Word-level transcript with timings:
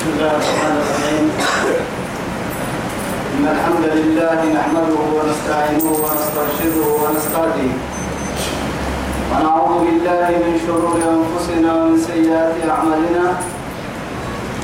بسم 0.00 0.08
الله 0.16 0.32
الرحمن 0.32 0.76
الرحيم 0.82 1.24
إن 3.36 3.44
الحمد 3.54 3.84
لله 3.96 4.40
نحمده 4.58 4.96
ونستعينه 5.16 5.92
ونسترشده 6.04 6.82
ونستهديه 7.02 7.74
ونعوذ 9.30 9.78
بالله 9.86 10.28
من 10.44 10.54
شرور 10.66 10.94
أنفسنا 11.16 11.68
ومن 11.74 11.98
سيئات 12.10 12.54
أعمالنا 12.70 13.24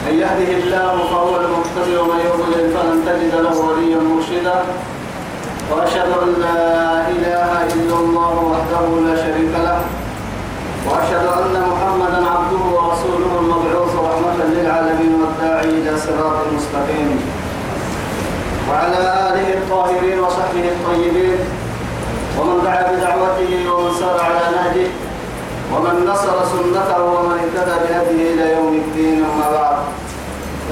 من 0.07 0.15
يهده 0.23 0.51
الله 0.65 0.93
فهو 1.11 1.35
المقتدي 1.43 1.97
ومن 1.97 2.21
يضلل 2.29 2.65
فلن 2.77 2.99
تجد 3.07 3.35
له 3.47 3.57
وليا 3.69 4.01
مرشدا 4.09 4.59
وأشهد 5.71 6.11
أن 6.25 6.31
لا 6.45 6.73
إله 7.15 7.51
إلا 7.75 7.95
الله 8.03 8.35
وحده 8.53 8.83
لا 9.09 9.17
شريك 9.17 9.53
له 9.67 9.81
وأشهد 10.87 11.27
أن 11.43 11.55
محمدا 11.73 12.21
عبده 12.31 12.63
ورسوله 12.77 13.31
المبعوث 13.41 13.93
رحمة 14.09 14.45
للعالمين 14.45 15.13
والداعي 15.21 15.65
إلى 15.69 15.99
صراط 15.99 16.37
مستقيم 16.57 17.21
وعلى 18.71 18.99
آله 19.33 19.55
الطاهرين 19.59 20.21
وصحبه 20.21 20.65
الطيبين 20.73 21.39
ومن 22.39 22.63
دعا 22.65 22.83
بدعوته 22.93 23.73
ومن 23.73 23.93
سار 24.01 24.21
على 24.21 24.57
نهجه 24.57 24.89
ومن 25.75 26.07
نصر 26.07 26.35
سنته 26.55 27.03
ومن 27.05 27.33
اهتدى 27.41 27.75
بهديه 27.85 28.35
إلى 28.35 28.53
يوم 28.55 28.75
الدين 28.75 29.25
أما 29.25 29.51
بعد 29.61 29.77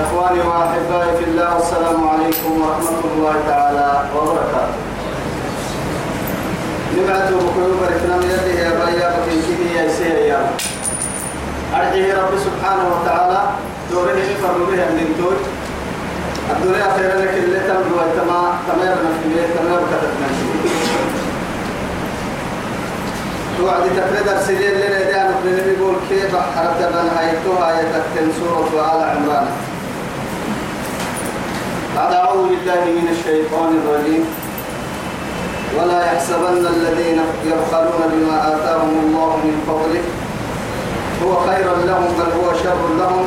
إخواني 0.00 0.40
وأحبائي 0.40 1.16
في 1.18 1.24
الله 1.30 1.54
والسلام 1.54 2.08
عليكم 2.08 2.52
ورحمة 2.62 3.04
الله 3.16 3.34
تعالى 3.48 4.04
وبركاته 4.16 4.84
نبعته 6.96 7.24
بقلوب 7.36 7.82
ركنا 7.82 8.16
من 8.20 8.28
يده 8.30 8.58
يا 8.62 8.70
بايا 8.78 9.06
بكين 9.14 9.40
كيدي 9.46 9.68
يا 9.76 9.88
سيا 9.98 10.40
أرجه 11.74 12.22
رب 12.22 12.34
سبحانه 12.46 12.84
وتعالى 12.94 13.40
دوره 13.90 14.10
يفر 14.32 14.52
به 14.58 14.84
من 14.96 15.08
توج 15.18 15.40
الدنيا 16.52 16.88
خيرا 16.96 17.16
لك 17.22 17.34
اللي 17.38 17.60
تمر 17.68 17.88
وتما 17.98 18.40
تمر 18.68 18.94
نفسي 19.06 19.46
تمر 19.56 19.80
كتب 19.90 20.12
نفسي 20.22 20.50
توعد 23.58 23.82
تفرد 23.96 24.28
أرسلين 24.36 24.74
لنا 24.74 25.10
دعنا 25.12 25.34
بنبي 25.44 25.72
يقول 25.78 25.94
كيف 26.08 26.32
حرب 26.56 26.74
دبنا 26.80 27.12
هايتوها 27.20 27.80
يتكتن 27.80 28.28
سورة 28.38 28.80
آل 28.90 29.00
عمران 29.10 29.46
أعوذ 31.98 32.48
بالله 32.48 32.84
من 32.98 33.08
الشيطان 33.14 33.70
الرجيم 33.78 34.24
ولا 35.78 35.98
يحسبن 36.12 36.66
الذين 36.76 37.18
يبخلون 37.44 38.02
بما 38.12 38.36
آتاهم 38.48 38.92
الله 39.06 39.30
من 39.44 39.56
فضله 39.68 40.04
هو 41.24 41.34
خيرا 41.48 41.74
لهم 41.90 42.08
بل 42.18 42.28
هو 42.38 42.48
شر 42.64 42.82
لهم 42.98 43.24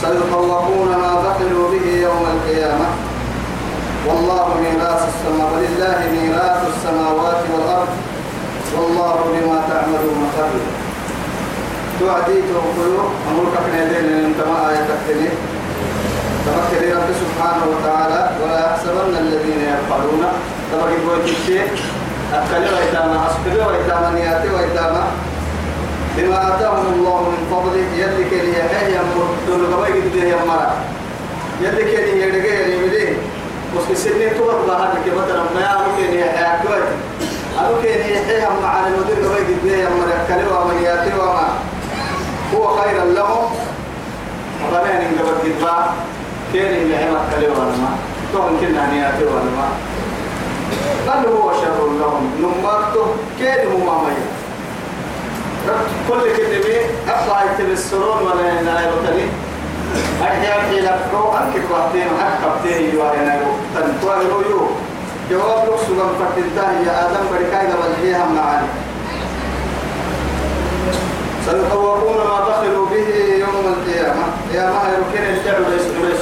سيطلقون 0.00 0.88
ما 1.02 1.12
بخلوا 1.24 1.70
به 1.70 1.86
يوم 2.02 2.24
القيامة 2.34 2.88
والله 4.06 4.46
ميراث 4.60 5.02
السماوات 5.12 5.52
ولله 5.52 5.98
ميراث 6.14 6.60
السماوات 6.76 7.42
والأرض 7.54 7.92
والله 8.78 9.14
بما 9.32 9.58
تعملون 9.70 10.20
خبير 10.36 10.70
توعدي 12.00 12.40
توقلوا 12.52 13.08
أمرك 13.30 13.54
من 13.66 13.74
يدين 13.78 14.24
أنت 14.24 14.40
ما 14.48 14.70
آيتك 14.70 15.34
تمكن 16.46 16.92
رب 16.96 17.10
سبحانه 17.22 17.64
وتعالى 17.74 18.30
ولا 18.42 18.60
يحسبن 18.66 19.18
الذين 19.26 19.58
يبخلون 19.60 20.24
تما 20.72 20.90
يقول 20.90 21.18
كتير 21.26 21.66
أكل 22.34 22.62
ويتاما 22.76 23.20
أسكر 23.26 23.68
ويتاما 23.68 24.10
نياتي 24.14 24.50
ويتاما 24.54 25.04
بما 26.16 26.48
آتاهم 26.56 26.86
الله 26.96 27.22
من 27.30 27.38
فضله 27.50 27.86
يلك 27.96 28.32
لي 28.32 28.56
هي 28.56 28.98
مدل 29.16 29.74
غوي 29.74 29.88
قد 29.88 30.18
هي 30.24 30.34
مرا 30.48 30.76
يلك 31.60 31.86
لي 31.86 32.22
يدك 32.22 32.46
لي 32.66 32.76
مدي 32.86 33.16
وسك 33.76 33.94
سنين 33.96 34.30
تو 34.38 34.44
بها 34.66 34.92
لك 34.94 35.12
بدر 35.16 35.38
ما 35.54 35.60
يعرف 35.60 35.92
لي 35.98 36.24
هي 36.24 36.58
كوت 36.62 36.86
أروك 37.60 37.82
لي 37.84 38.14
هي 38.14 38.44
هم 38.46 38.64
على 38.66 38.86
المدل 38.86 39.26
غوي 39.28 39.38
قد 39.40 39.66
هي 39.68 39.84
مرا 39.84 40.26
أكل 40.28 40.42
ومنياتي 40.54 41.18
وما 41.18 41.48
هو 42.54 42.76
خير 42.76 43.04
لهم 43.04 43.54
وبنان 44.66 45.02
قبل 45.18 45.50
كتبا 45.58 45.86
كان 46.54 46.74
لي 46.88 46.96
هي 46.96 47.08
مكلوا 47.10 47.56
وما 47.56 47.96
تون 48.32 48.56
كنا 48.60 48.86
نياتي 48.92 49.24
وما 49.26 49.68
بل 51.06 51.20
هو 51.32 51.52
شر 51.60 51.80
لهم 52.00 52.24
نمرته 52.42 53.06
كيد 53.38 53.62
ممامي 53.72 54.14
كل 56.08 56.14
أصلا 57.08 57.14
أفعى 57.18 57.46
السرور 57.72 58.22
ولا 58.22 58.62
لا 58.62 58.80
يغتني 58.80 59.26
أحياء 60.22 60.60
في 60.70 60.80
لفرو 60.80 61.32
أنك 61.36 61.66
قواتين 61.72 62.08
حق 62.20 62.50
قبتين 62.50 62.94
يو 62.94 63.00
تنطوه 63.74 64.20
يو 64.50 64.68
جواب 65.30 65.66
لك 65.68 65.76
سبب 65.88 66.08
فتنتاه 66.20 66.70
يا 66.86 67.06
آدم 67.06 67.20
بركاي 67.30 67.66
قبل 67.72 67.92
فيها 68.02 68.26
معاني 68.28 68.66
سيطورون 71.46 72.16
ما 72.16 72.40
دخلوا 72.50 72.86
به 72.86 73.14
يوم 73.38 73.64
القيامة 73.74 74.22
يا 74.54 74.70
مهر 74.70 74.96
كن 75.14 75.22
الشعب 75.22 75.62
ليس 75.68 76.20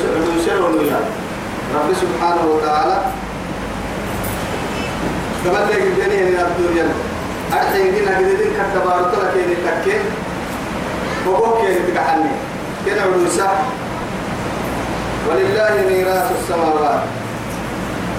رب 1.76 1.92
سبحانه 1.94 2.50
وتعالى 2.54 3.00
دمت 5.44 5.70
لك 5.70 5.82
الدنيا 5.82 6.24
من 6.24 6.38
الدنيا 6.46 6.88
أرحي 7.52 7.78
يجينا 7.88 8.16
قددين 8.18 8.52
كتبارو 8.58 9.04
تلك 9.12 9.32
يدي 9.42 9.56
تكين 9.66 10.02
وقوك 11.26 11.58
يدي 11.64 11.82
تكحني 11.92 12.30
كنا 12.86 13.02
عدوسا 13.02 13.48
ولله 15.30 15.74
ميراث 15.90 16.28
السماوات 16.40 17.02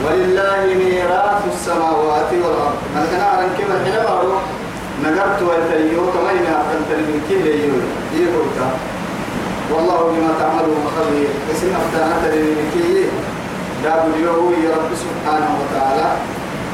ولله 0.06 0.60
ميراث 0.84 1.40
السماوات 1.56 2.30
والأرض 2.44 2.76
أنا 2.96 3.06
كنا 3.12 3.24
أعلم 3.28 3.50
كما 3.58 3.76
حين 3.84 3.98
بارو 4.06 4.36
نقرت 5.04 5.40
ويتيو 5.48 6.02
كما 6.14 6.30
إنا 6.40 6.52
أفضلت 6.62 6.90
من 7.10 7.18
كل 7.30 7.46
يوم 7.64 7.82
يقولتا 8.16 8.68
إيه 8.72 9.76
والله 9.76 10.00
بما 10.12 10.32
تعملون 10.42 10.86
خبير 10.98 11.30
بس 11.50 11.60
إن 11.64 11.74
أفتانت 11.82 12.22
لمن 12.36 12.70
كي 12.74 13.08
دابوا 13.84 14.10
اليوم 14.16 14.54
يا 14.64 14.70
رب 14.76 14.92
سبحانه 15.06 15.52
وتعالى 15.62 16.08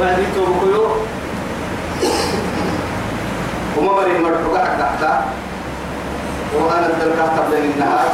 وهذه 0.00 0.26
توبكيو 0.34 0.86
وما 3.78 3.92
مريم 4.02 4.22
مرحوك 4.22 4.68
وأنا 6.54 6.86
الدلقة 6.86 7.26
قبل 7.38 7.56
النهار 7.56 8.08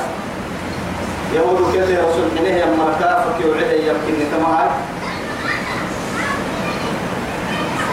يقول 1.35 1.73
كذا 1.75 2.07
رسول 2.09 2.25
منه 2.37 2.49
يما 2.49 2.95
كافك 3.01 3.47
وعلي 3.49 3.89
يمكن 3.89 4.15
تمام 4.33 4.71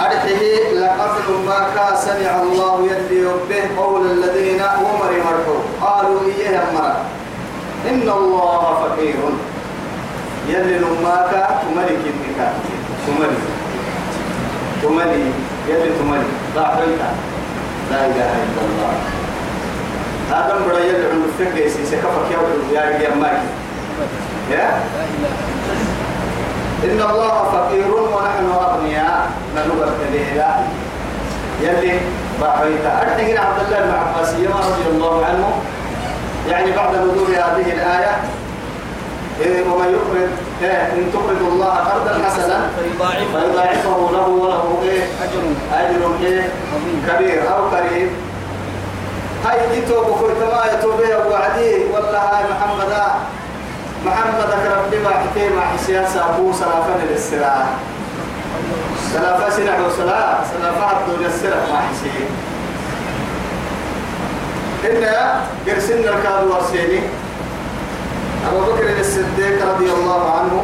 أرته 0.02 0.42
لقد 0.74 1.46
ما 1.48 1.96
سمع 1.96 2.42
الله 2.42 2.88
يدي 2.92 3.24
به 3.50 3.82
قول 3.84 4.08
الذين 4.12 4.62
ومر 4.62 5.12
مرحو 5.26 5.58
قالوا 5.86 6.20
إن 7.90 8.02
الله 8.10 8.84
فقير 8.88 9.16
يلي 10.48 10.80
ما 11.04 11.28
كان 11.32 11.76
ملك 11.78 12.02
النكاح 12.14 12.54
ملك 13.20 13.61
تملي 14.84 15.32
يلي 15.70 15.90
تملي 16.00 16.26
ضعفيتا 16.56 17.12
لا 17.92 18.06
إله 18.06 18.32
إلا 18.44 18.62
الله 18.68 18.94
هذا 20.32 20.56
بدا 20.66 20.80
يلي 20.86 21.06
عمر 21.12 21.28
فكي 21.40 21.70
سيسي 21.70 21.98
كفك 21.98 22.30
يا 22.74 22.82
يا 22.82 23.16
ماكي 23.16 23.48
يا 24.52 24.82
إن 26.84 27.02
الله 27.10 27.36
فقير 27.54 27.88
ونحن 27.94 28.46
أغنياء 28.62 29.32
نلغى 29.56 29.88
الإله 30.10 30.64
يلي 31.62 32.00
ضعفيتا 32.42 33.02
أرتقي 33.02 33.38
عبد 33.38 33.60
الله 33.66 33.80
بن 33.80 33.94
عباس 33.94 34.34
رضي 34.34 34.86
الله 34.94 35.26
عنه 35.26 35.54
يعني 36.50 36.72
بعد 36.72 36.96
نزول 36.96 37.28
هذه 37.30 37.74
الآية 37.74 38.14
إيه، 39.42 39.64
ومن 39.70 39.86
يؤمن 39.92 40.51
إن 40.70 41.10
تقرضوا 41.14 41.48
الله 41.52 41.70
قرضا 41.70 42.26
حسنا 42.26 42.70
فيضاعفه 43.02 44.12
له 44.12 44.28
وله 44.28 44.82
إيه 44.90 45.02
أجر 45.02 46.22
إيه 46.24 46.50
كبير 47.08 47.42
أو 47.54 47.68
قريب 47.70 48.10
هاي 49.46 49.78
يتوب 49.78 50.06
كل 50.06 50.46
ما 50.46 50.62
يتوب 50.74 51.00
يا 51.00 51.38
عدي 51.38 51.86
والله 51.94 52.20
هاي 52.20 52.44
محمد 52.52 52.94
محمد 54.06 54.54
ربي 54.78 55.00
ما 55.00 55.10
حكي 55.10 55.50
مع 55.56 55.62
حسياسة 55.74 56.30
أبو 56.30 56.54
سلافة 56.54 57.06
للسلاة 57.12 57.66
سلافة 59.14 59.50
سلع 59.50 59.80
وسلاة 59.88 60.38
سلافة 60.52 60.86
عبدو 60.86 61.12
للسلاة 61.24 61.62
ما 61.72 61.80
حسيان 61.80 62.30
إنا 64.86 65.42
يرسلنا 65.68 66.10
الكاد 66.10 66.48
ورسيني 66.50 67.00
أبو 68.50 68.60
بكر 68.74 69.00
الصديق 69.00 69.74
رضي 69.74 69.92
الله 69.92 70.32
عنه 70.32 70.64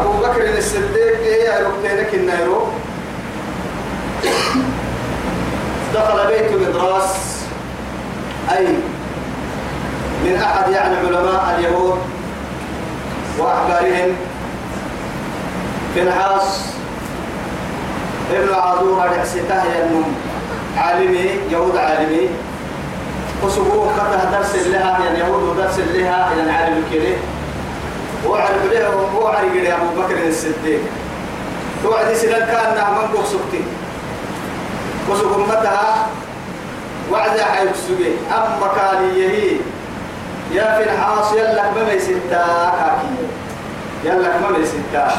أبو 0.00 0.12
بكر 0.12 0.58
الصديق 0.58 1.20
إيه 1.20 1.48
أربتينك 1.56 2.14
النيرو 2.14 2.62
دخل 5.94 6.26
بيت 6.26 6.52
الإدراس 6.52 7.14
أي 8.56 8.66
من 10.24 10.42
أحد 10.42 10.72
يعني 10.72 10.96
علماء 10.96 11.54
اليهود 11.58 11.98
وأحبارهم 13.38 14.12
في 15.94 16.02
فنحاس 16.04 16.66
ابن 18.32 18.54
عدور 18.54 19.00
على 19.00 19.20
حسيته 19.20 19.62
النوم 19.84 20.14
عالمي 20.76 21.30
يهود 21.52 21.76
عالمي 21.76 22.28
وسبوك 23.44 23.88
كتها 23.96 24.24
درس 24.32 24.54
لها 24.66 24.98
يعني 25.04 25.18
يهود 25.18 25.56
درس 25.56 25.78
لها 25.92 26.30
يعني 26.36 26.50
عالم 26.50 26.84
كده 26.92 27.14
وعرف 28.28 28.72
له 28.72 29.08
وعرف 29.20 29.54
له 29.54 29.74
أبو 29.74 30.02
بكر 30.02 30.28
الصديق 30.28 30.80
توعد 31.82 32.12
سنة 32.14 32.38
كان 32.38 32.74
نعمان 32.76 33.08
بوك 33.12 33.24
سبتي 33.26 33.62
وسبوك 35.10 35.38
متها 35.48 36.06
وعد 37.12 37.40
حيوك 37.40 37.72
سجي 37.88 38.10
أما 38.32 38.68
كان 38.76 39.04
يهي 39.16 39.50
يا 40.52 40.76
في 40.76 40.82
الحاص 40.90 41.32
يلا 41.32 41.62
ما 41.62 41.84
ميستا 41.92 42.44
حاكي 42.80 43.16
يلا 44.04 44.28
ما 44.40 44.58
ميستا 44.58 45.12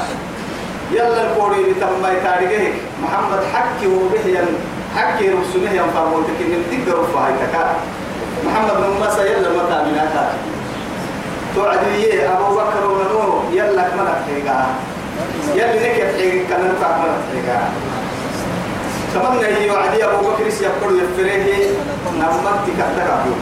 يلا 0.91 1.31
الكوري 1.31 1.63
بتما 1.71 2.09
يتارجه 2.11 2.73
محمد 3.03 3.39
حكي 3.53 3.87
وبهيا 3.87 4.45
حكي 4.95 5.29
رسوله 5.29 5.69
ينفع 5.71 6.03
موتك 6.05 6.39
من 6.41 6.63
تقدر 6.71 7.03
فهيتك 7.03 7.67
محمد 8.45 8.71
بن 8.77 9.07
مسا 9.07 9.23
يلا 9.25 9.49
متى 9.49 9.77
بناك 9.91 10.15
توعدي 11.55 12.23
أبو 12.27 12.47
بكر 12.55 12.81
ومنو 12.87 13.41
يلا 13.53 13.81
ملك 13.97 14.17
حيقا 14.27 14.59
يلا 15.55 15.73
نكت 15.81 16.11
حيقا 16.19 16.37
كان 16.49 16.61
نفع 16.69 16.89
ملك 16.97 17.21
حيقا 17.33 17.59
تمنى 19.13 19.45
هي 19.45 19.69
وعدي 19.71 20.05
أبو 20.05 20.21
بكر 20.29 20.49
سيقول 20.49 20.93
يفريه 20.99 21.67
نمت 22.19 22.59
كتك 22.67 23.03
أبوك 23.15 23.41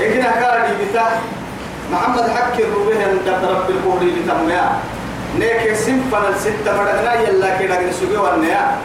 إجنا 0.00 0.30
كاري 0.42 0.70
بتاع 0.84 1.08
محمد 1.92 2.24
حك 2.30 2.60
الروبه 2.60 2.94
أن 3.04 3.18
ترب 3.26 3.70
القولي 3.70 4.10
بتمنى 4.20 4.62
نيك 5.38 5.74
سنفنا 5.74 6.28
الستة 6.28 6.70
فردنا 6.78 7.14
يلا 7.20 7.58
كده 7.58 7.74
نسوي 7.88 8.16
والنيا 8.16 8.76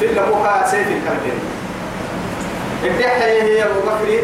في 0.00 0.04
اللبوكا 0.10 0.66
سيف 0.70 0.88
الكرتين 0.88 1.53
بتحيي 2.88 3.42
هي 3.42 3.62
أبو 3.64 3.80
بكر 3.80 4.20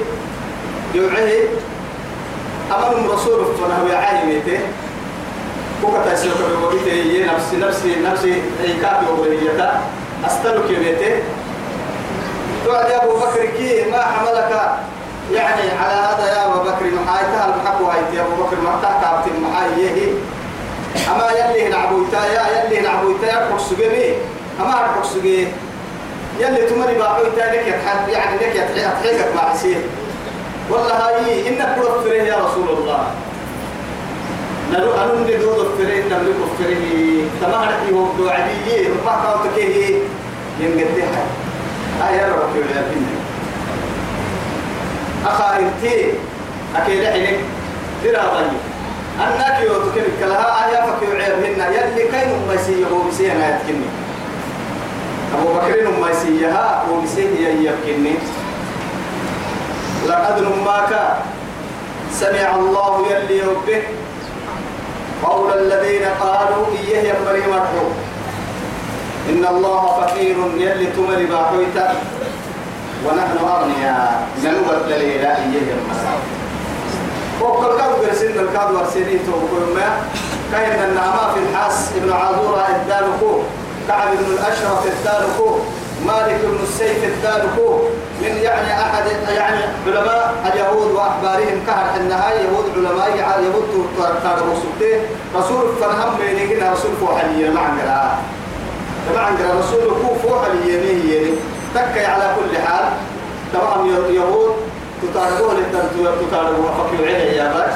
يوعه 0.94 1.32
أمر 2.72 3.14
رسول 3.14 3.44
فنه 3.56 3.92
يعاني 3.92 4.32
ميته 4.34 4.60
وقت 5.82 6.06
أسلك 6.06 6.32
بوقته 6.62 6.92
هي 6.92 7.26
نفسي 7.26 7.56
نفسي 7.56 7.96
نفسي 8.04 8.42
إيكاب 8.64 9.02
وبريتا 9.12 9.80
أستلك 10.26 10.70
ميته 10.78 11.22
توعد 12.64 12.90
يا 12.90 13.04
أبو 13.04 13.12
بكر 13.16 13.46
كي 13.58 13.90
ما 13.90 14.02
حملك 14.02 14.72
يعني 15.32 15.62
على 15.84 15.94
هذا 15.94 16.26
يا 16.28 16.46
أبو 16.46 16.60
بكر 16.60 16.86
محايتها 17.04 17.54
المحق 17.54 17.80
وهيت 17.82 18.14
يا 18.16 18.20
أبو 18.22 18.42
بكر 18.42 18.56
مرتاح 18.64 19.00
كابت 19.02 19.24
المحاية 19.36 20.12
أما 21.08 21.28
يلي 21.38 21.68
نعبويتا 21.68 22.26
يا 22.26 22.64
يلي 22.66 22.80
نعبويتا 22.80 23.26
يا 23.26 23.36
أرقص 23.46 23.72
بيه 23.72 24.14
أما 24.60 24.74
أرقص 24.80 25.14
بيه 25.16 25.46
يلي 26.38 26.66
تمري 26.66 26.94
باعو 26.94 27.16
إيه 27.22 27.30
تانك 27.36 27.76
يعني 28.08 28.36
لك 28.36 28.56
يتحيكك 28.76 29.34
مع 29.36 29.40
حسين 29.52 29.82
والله 30.70 30.92
هاي 30.92 31.48
إنك 31.48 31.76
كفره 31.76 32.12
يا 32.14 32.34
رسول 32.36 32.68
الله 32.78 32.98
نرو 34.72 34.92
أنو 34.92 35.14
ندو 35.14 35.52
دفره 35.52 35.94
إنك 35.94 36.18
كفره 36.42 36.84
تمهرك 37.40 37.78
يوم 37.90 38.12
دو 38.18 38.28
عديي 38.28 38.88
ما 39.06 39.18
كاوتك 39.24 39.58
هي 39.58 39.94
ينقدي 40.60 40.82
إيه 40.82 41.02
حي 41.02 41.26
هاي 42.14 42.18
يا 42.18 42.26
رب 42.28 42.56
يا 42.56 42.82
بني 42.90 43.14
أخارتي 45.26 46.12
أكيد 46.76 47.04
حلك 47.04 47.40
درا 48.04 48.22
بني 48.34 48.58
أنك 49.26 49.60
يوتك 49.66 50.12
لها 50.20 50.66
آيا 50.68 50.86
فكيو 50.86 51.16
عيرهن 51.16 51.62
يلي 51.72 52.08
كي 52.10 52.26
مبسيه 52.46 52.84
وبسيه 52.92 53.32
ما 53.34 53.48
يتكني 53.48 53.84
أبو 55.38 55.52
بكر 55.54 56.00
ما 56.00 56.10
يسيها 56.10 56.82
ونسيه 56.90 57.48
يبكيني 57.70 58.14
لقد 60.08 60.38
نماك 60.42 61.16
سمع 62.12 62.54
الله 62.56 63.06
يلي 63.10 63.40
ربه 63.40 63.82
قول 65.24 65.52
الذين 65.52 66.02
قالوا 66.20 66.66
إيه 66.72 66.96
يمري 66.96 67.42
مرحو 67.46 67.86
إن 69.30 69.46
الله 69.56 69.86
فقير 70.00 70.36
يلي 70.56 70.86
تمر 70.86 71.26
باحويتا 71.30 71.94
ونحن 73.04 73.32
أغنياء 73.48 74.28
ننوبة 74.44 74.86
للإله 74.86 75.36
إيه 75.36 75.44
يمري 75.44 76.00
وقال 77.40 77.76
كاد 77.78 78.06
برسين 78.06 78.30
الكاد 78.38 78.74
ورسيني 78.74 79.18
توقف 79.18 79.74
ما 79.76 79.90
كان 80.52 80.90
النعمة 80.90 81.32
في 81.34 81.40
الحاس 81.50 81.88
ابن 82.02 82.12
عذورة 82.12 82.66
إدانه 82.68 83.42
كعب 83.88 84.10
بن 84.18 84.32
الأشرف 84.32 84.86
الداركو 84.86 85.58
مالك 86.06 86.40
بن 86.44 86.58
السيف 86.62 87.04
الداركو 87.04 87.78
من 88.20 88.36
يعني 88.42 88.82
أحد 88.82 89.04
يعني 89.36 89.60
علماء 89.86 90.34
اليهود 90.52 90.92
وأحبارهم 90.94 91.58
كهر 91.66 91.96
النهاية 92.00 92.38
يهود 92.38 92.64
علماء 92.76 93.10
يهود 93.44 93.86
تاربو 93.98 94.52
رسولته 94.52 95.00
رسول 95.36 95.76
فنهم 95.80 96.14
بينينا 96.20 96.72
رسول 96.72 96.90
فوحلية 97.00 97.50
ما 97.50 97.60
عندنا 97.60 98.16
ما 99.14 99.20
عندنا 99.20 99.48
رسول 99.50 99.88
كو 99.88 100.28
فوحلية 100.28 101.12
يعني. 101.14 101.30
تكي 101.74 102.06
على 102.06 102.30
كل 102.36 102.58
حال 102.58 102.84
طبعا 103.54 103.86
يهود 104.10 104.56
تتاربوه 105.02 105.54
للتنتوية 105.54 106.26
تتاربوه 106.28 106.70
فكي 106.72 107.14
عليه 107.14 107.32
يا 107.42 107.52
بس 107.52 107.72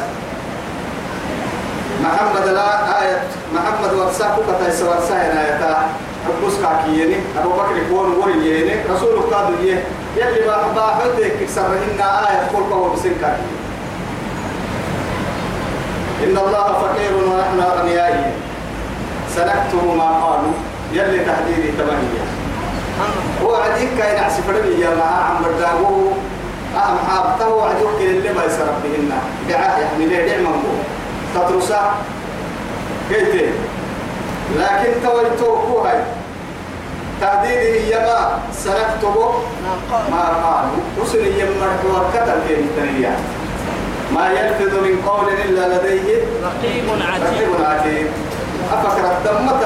محمد 2.04 2.48
لا 2.48 2.66
آية 3.02 3.18
محمد 3.54 3.92
ورساكو 3.94 4.40
كتا 4.48 4.68
يسورسا 4.68 5.16
يا 5.22 5.56
تا 5.60 5.88
حبوس 6.26 6.54
كاكيني 6.62 7.16
أبو 7.40 7.50
بكر 7.52 7.76
كون 7.90 8.08
ورين 8.22 8.84
رسول 8.92 9.20
قادو 9.32 9.54
يه 9.62 9.78
يلي 10.16 10.46
ما 10.46 10.52
حبا 10.64 10.84
حدك 11.00 11.36
سرهن 11.54 12.00
آية 12.28 12.42
قول 12.54 12.64
قوة 12.72 12.92
بسين 12.94 13.12
إن 16.24 16.36
الله 16.44 16.66
فقير 16.84 17.12
ونحن 17.16 17.58
أغنياء 17.60 18.32
سنكتب 19.34 19.86
ما 19.98 20.04
قالوا 20.24 20.52
يلي 20.92 21.18
تحديدي 21.24 21.68
تمنية 21.78 22.24
هو 23.42 23.54
عديك 23.54 23.88
كاين 23.98 24.24
عسف 24.24 24.48
ربي 24.50 24.80
يا 24.80 24.88
آه 24.88 25.24
عم 25.24 25.36
برداغو 25.44 26.12
أهم 26.76 26.98
حابته 27.08 27.48
وعدوك 27.48 28.00
اللي 28.00 28.32
ما 28.32 28.44
يسرب 28.44 28.74
بهن 28.84 29.10
دعاء 29.48 29.82
يحمليه 29.82 30.26
دعم 30.26 30.42
مبوه 30.42 30.78
تترسا 31.34 31.82
كيف 33.10 33.54
لكن 34.58 34.92
تويتو 35.02 35.50
كوهي 35.66 35.98
تهديدي 37.20 37.90
يما 37.94 38.20
سنكتبه 38.52 39.28
ما 40.12 40.22
قالوا 40.44 40.84
رسل 41.02 41.24
يما 41.40 41.70
وكتب 42.04 42.40
كيف 42.48 43.12
ما 44.14 44.24
يلفظ 44.36 44.72
من 44.84 44.96
قول 45.06 45.28
إلا 45.44 45.64
لديه 45.74 46.18
رقيب 46.48 46.84
عتيد 46.88 47.42
رقيب 47.42 47.64
عتيد 47.64 48.06
أفكر 48.72 49.06
الدمة 49.16 49.60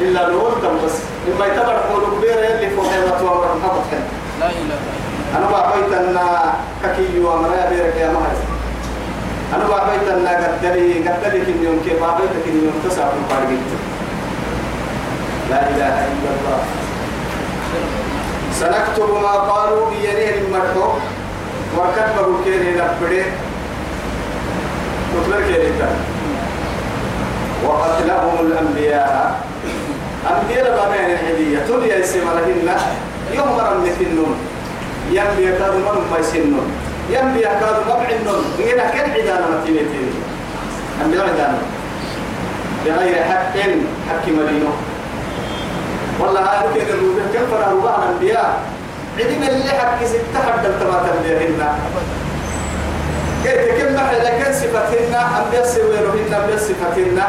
إلا 0.00 0.26
الولد 0.28 0.64
بس 0.84 0.92
لما 1.28 1.46
يتبع 1.46 1.76
قول 1.92 2.02
كبير 2.14 2.36
يلي 2.44 2.70
فوق 2.70 2.86
رتوى 3.06 3.28
ورحمة 3.28 3.70
لا 4.40 4.46
إله 4.46 4.56
إلا 4.60 4.74
الله 4.74 5.38
أنا 5.38 5.46
بعطيت 5.50 5.92
أن 5.92 6.18
ككي 6.82 7.18
ومرايا 7.20 7.68
بيرك 7.70 7.96
يا 8.00 8.08
مهزي 8.12 8.59
أنا 9.56 9.68
بعبيت 9.68 10.08
أنا 10.08 10.46
قدري 10.46 11.08
قدري 11.08 11.40
كن 11.46 11.64
يوم 11.64 11.80
كي 11.84 11.98
بعبيت 12.00 12.30
كن 12.44 12.54
يوم 12.64 12.76
تسعة 12.88 13.04
من 13.04 13.24
بارجيت 13.30 13.70
لا 15.50 15.68
إله 15.70 15.96
إلا 16.10 16.28
الله 16.36 16.60
سنكتب 18.60 19.12
ما 19.22 19.32
قالوا 19.52 19.90
بيده 19.90 20.38
المرحوم 20.38 21.00
وكتبه 21.78 22.32
كيري 22.44 22.78
نبدي 22.80 23.22
كتبه 25.12 25.40
كيري 25.48 25.72
وقتلهم 27.66 28.46
الأنبياء 28.46 29.46
أنبياء 30.30 30.86
بمعنى 30.86 31.12
الحدية 31.12 31.58
تولي 31.68 32.00
يسمى 32.00 32.20
لهن 32.24 32.78
يوم 33.32 33.48
مرمي 33.56 33.90
في 33.98 34.04
النوم 34.04 34.34
ينبي 35.12 35.58
ترمم 35.58 35.84
ما 36.12 36.18
يسنون 36.18 36.68
ينبي 37.08 37.46
أكاد 37.46 37.76
مبع 37.86 38.08
النوم 38.20 38.44
غير 38.58 38.74
كل 38.76 39.10
عدانا 39.20 39.40
ما 39.46 39.62
تيني 39.66 39.80
أنبياء 41.04 41.24
عدانا 41.24 41.58
بغير 42.86 43.24
حق 43.24 43.58
حق 44.10 44.28
مدينه 44.28 44.72
والله 46.20 46.40
هذا 46.40 46.70
كده 46.74 46.94
الروح 46.94 47.24
كم 47.34 47.46
فرع 47.50 47.70
ربع 47.72 47.94
الأنبياء 48.04 48.60
عدم 49.18 49.42
اللي 49.42 49.70
حق 49.70 50.04
ستة 50.04 50.40
حد 50.52 50.66
التبات 50.66 51.02
البيهن 51.16 51.66
كيف 53.44 53.82
كم 53.86 53.94
محل 53.94 54.24
لكن 54.24 54.52
صفتهن 54.52 55.14
أنبياء 55.44 55.64
سويرهن 55.66 56.34
أنبياء 56.34 56.58
صفتهن 56.58 57.22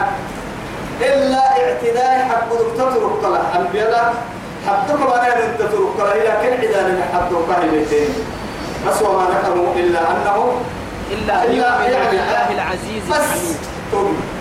إلا 1.02 1.40
اعتداء 1.68 2.28
حق 2.30 2.50
دكتور 2.54 3.06
الطلع 3.06 3.40
أنبياء 3.60 4.14
حقك 4.68 5.10
وانا 5.10 5.34
انت 5.46 5.60
ترك 5.62 6.16
الى 6.16 6.32
كل 6.42 6.68
عدان 6.80 7.02
حقك 7.14 7.64
هي 7.64 8.06
أسوأ 8.90 9.10
ما 9.18 9.28
ذكروا 9.30 9.74
إلا 9.76 10.00
أنه 10.12 10.52
إلا 11.12 11.46
أن 11.48 11.54
يعني 11.92 12.10
الله 12.12 12.48
العزيز 12.54 13.04
الحميد 13.08 13.58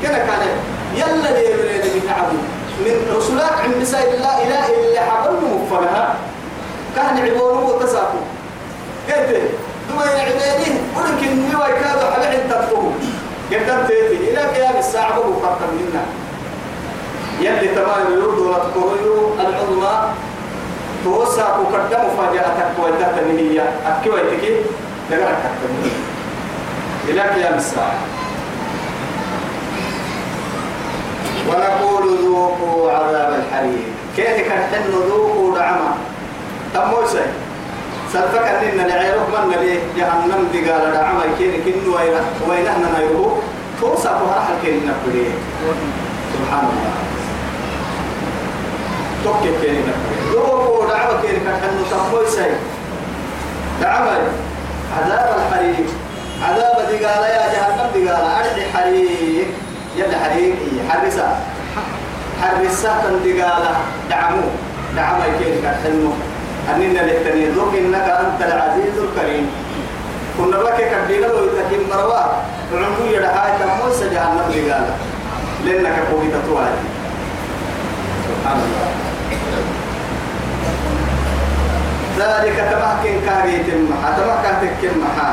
كذا 0.03 0.15
كان 0.19 0.47
يلا 0.95 1.29
لي 1.39 1.49
من 1.95 2.03
تعبوا 2.09 2.43
من 2.81 3.17
رسولات 3.17 3.53
عند 3.65 3.85
سيد 3.85 4.15
الله 4.15 4.43
إلى 4.43 4.57
إلا 4.59 5.01
حقلوا 5.01 5.59
مفرها 5.67 6.15
كان 6.97 7.19
عبوره 7.31 7.65
وتساقوا 7.67 8.21
كيف 9.07 9.29
دم 9.89 9.99
يعبانيه 10.01 10.81
ولكن 10.97 11.51
نوى 11.53 11.69
كادوا 11.81 12.09
على 12.09 12.27
عند 12.27 12.51
تطوه 12.55 12.93
كيف 13.51 13.71
تيتي 13.89 14.17
إلى 14.31 14.37
قيام 14.39 14.77
الساعة 14.79 15.19
بقوا 15.19 15.53
منا 15.81 16.03
يلي 17.41 17.69
تمام 17.69 18.13
يرد 18.13 18.39
ولا 18.39 18.57
العظمى 19.49 20.11
توسع 21.05 21.59
وقد 21.59 21.87
مفاجأتك 21.95 22.73
ويتتني 22.85 23.41
هي 23.43 23.61
أكي 23.87 24.11
ويتكي 24.11 24.53
لغرك 25.11 25.39
تتني 25.45 25.93
إلى 27.09 27.21
قيام 27.21 27.55
الساعة 27.55 27.95
ونقول 31.49 32.17
ذوقوا 32.25 32.91
عذاب 32.93 33.35
الحريق 33.45 33.83
كيف 34.17 34.45
كنحن 34.49 34.91
ذوقوا 34.93 35.59
نعمة 35.59 35.95
تم 36.75 36.89
موسى 36.91 37.27
سلفك 38.13 38.47
أننا 38.49 38.83
لعيرك 38.83 39.17
من 39.45 39.57
ليه 39.61 39.81
جهنم 39.97 40.49
دي 40.53 40.71
قال 40.71 40.93
نعمة 40.93 41.21
كين 41.39 41.53
كن 41.65 41.89
وينهنا 42.51 42.89
نيرو 42.99 43.33
توسع 43.81 44.11
وراح 44.11 44.49
الكين 44.49 44.75
نقليه 44.87 45.31
سبحان 46.33 46.65
الله 46.65 46.93
توكي 49.25 49.61
كين 49.67 49.75
نقليه 49.81 50.20
لو 50.35 50.87
دعوة 50.91 51.23
كيرك 51.23 51.47
أنه 51.47 51.83
تقوي 51.91 52.27
سي 52.27 52.51
دعوة 53.81 54.13
عذاب 54.99 55.31
الحريق 55.37 55.87
عذاب 56.43 56.77
دقالة 56.87 57.27
يا 57.27 57.43
جهنم 57.55 57.91
دقالة 58.05 58.37
أرض 58.39 58.59
حريق 58.75 59.47
يلا 59.97 60.19
حريق 60.25 60.55
إيه، 60.61 60.89
حرسة 60.89 61.35
حرسة 62.43 62.99
دقالة 63.25 63.75
دعمو 64.11 64.43
دعوة 64.97 65.21
كيرك 65.39 65.79
أنه 65.87 66.13
أننا 66.75 66.99
للتنين 67.01 67.51
ذوق 67.51 67.73
إنك 67.79 68.19
أنت 68.27 68.53
العزيز 68.53 68.99
الكريم 68.99 69.51
كنا 70.39 70.57
لك 70.57 70.97
كبيرة 70.99 71.27
ويتكين 71.35 71.87
مروا 71.91 72.23
رمو 72.75 73.11
يدعاك 73.11 73.59
موسى 73.85 74.09
جهنم 74.09 74.47
دقالة 74.51 74.97
لأنك 75.65 75.99
قوي 76.11 76.27
تتوالي 76.29 76.83
سبحان 78.27 78.57
الله 78.57 79.00
ذلك 82.21 82.59
تمحكن 82.73 83.15
كاريت 83.27 83.67
محا 83.91 84.11
تمحكتك 84.21 84.81
محا 85.01 85.33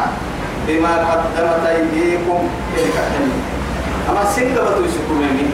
بما 0.67 0.91
قدمت 0.97 1.67
أيديكم 1.67 2.39
إليك 2.73 2.95
الحمد 3.03 3.33
أما 4.09 4.23
سنة 4.35 4.55
بتوسكم 4.67 5.13
مني 5.21 5.47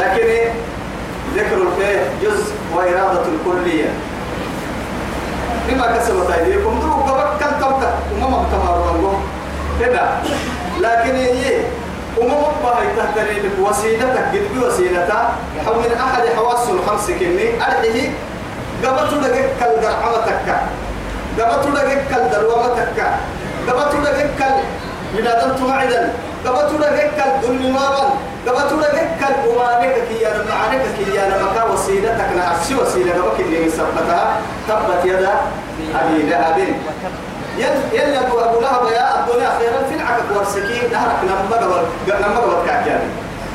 لكن 0.00 0.26
ذكر 1.36 1.56
الخير 1.56 2.00
جزء 2.22 2.52
وإرادة 2.74 3.24
الكلية 3.34 3.90
بما 5.68 5.86
كسبت 5.96 6.30
أيديكم 6.38 6.72
دروك 6.80 7.30
كم 7.40 7.52
تبتك 7.60 7.94
وما 8.22 8.44
تمرون 8.52 9.20
هنا 9.80 10.20
لكن 10.80 11.14
إيه 11.14 11.60
وما 12.18 12.32
أمم 12.32 12.54
باهي 12.64 12.86
تهتني 12.96 13.62
وسيلتك 13.62 14.24
قد 14.32 14.42
بوسيلتها 14.54 15.36
حول 15.66 15.92
أحد 16.06 16.22
حواس 16.36 16.68
الخمس 16.70 17.10
كني 17.10 17.48
أرحيه 17.60 18.08
دبتو 18.82 19.16
دقيق 19.16 19.50
كل 19.60 19.76
درعوة 19.82 20.24
تكا 20.26 20.56
دبتو 21.38 21.68
دقيق 21.74 22.00
كل 22.08 22.30
دلوة 22.32 22.68
تكا 22.78 23.10
دبتو 23.68 23.96
دقيق 24.04 24.30
كل 24.38 24.54
بنادم 25.16 25.54
توعدا 25.60 26.12
دبتو 26.44 26.76
دقيق 26.76 27.10
كل 27.40 27.48
دل 27.58 27.72
مارا 27.72 28.04
دبتو 28.46 28.76
دقيق 28.80 29.08
كل 29.20 29.50
أمانك 29.50 29.94
كي 30.08 30.24
أنا 30.30 30.44
معانك 30.50 30.82
كي 30.98 31.26
أنا 31.26 31.34
مكا 31.44 31.64
وسيلتك 31.64 32.28
نعسي 32.36 32.74
وسيلة 32.74 33.12
دبك 33.12 33.40
اللي 33.40 33.66
مسبتها 33.66 34.36
تبت 34.68 35.04
يدا 35.04 35.34
أبي 36.00 36.22
لهب 36.30 36.58
يل 37.58 37.74
يل 37.92 38.16
أبو 38.24 38.60
لهب 38.60 38.84
يا 38.96 39.06
الدنيا 39.20 39.50
خيرا 39.58 39.80
في 39.88 39.94
العقد 39.96 40.36
ورسكين 40.36 40.92
نهرك 40.92 41.18
نمبر 41.22 41.84
نمبر 42.20 42.48
وكاكيان 42.58 43.00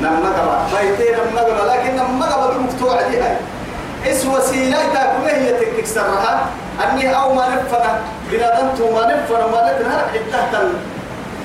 نمبر 0.02 0.62
بيتين 0.72 1.16
نمبر 1.30 1.64
لكن 1.70 1.96
نمبر 1.96 2.58
مفتوح 2.64 3.02
دي 3.10 3.20
هاي 3.20 3.36
اس 4.10 4.26
وسيلة 4.26 4.78
تكون 4.94 5.26
هي 5.28 5.50
تكسرها 5.52 6.46
أني 6.90 7.14
أو 7.16 7.34
ما 7.34 7.48
نفنا 7.48 7.98
بنادمت 8.32 8.80
وما 8.80 9.06
نفنا 9.16 9.44
وما 9.44 9.72
نفنا 9.72 10.04
حتى 10.36 10.58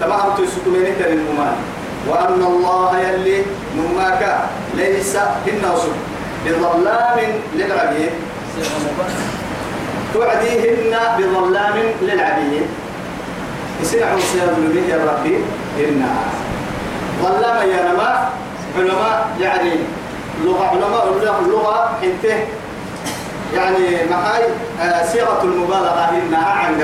تمام 0.01 0.25
تسكمين 0.37 0.87
كريم 0.99 1.25
مالك 1.39 1.59
وأن 2.07 2.41
الله 2.43 2.89
يلي 2.99 3.39
نماك 3.77 4.21
ليس 4.75 5.13
بالنصر 5.45 5.93
بظلام 6.45 7.17
للعبيد 7.55 8.11
تعديهن 10.13 10.93
بظلام 11.17 11.75
للعبيد 12.01 12.65
يصير 13.81 14.03
عوسى 14.07 14.41
به 14.73 14.81
يا 14.93 14.97
ربي 15.11 15.35
إنا 15.79 16.11
ظلام 17.23 17.69
يا 17.69 17.79
نما 17.91 18.29
علماء 18.77 19.29
يعني 19.39 19.71
لغة 20.45 20.65
علماء 20.65 21.07
اللغة 21.45 21.97
حنته 22.01 22.37
يعني 23.55 24.09
محاي 24.11 24.43
آه، 24.81 25.05
صيغة 25.05 25.43
المبالغة 25.43 26.09
إنها 26.25 26.45
عن 26.47 26.77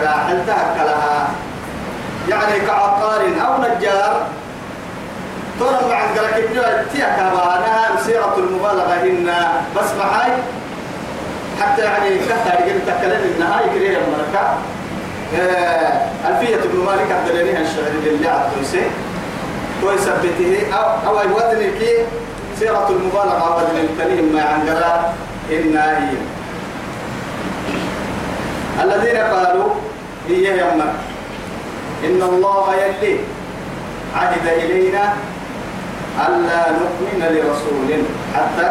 تهك 0.47 0.75
لها 0.85 1.29
يعني 2.29 2.59
كعقار 2.59 3.21
أو 3.47 3.57
نجار 3.61 4.27
ترى 5.59 5.89
مع 5.89 6.01
قراءة 6.03 6.85
تيك 6.91 7.05
بانها 7.19 7.89
صيغة 8.05 8.35
المبالغة 8.37 9.03
إن 9.03 9.33
بس 9.77 9.85
محاي 9.99 10.31
حتى 11.61 11.81
يعني 11.81 12.09
كثر 12.17 12.51
قلت 12.55 12.81
تكلم 12.87 13.21
إنها 13.37 13.61
يكريه 13.61 13.97
المركة 13.97 14.53
آه، 15.37 15.93
ألفية 16.29 16.55
ابن 16.55 16.77
مالك 16.79 17.11
عبد 17.11 17.29
الله 17.29 17.61
الشعري 17.61 18.09
اللي 18.09 18.27
عبد 18.27 18.65
بيته 20.21 20.75
أو 20.77 20.83
أو 21.17 21.35
وزن 21.35 21.59
كي 21.79 21.97
صيغة 22.59 22.89
المبالغة 22.89 23.55
وزن 23.55 23.85
الكلمة 23.85 24.41
عن 24.41 24.69
قراءة 24.69 25.13
إنها 25.51 25.99
هي 26.09 26.17
الذين 28.83 29.17
قالوا 29.17 29.69
هي 30.27 30.57
يما 30.57 30.93
إن 32.03 32.21
الله 32.21 32.75
يلي 32.75 33.19
عهد 34.15 34.47
إلينا 34.47 35.13
ألا 36.27 36.63
نؤمن 36.79 37.21
لرسول 37.31 37.89
حتى 38.35 38.67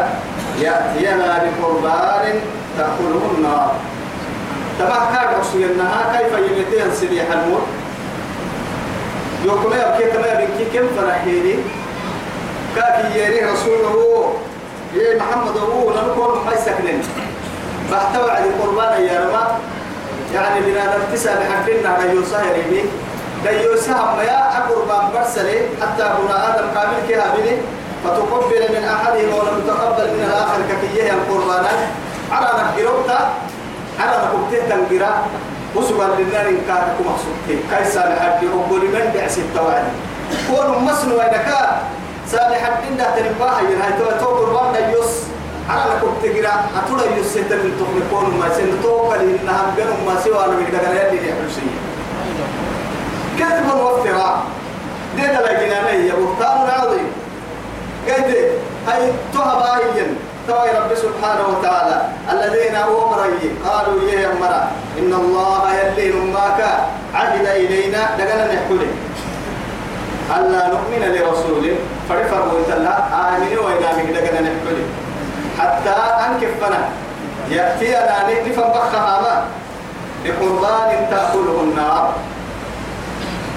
يأتينا 0.64 1.44
بقربان 1.44 2.40
تأكله 2.78 3.22
النار 3.38 3.74
تبقى 4.78 5.40
رسول 5.40 5.62
النهار 5.62 6.04
كيف 6.16 6.32
يمتين 6.38 6.92
سبيح 6.94 7.24
الموت 7.30 7.66
يوكم 9.44 9.70
يبكي 9.72 10.10
كما 10.12 10.26
يبكي 10.26 10.78
كم 10.78 10.86
فرحيني 10.96 11.54
كاكي 12.76 13.18
يري 13.18 13.44
رسوله 13.52 14.34
يا 14.94 15.16
محمد 15.16 15.56
هو 15.58 15.90
نقول 15.90 16.36
ما 16.46 16.52
يسكنني 16.52 17.02
بحتوى 17.92 18.30
على 18.30 18.44
القربان 18.44 19.04
يا 19.04 19.20
رب 19.20 19.60
يعني 20.34 20.60
بنا 20.60 20.82
نبتسى 20.96 21.28
بحقنا 21.30 21.98
غيوسا 22.04 22.42
يريبي 22.50 22.84
غيوسا 23.44 23.92
هم 23.92 24.20
يا 24.20 24.58
أقربان 24.58 25.04
برسلي 25.14 25.58
حتى 25.82 26.02
بنا 26.22 26.36
آدم 26.54 26.78
قابل 26.78 26.96
كهابني 27.08 27.56
فتقبل 28.04 28.62
من 28.74 28.84
أحدهم 28.84 29.34
ولم 29.38 29.62
تقبل 29.66 30.06
من 30.14 30.24
الآخر 30.30 30.58
ككيه 30.70 31.10
القربان 31.12 31.64
على 32.32 32.46
نقربتا 32.46 33.34
على 34.00 34.16
نقبته 34.18 34.68
تنقرا 34.68 35.12
وسبا 35.74 36.02
للنار 36.18 36.48
إن 36.48 36.58
كانت 36.68 36.96
مقصودتين 37.06 37.62
كيسا 37.70 37.98
لحد 38.00 38.44
رب 38.44 38.72
لمن 38.72 39.10
بعس 39.14 39.38
التوعد 39.38 39.84
كون 40.50 40.84
مسن 40.84 41.12
وينكا 41.12 41.80
سالحد 42.28 42.72
إن 42.90 42.96
ده 42.96 43.04
تنباها 43.04 43.60
ينهي 43.60 43.92
تو 44.20 44.24
قربان 44.26 44.74
أنا 45.70 45.98
كنت 46.00 46.30
تقرأ 46.30 46.54
أتولى 46.84 47.20
يسيتم 47.20 47.56
من 47.56 47.72
تخلقون 47.80 48.38
ما 48.40 48.54
سين 48.56 48.70
توقع 48.82 49.16
لإنها 49.16 49.74
بينهم 49.76 49.98
ما 50.06 50.20
سوى 50.24 50.44
أنا 50.44 50.56
بيقدر 50.56 50.86
أنا 50.86 51.08
يدي 51.12 51.18
حسين 51.20 51.70
كذب 53.38 53.76
وافتراء 53.80 54.42
دي 55.16 55.22
دلا 55.22 55.52
جنانية 55.64 56.12
بهتان 56.12 56.70
عظيم 56.80 57.06
قد 58.08 58.34
هاي 58.88 59.12
تهبائيا 59.34 60.06
توي 60.48 60.70
رب 60.70 60.94
سبحانه 60.94 61.44
وتعالى 61.58 62.02
الذين 62.32 62.74
أمري 62.76 63.52
قالوا 63.68 64.02
يا 64.10 64.28
أمرا 64.32 64.72
إن 64.98 65.12
الله 65.14 65.74
يلين 65.74 66.32
ماك 66.32 66.64
عهد 67.14 67.46
إلينا 67.46 68.16
دقنا 68.18 68.54
نحكولي 68.54 68.86
ألا 70.36 70.68
نؤمن 70.68 71.14
لرسوله 71.14 71.74
فرفروا 72.08 72.52
إن 72.58 72.72
الله 72.72 72.96
آمنوا 73.12 73.62
وإذا 73.62 74.02
مكدقنا 74.02 74.40
نحكولي 74.40 74.84
حتى 75.60 75.94
أنكفنا 76.26 76.78
يأتينا 77.50 78.28
نفن 78.46 78.62
بخها 78.62 79.20
ما 79.20 79.44
بقربان 80.24 81.06
تأكله 81.10 81.60
النار 81.62 82.12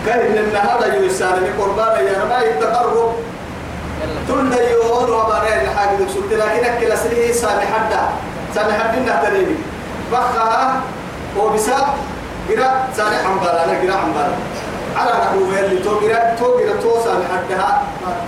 كهن 0.06 0.38
إن 0.38 0.56
هذا 0.56 0.96
يسان 0.96 1.30
بقربان 1.44 2.06
يا 2.06 2.24
رما 2.24 2.40
يتقرب 2.40 3.16
تلد 4.28 4.54
يهون 4.54 5.10
وبرين 5.12 5.60
الحاج 5.68 6.02
لكنك 6.02 6.28
لسري 6.28 6.68
أكل 6.68 6.98
سليه 6.98 7.32
سان 7.34 7.60
حدا 7.62 8.00
سان 8.56 8.74
حدنا 8.74 9.24
تنيبي 9.26 9.58
بخها 10.12 10.82
وبسا 11.40 11.94
قرأ 12.50 12.88
سان 12.94 13.14
حنبالا 13.26 13.62
قرأ 13.82 14.02
حنبالا 14.04 14.36
على 14.98 15.12
نحو 15.14 15.40
اللي 15.40 15.82
توقيرا 15.82 16.20
توقيرا 16.40 16.74
توسا 16.82 17.10
لحدها 17.20 17.84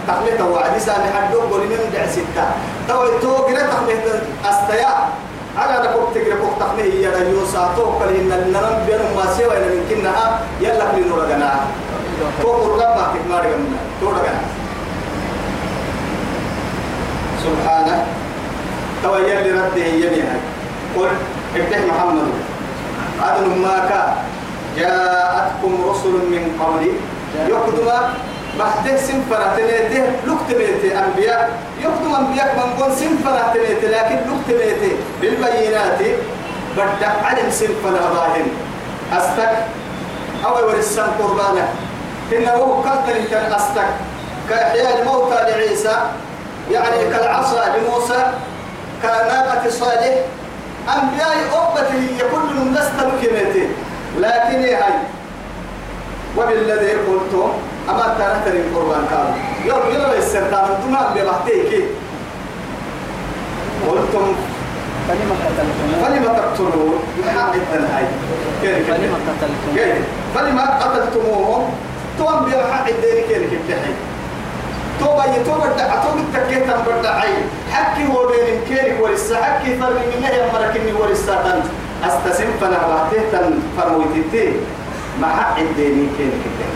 تخليتها 0.07 0.45
وعدسا 0.47 0.91
لحدوك 0.91 1.51
ولمن 1.51 1.93
دع 1.93 2.07
ستة 2.07 2.45
تو 2.87 3.19
توقيرا 3.21 3.59
تخليت 3.59 4.03
أستياء 4.45 5.09
على 5.57 5.71
نحو 5.83 5.99
تقرا 6.15 6.35
كوك 6.41 6.53
تخليه 6.59 7.05
يا 7.07 7.11
ريوسا 7.23 7.69
توقع 7.77 8.05
لإن 8.05 8.31
النمم 8.31 8.77
بين 8.87 8.99
ما 9.17 9.33
سوى 9.37 9.57
إن 9.57 9.67
ممكنها 9.77 10.39
يلا 10.61 10.85
بلين 10.91 11.11
ورقنا 11.11 11.59
توقع 12.41 12.67
ربا 12.67 13.13
تكمار 13.15 13.43
يمنا 13.45 13.77
تورقنا 14.01 14.41
سبحانه 17.43 18.05
تو 19.03 19.15
يلي 19.17 19.51
رده 19.51 19.85
يمي 19.85 20.23
قل 20.95 21.09
ابتح 21.55 21.77
محمد 21.77 22.29
أدن 23.23 23.61
ما 23.61 23.77
كان 23.89 24.07
جاءتكم 24.77 25.71
رسل 25.89 26.13
من 26.33 26.43
قبلي 26.59 26.93
يقدم 27.49 27.89
بحده 28.59 28.97
سنفرة 28.97 29.53
تليته 29.57 30.03
بيتي 30.57 30.89
أنبياء 30.99 31.49
يقدم 31.81 32.15
أنبياء 32.15 32.49
من 32.55 32.83
قول 32.83 32.93
سنفرة 32.95 33.51
تليته 33.53 33.87
لكن 33.87 34.17
بيتي 34.47 34.91
بالبينات 35.21 36.01
بدأ 36.77 37.11
علم 37.23 37.49
سنفرة 37.49 37.99
ظاهر 38.15 38.43
أستك 39.17 39.57
أو 40.45 40.55
ورسان 40.67 41.07
قربانك 41.19 41.67
إنه 42.31 42.83
قتل 42.85 43.25
كان 43.31 43.53
أستك 43.53 43.89
كإحياء 44.49 45.01
الموتى 45.01 45.35
لعيسى 45.35 45.95
يعني 46.71 46.97
كالعصا 47.13 47.65
لموسى 47.77 48.31
كناقة 49.03 49.69
صالح 49.69 50.15
أنبياء 50.95 51.33
أبته 51.53 52.01
يقول 52.19 52.41
لهم 52.55 52.73
لست 52.75 52.91
مكيمتين 53.07 53.69
لكن 54.17 54.59
هاي 54.63 54.93
وبالذي 56.37 56.91
قلتم 56.91 57.49
أما 57.89 58.15
ترى 58.19 58.35
ترى 58.45 58.59
القرآن 58.61 59.05
كانوا 59.09 59.79
يلا 59.89 59.97
يلا 59.97 60.17
السرطان 60.17 60.63
أنتم 60.69 60.91
ما 60.91 61.13
بمحتيك 61.15 61.83
قلتم 63.87 64.35
فلما 65.07 65.35
قتلتم 65.45 66.05
فلما 66.05 66.33
تقتلون 66.37 66.99
حق 67.37 67.55
هاي 67.95 68.83
فلما 70.35 70.61
قتلتم 70.63 70.89
قتلتموهم 70.89 71.65
توم 72.17 72.45
بيحق 72.45 72.87
الدين 72.87 73.23
كيرك 73.27 73.51
بتحي 73.65 73.93
توبا 74.99 75.23
يتوبا 75.35 75.65
دعتو 75.77 76.09
بالتكيه 76.15 76.57
تنبر 76.59 77.01
دعي 77.03 77.33
حكي 77.71 78.07
هو 78.07 78.27
بين 78.27 78.61
كيرك 78.67 78.97
ورسا 79.01 79.35
حكي 79.43 79.75
فرمي 79.75 79.99
منه 80.17 80.27
يا 80.29 80.51
مركني 80.53 80.91
ورسا 80.93 81.35
تنبر 81.35 81.69
استسم 82.07 82.47
فنا 82.61 82.79
باته 82.89 83.21
تن 83.31 83.59
فرويتيتي 83.77 84.45
ما 85.21 85.27
الديني 85.57 86.07
كين 86.17 86.31
كده 86.47 86.67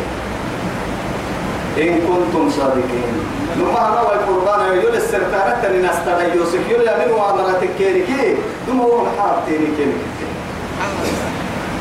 إن 1.83 1.93
كنتم 2.07 2.49
صادقين 2.49 3.15
نما 3.57 3.83
هو 3.99 4.13
القرآن 4.13 4.77
يقول 4.77 4.95
السرطانة 4.95 5.57
تنين 5.63 5.85
استغي 5.85 6.35
يوسف 6.37 6.69
يقول 6.69 6.87
يمين 6.87 7.11
وعمرات 7.17 7.63
كين 7.77 8.03
كي 8.07 8.35
نما 8.69 8.83
هو 8.83 9.03
محاب 9.05 9.35
تيني 9.47 9.67
كين 9.77 9.93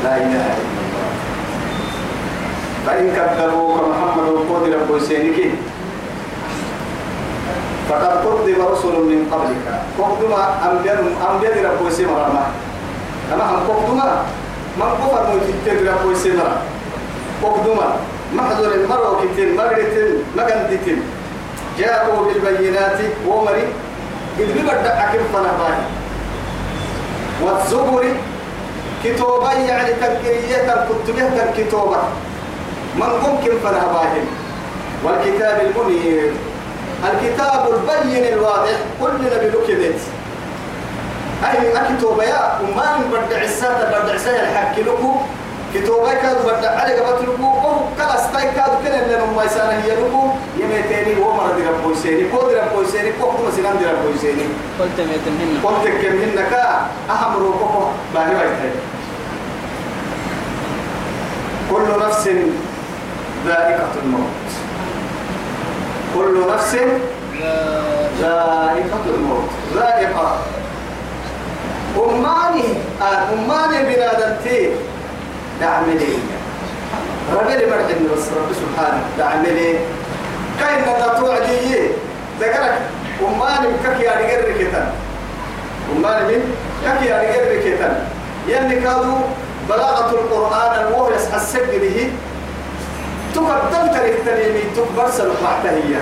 لا 0.03 0.17
إله 0.17 0.25
إلا 0.59 0.81
الله 0.87 1.11
فإن 2.87 3.05
كذبوك 3.15 3.81
محمد 3.91 4.27
القود 4.27 4.73
رب 4.73 5.01
فقد 7.89 8.17
قدم 8.25 8.57
رسل 8.71 8.95
من 9.11 9.27
قبلك 9.31 9.81
قدم 9.99 10.31
أنبياء 10.71 11.03
أنبياء 11.33 11.53
رب 11.65 11.89
سينك 11.91 12.09
أما 13.31 13.43
هم 13.43 13.63
قدما 13.69 14.25
من 14.77 14.83
قفر 15.01 15.25
ميتين 15.33 15.85
لا 15.85 15.91
كويس 16.03 16.25
مرا 16.27 16.61
ما 17.71 17.93
محضر 18.33 18.71
المرء 18.75 19.25
كتير 19.33 19.53
مرتين 19.57 20.23
مجندتين 20.37 21.01
جاءوا 21.79 22.25
بالبينات 22.25 22.99
ومري 23.27 23.63
قلبي 24.39 24.59
بدأ 24.61 25.03
أكل 25.09 25.19
فنباي 25.33 25.77
والزبر 27.43 28.03
كتوبة 29.03 29.53
يعني 29.53 29.93
تنكرية 29.93 30.57
كتبه 30.67 31.43
كتوبة 31.57 31.97
من 32.99 33.11
ممكن 33.25 33.53
فنباهم 33.63 34.25
والكتاب 35.03 35.61
المنير 35.65 36.31
الكتاب 37.09 37.63
البين 37.73 38.33
الواضح 38.33 38.77
كل 39.01 39.13
نبي 39.25 39.47
لكذت 39.47 39.99
أي 41.45 41.93
أكتوبة 41.93 42.23
يا 42.23 42.59
وما 42.61 42.97
من 42.97 43.07
برد 43.11 43.33
عسات 43.33 43.63
يعني 43.81 43.91
برد 43.99 44.09
عسات 44.09 44.39
الحكي 44.39 44.81
كتب 45.73 46.05
يا 46.07 46.13
كذا 46.13 46.43
برد 46.45 46.65
علي 46.65 46.95
جبت 46.95 47.21
لكم 47.27 47.43
أو 47.45 47.75
كلا 47.97 48.15
استاي 48.15 48.51
كذا 48.51 48.79
كنا 48.83 49.05
اللي 49.05 49.17
نمو 49.17 49.41
يسانا 49.41 49.83
هي 49.83 49.91
لكم 49.91 50.35
يمتيني 50.57 51.21
هو 51.21 51.33
مرد 51.33 51.55
ربو 51.69 51.91
يسيني 51.91 52.29
كود 52.29 52.53
ربو 52.53 52.81
يسيني 52.81 53.11
كو 53.21 53.25
كما 53.31 53.51
سنان 53.57 53.77
دي 53.77 53.85
ربو 53.85 54.09
يسيني 54.15 54.43
قلت 54.79 54.99
ميتمهن 54.99 55.59
قلت 55.63 55.87
كمهن 55.87 56.45
كا 56.51 56.81
أهم 57.09 57.33
روكو 57.37 57.87
باهي 58.13 58.33
بايتاي 58.35 58.73
كل 61.71 62.05
نفس 62.05 62.27
ذائقة 63.47 63.87
الموت 64.03 64.49
كل 66.15 66.53
نفس 66.53 66.75
ذائقة 68.21 68.99
الموت 69.15 69.49
ذائقة 69.75 70.35
أماني 71.97 72.63
آه، 73.01 73.33
أماني 73.33 73.95
بلادتي 73.95 74.69
دعملي 75.61 76.15
ربي 77.35 77.55
لي 77.55 77.65
مرحب 77.65 77.99
من 78.01 78.29
رب 78.37 78.53
سبحانه 78.53 79.01
دعملي 79.17 79.79
كاين 80.59 80.79
نتطوع 80.81 81.35
عجيي 81.35 81.89
ذكرك 82.39 82.81
أماني 83.21 83.67
بكك 83.67 83.99
يا 83.99 84.11
رجل 84.11 84.47
ركتن 84.49 84.83
أماني 85.95 86.37
من 86.37 86.55
كك 86.85 87.05
يا 87.09 87.17
رجل 87.17 87.55
ركتن 87.55 87.93
يلي 88.47 88.81
كادو 88.81 89.15
بلاغة 89.69 90.09
القرآن 90.11 90.87
الوهي 90.87 91.15
يسحسك 91.15 91.65
به 91.81 92.11
تقدم 93.35 93.87
تريد 93.97 94.13
تليمي 94.25 94.63
تكبر 94.77 95.09
سلطة 95.11 95.69
هي 95.69 95.95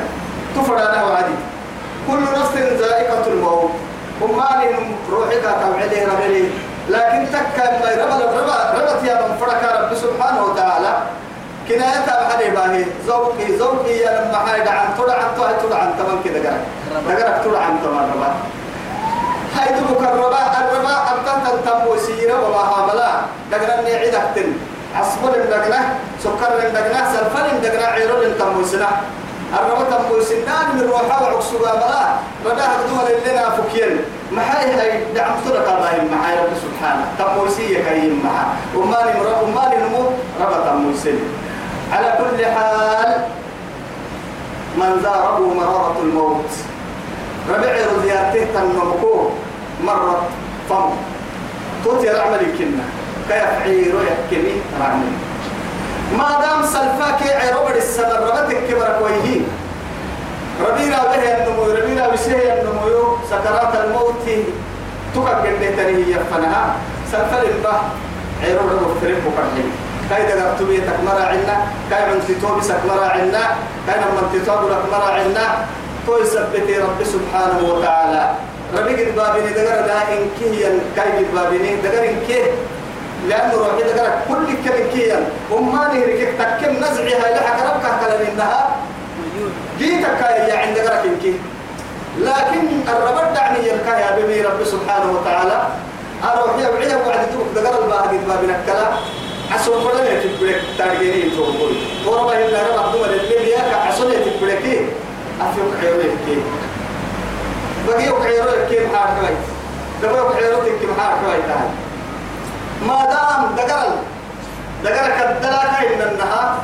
تفرانه 0.56 1.14
عادي 1.14 1.36
كل 2.08 2.22
نفس 2.24 2.58
ذائقة 2.80 3.28
الموت 3.34 3.72
هم 4.22 4.32
مالهم 4.38 4.86
روحي 5.12 5.36
كاتب 5.42 6.12
لكن 6.90 7.22
تكا 7.32 7.66
ما 7.80 7.88
ربل 8.04 8.40
ربا 8.40 8.56
ربت 8.78 9.04
يا 9.04 9.16
من 9.28 9.38
فرك 9.40 9.62
رب 9.78 9.96
سبحانه 9.96 10.44
وتعالى 10.44 10.92
كناية 11.68 12.06
بحري 12.22 12.50
باهي 12.50 12.86
زوقي 13.08 13.58
زوقي 13.58 13.92
يا 13.98 14.22
لما 14.24 14.38
حايد 14.38 14.68
عن 14.68 14.88
طلع 14.98 15.14
عن 15.14 15.32
طلع 15.38 15.52
طلع 15.64 15.78
عن 15.78 15.92
تمام 16.00 16.20
كده 16.26 16.40
قرأ 16.40 17.16
قرأ 17.16 17.44
طلع 17.44 17.60
عن 17.60 17.78
تمام 17.84 18.34
سكر 26.20 26.50
دقنا 26.74 27.06
سلفل 27.14 27.62
دقنا 27.64 27.86
عيرو 27.86 28.24
تنتم 28.24 28.66
الرمت 29.60 29.94
أقول 29.94 30.24
سنان 30.26 30.66
من 30.74 30.82
روحا 30.92 31.22
وعكسوها 31.24 31.74
بلا 31.76 32.16
بدأها 32.54 32.78
بدول 32.82 33.32
لنا 33.32 33.50
فكين 33.50 33.98
محاي 34.32 34.72
هاي 34.72 35.04
دعم 35.16 35.34
ترك 35.46 35.68
الله 35.68 35.92
محاي 36.12 36.36
رب 36.38 36.54
سبحانه 36.66 37.06
تقوسية 37.20 37.84
كريم 37.84 38.22
محا 38.26 38.46
وما 38.76 38.98
نمر 39.12 39.28
وما 39.44 39.74
نمو 39.76 40.10
ربط 40.42 40.68
موسل 40.74 41.18
على 41.94 42.14
كل 42.20 42.46
حال 42.46 43.22
من 44.78 45.00
ذا 45.04 45.40
مرارة 45.60 45.96
الموت 46.04 46.52
ربع 47.50 47.72
رضياته 47.96 48.48
تنمكو 48.54 49.30
مرة 49.86 50.22
فم 50.70 50.90
توتي 51.86 52.10
رعمل 52.10 52.40
الكنة 52.40 52.84
كيف 53.30 53.62
عيرو 53.66 54.00
يحكمي 54.00 54.62
رعمل 54.82 55.31
ما 56.20 56.30
دام 56.44 56.62
سلفاك 56.66 57.20
عربر 57.42 57.76
السبر 57.76 58.20
ربتك 58.28 58.58
كبر 58.68 58.88
كويه 59.00 59.40
ربينا 60.66 60.98
به 61.12 61.24
النمو 61.34 61.64
ربينا 61.64 62.10
بشه 62.10 62.36
النمو 62.36 63.18
سكرات 63.32 63.74
الموت 63.84 64.28
تكبر 65.16 65.50
لتنهي 65.62 66.12
يفنها 66.12 66.64
سلفل 67.12 67.44
الله 67.58 67.78
عربر 68.44 68.74
مفترق 68.92 69.20
وقرحين 69.28 69.70
كاي 70.10 70.24
دغرت 70.36 70.62
بي 70.68 70.78
تكمرا 70.88 71.24
عنا 71.32 71.56
كاي 71.90 72.04
عن 72.04 72.20
تتوب 72.28 72.62
سكمرا 72.70 73.06
عنا 73.16 73.44
كاي 73.88 74.00
من 74.16 74.24
تتوب 74.34 74.62
لكمرا 74.72 75.10
عنا 75.18 75.46
تو 76.08 76.14
يثبت 76.24 76.68
رب 76.86 77.00
سبحانه 77.16 77.60
وتعالى 77.74 78.24
ربي 78.78 78.90
قد 79.00 79.10
بابني 79.16 79.52
دغر 79.58 79.78
إن 80.16 80.22
كي 80.40 80.64
كاي 80.96 81.10
قد 81.18 81.32
بابني 81.36 81.72
دغر 81.84 82.04
إن 82.10 82.16
كي 82.28 82.42
لأنه 83.30 83.54
روحي 83.54 83.82
ذكرك 83.92 84.20
كل 84.28 84.48
كبكيا 84.66 85.30
وما 85.52 85.88
نهرك 85.94 86.36
تكن 86.40 86.78
نزعها 86.80 87.30
إلى 87.32 87.40
حكرك 87.48 87.82
كلا 88.00 88.18
منها 88.34 88.72
جيتك 89.80 90.22
يا 90.50 90.58
عند 90.58 90.78
ذكرك 90.78 91.06
يمكن 91.06 91.34
لكن 92.20 92.62
الربط 92.88 93.34
دعني 93.36 93.60
يبكى 93.60 93.90
يا 94.02 94.18
بمي 94.20 94.42
رب 94.42 94.64
سبحانه 94.64 95.12
وتعالى 95.20 95.68
أروح 96.24 96.58
يا 96.60 96.72
بعيا 96.72 96.96
وعد 97.08 97.20
تبك 97.30 97.48
ذكر 97.66 97.84
الباهي 97.84 98.18
ما 98.28 98.36
بنكلا 98.42 98.88
عسو 99.52 99.80
فلان 99.90 100.18
يتبرك 100.18 100.62
تارجيني 100.78 101.30
تومبوي 101.30 101.76
وربا 102.06 102.46
إلا 102.46 102.58
ربا 102.68 102.92
دوما 102.92 103.06
للي 103.06 103.50
ياك 103.52 103.74
عسو 103.88 104.10
يتبركي 104.10 104.88
أفيق 105.42 105.72
حيوه 105.82 106.16
كيف 106.28 106.40
بقي 107.88 108.04
يوك 108.06 108.24
حيوه 108.24 108.66
كيف 108.70 108.96
حاكوي 108.96 109.36
دبا 110.02 110.18
يوك 110.18 110.34
حيوه 110.36 110.64
كيف 110.66 110.90
ما 112.88 113.06
دام 113.06 113.44
دقرل 113.58 113.92
دقرك 114.84 115.30
الدلاك 115.30 115.78
إن 115.94 116.02
النها 116.12 116.56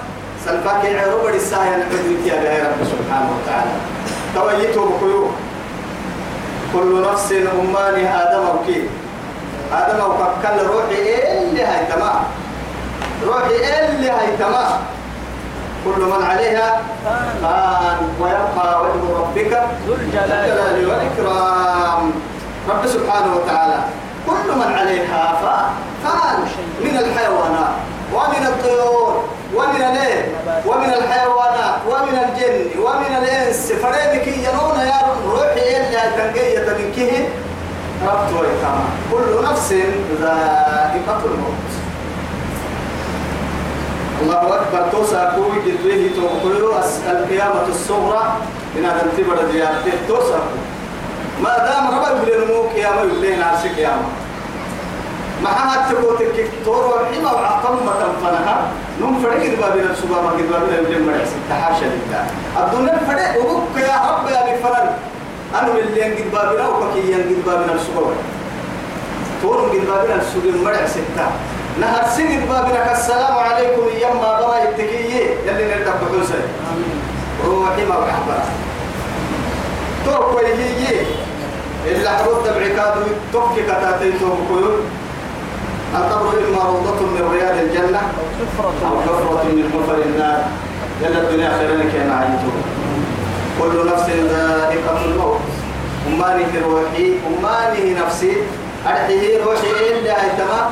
سلفاك 0.46 0.84
عرب 0.86 1.36
الساعة 1.36 1.70
نبدك 1.78 2.26
يا 2.28 2.36
بها 2.44 2.68
رب 2.70 2.82
سبحانه 2.94 3.30
وتعالى 3.42 3.72
تويته 4.36 4.86
بقيوه 5.02 5.30
كل 6.74 7.02
نفس 7.14 7.32
أماني 7.32 8.04
آدم 8.22 8.44
وكي 8.56 8.90
آدم 9.74 10.04
وككل 10.06 10.58
روحي 10.64 10.98
اللي 11.38 11.64
هاي 11.64 11.86
تمام 11.86 12.22
روحي 13.28 13.56
اللي 13.56 14.10
هاي 14.10 14.38
تمام 14.40 14.80
كل 15.86 16.02
من 16.02 16.24
عليها 16.26 16.82
فان 17.44 17.98
ويبقى 18.22 18.82
وجه 18.84 19.18
ربك 19.20 19.64
ذو 19.88 19.94
الجلال 19.94 20.88
والإكرام 20.90 22.12
رب 22.70 22.86
سبحانه 22.88 23.36
وتعالى 23.36 23.80
كل 24.28 24.56
من 24.56 24.76
عليها 24.78 25.36
فان 25.42 25.87
كان 26.12 26.38
من 26.84 26.98
الحيوانات 26.98 27.74
ومن 28.14 28.46
الطيور 28.48 29.24
ومن 29.56 29.76
الايه 29.76 30.36
ومن 30.66 30.90
الحيوانات 30.94 31.82
ومن 31.90 32.10
الجن 32.20 32.80
ومن 32.82 33.18
الانس 33.24 33.72
فريدك 33.72 34.28
ينون 34.28 34.80
يا 34.80 35.02
روحي 35.26 35.78
الا 35.78 36.10
تنقية 36.12 36.60
من 36.60 36.92
كه 36.96 37.26
ربط 38.08 38.34
ويتامى 38.34 38.90
كل 39.12 39.44
نفس 39.52 39.74
ذائقة 40.22 41.22
الموت 41.26 41.68
الله 44.22 44.38
أكبر 44.56 44.88
توسع 44.92 45.24
كوي 45.36 45.62
جدوه 45.66 46.10
توقلو 46.16 46.74
القيامة 47.12 47.68
الصغرى 47.70 48.24
إن 48.78 48.86
هذا 48.86 49.06
انتبر 49.12 49.36
ديارته 49.52 49.92
توسع 50.08 50.38
ما 51.44 51.58
دام 51.58 52.00
ربا 52.00 52.08
يقول 52.10 52.30
يا 52.50 52.74
قيامة 52.74 53.00
يقول 53.02 53.22
لهم 53.22 53.32
يا 53.42 53.76
قيامة 53.78 54.04
معها 55.44 55.92
تقول 55.92 56.18
تكيف 56.18 56.48
تورو 56.66 56.94
الحما 57.00 57.32
وعقم 57.34 57.76
متنفنها 57.86 58.68
نم 59.02 59.20
فرق 59.24 59.42
الباب 59.42 59.78
نفس 59.90 60.02
باب 60.02 60.40
الباب 60.40 60.64
لا 60.70 60.78
يجمع 60.80 61.14
مرس 61.14 61.30
تحاشا 61.50 61.86
لله 61.86 62.28
الدنيا 62.64 62.98
فرق 63.08 63.46
وبك 63.52 63.78
يا 63.78 64.02
رب 64.10 64.28
يا 64.30 64.42
بفرن 64.42 64.98
أنا 65.62 65.74
من 65.74 65.80
اللي 65.80 66.02
ينقد 66.06 66.32
باب 66.32 66.58
لا 66.58 66.68
وبكي 66.68 67.12
ينقد 67.12 67.46
باب 67.46 67.60
نفس 67.76 67.86
باب 67.96 68.14
تورو 69.42 69.74
ينقد 69.74 69.88
باب 69.88 70.18
نفس 70.18 70.28
باب 70.44 70.64
مرس 70.64 70.94
تا 71.16 71.32
نهر 71.82 72.04
سجد 72.18 72.48
بابنا 72.50 72.92
السلام 72.92 73.36
عليكم 73.38 73.82
يما 74.02 74.40
برا 74.42 74.58
يتكيي 74.58 75.22
يلي 75.48 75.66
نرتب 75.66 75.98
بحوسي 76.02 76.42
روحي 77.46 77.86
ما 77.86 77.96
بحبها 78.00 78.46
تورو 80.06 80.40
يجي 80.40 80.98
إلا 81.86 82.10
حروف 82.12 82.46
تبعي 82.48 82.70
كادو 82.70 83.00
تبكي 83.34 83.62
كتاتي 83.64 84.12
تورو 84.20 84.72
القبر 85.98 86.38
إما 86.48 86.64
روضة 86.64 87.00
من 87.06 87.24
رياض 87.34 87.58
الجنة 87.64 88.02
أو 88.20 88.28
حفرة 89.08 89.44
من 89.52 89.64
حفر 89.74 90.02
النار 90.06 90.40
يلا 91.02 91.20
الدنيا 91.24 91.50
خير 91.58 91.72
لك 91.78 91.94
يا 91.94 92.14
عيتو 92.20 92.52
كل 93.60 93.92
نفس 93.92 94.10
ذائقة 94.32 95.06
الموت 95.06 95.40
أماني 96.08 96.46
في 96.46 96.60
روحي 96.60 97.14
أماني 97.28 97.94
نفسي 97.94 98.38
أرحيه 98.88 99.44
روحي 99.44 99.70
إلا 99.92 100.14
تمام 100.14 100.70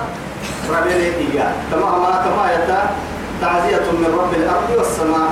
ربنا 0.70 0.96
إياه 0.96 1.52
تمام 1.72 2.02
ما 2.02 2.22
كما 2.24 2.54
يتا 2.54 2.90
تعزية 3.42 3.92
من 3.92 4.20
رب 4.20 4.34
الأرض 4.34 4.78
والسماء 4.78 5.30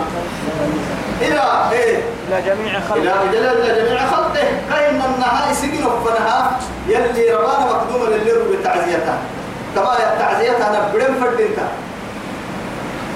إلى 1.21 1.77
إيه؟ 1.77 1.99
إلى 2.29 2.41
جميع 2.47 2.79
خلقه 2.79 2.99
إلى 3.01 3.31
جلال 3.39 3.57
إلى 3.71 3.87
جميع 3.87 4.05
خلقه 4.05 4.39
قيم 4.71 5.01
النهار 5.15 5.53
سجن 5.53 5.83
فنها 6.05 6.59
يلي 6.87 7.31
ربانا 7.33 7.65
مقدوما 7.65 8.07
للرب 8.15 8.63
تعزيته 8.63 9.13
تبا 9.75 9.93
التعزية 10.13 10.57
أنا 10.57 10.87
بدم 10.93 11.13
فردين 11.23 11.53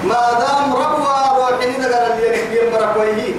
ما 0.04 0.28
دام 0.38 0.72
ربوا 0.72 1.18
روحي 1.38 1.72
دقر 1.72 2.14
اللي 2.14 2.58
يكبر 2.58 2.80
مركويه 2.80 3.34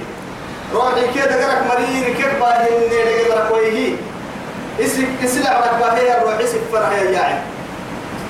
روحي 0.74 1.08
كي 1.14 1.20
دقرك 1.20 1.62
مرير 1.72 2.14
كيف 2.14 2.40
باهن 2.40 2.88
نيرك 2.90 3.26
مركويه 3.30 3.96
اسلك 4.80 5.08
اسلع 5.24 5.58
لك 5.64 5.70
باهي 5.80 6.18
الروح 6.18 6.34
اسك 6.38 6.60
فرح 6.72 6.92
يا 6.92 7.10
يعني 7.10 7.40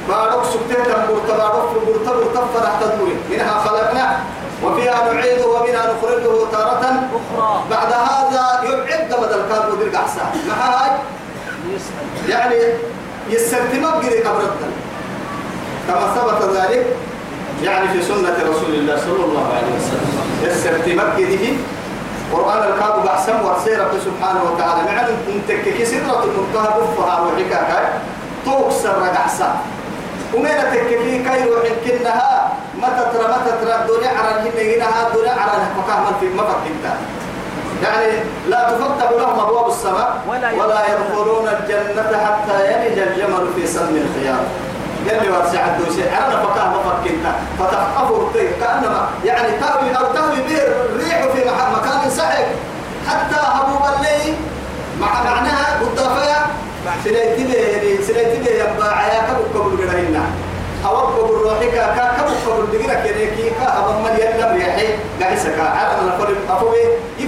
بارك 0.08 0.44
سبتين 0.44 0.84
تنبور 0.84 1.20
تبارك 1.28 1.52
فربور 1.52 1.96
تبور 2.06 2.30
تفرح 2.44 2.72
تدوي 2.80 3.08
منها 3.30 3.58
خلقنا 3.64 4.18
وفيها 4.64 5.12
نعيده 5.12 5.46
ومنها 5.46 5.92
نخرجه 5.92 6.50
تارة 6.52 7.08
أخرى 7.14 7.64
بعد 7.70 7.92
هذا 7.92 8.60
يبعد 8.64 9.20
بدل 9.20 9.42
كان 9.50 9.72
مدير 9.72 9.92
أحسن 9.96 10.24
يعني 12.28 12.54
يسرت 13.32 13.74
مبقر 13.74 14.12
قبرتنا 14.26 14.68
كما 15.88 16.14
ثبت 16.16 16.56
ذلك 16.56 16.86
يعني 17.62 17.88
في 17.88 18.02
سنة 18.02 18.36
رسول 18.50 18.74
الله 18.74 18.96
صلى 18.96 19.24
الله 19.24 19.46
عليه 19.56 19.70
وسلم 19.76 20.10
يسرت 20.46 20.88
مبقره 20.88 21.54
قرآن 22.32 22.58
الكاب 22.72 23.06
أحسن 23.06 23.32
ورسيرة 23.44 23.90
سبحانه 24.06 24.40
وتعالى 24.50 24.82
معنا 24.86 25.08
انتك 25.34 25.84
سدرة 25.84 26.24
المنتهى 26.24 26.70
بفها 26.80 27.20
وحكاك 27.20 27.92
توكسر 28.44 28.98
رقعسا 28.98 29.56
ومين 30.34 30.48
تكفي 30.72 31.18
كي 31.18 31.44
روحين 31.50 31.72
كنها 31.84 32.52
متى 32.76 33.04
ترى 33.14 33.28
متى 33.34 33.52
ترى 33.64 33.74
الدنيا 33.82 34.10
على 34.18 34.28
الهنة 34.34 34.62
هنا 34.74 35.08
الدنيا 35.08 35.30
على 35.32 35.50
الهنة 35.50 35.70
فكهما 35.82 36.12
في 36.20 36.28
مفك 36.28 36.60
انتهى 36.66 36.98
يعني 37.82 38.12
لا 38.48 38.66
تفتح 38.80 39.10
لهم 39.10 39.40
أبواب 39.40 39.68
السماء 39.68 40.16
ولا 40.58 40.80
يدخلون 40.86 41.48
الجنة 41.48 42.02
حتى 42.24 42.66
يلج 42.66 42.98
الجمل 42.98 43.46
في 43.56 43.66
سم 43.66 44.02
الخيار 44.04 44.40
قال 45.08 45.22
لي 45.24 45.30
واسع 45.30 45.66
الدوسي 45.66 46.04
أنا 46.08 46.42
فقاه 46.42 46.68
مفكرنا 46.68 47.34
فتحقفوا 47.58 48.16
الطير 48.16 48.52
كأنما 48.60 49.08
يعني 49.24 49.48
تروي 49.48 49.96
أو 49.96 50.14
تروي 50.14 50.36
به 50.48 50.62
الريح 50.62 51.22
في 51.34 51.40
مكان 51.48 52.10
سحق 52.10 52.44
حتى 53.08 53.36
هبوب 53.42 53.82
الليل 53.98 54.34
مع 55.00 55.22
معناها 55.24 55.78
قدافيا 55.80 56.46
سليتي 57.04 57.44
به 57.44 58.04
سليتي 58.06 58.38
به 58.40 58.48
يعني 58.50 58.74
يبقى 58.76 58.98
عياك 58.98 59.26
بكبر 59.38 59.68
جرهنا 59.84 60.22
أوقف 60.86 61.30
بالروحي 61.30 61.70
كا 61.70 61.86
كبر 62.18 62.64
بجرك 62.72 63.02
يليكي 63.04 63.50
كا 63.50 63.78
أبمن 63.78 64.18
يلم 64.18 64.52
ريحي 64.56 64.86
قاعد 65.20 65.38
سكا 65.38 65.62
أنا 65.68 66.16
أقول 66.16 66.34
أفوي 66.50 66.79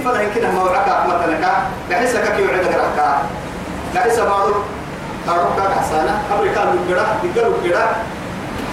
فلا 0.05 0.21
يمكن 0.21 0.41
ما 0.55 0.63
وعكا 0.63 1.05
مثلا 1.07 1.35
كا 1.41 1.61
لحسا 1.91 2.35
كي 2.35 2.43
وعدا 2.43 2.63
كركا 2.63 3.17
لحسا 3.95 4.23
بارو 4.23 4.55
أروكا 5.29 5.75
كحسانا 5.75 6.21
أمريكا 6.37 6.59
لقرا 6.59 7.05
لقرا 7.23 7.49
لقرا 7.49 7.95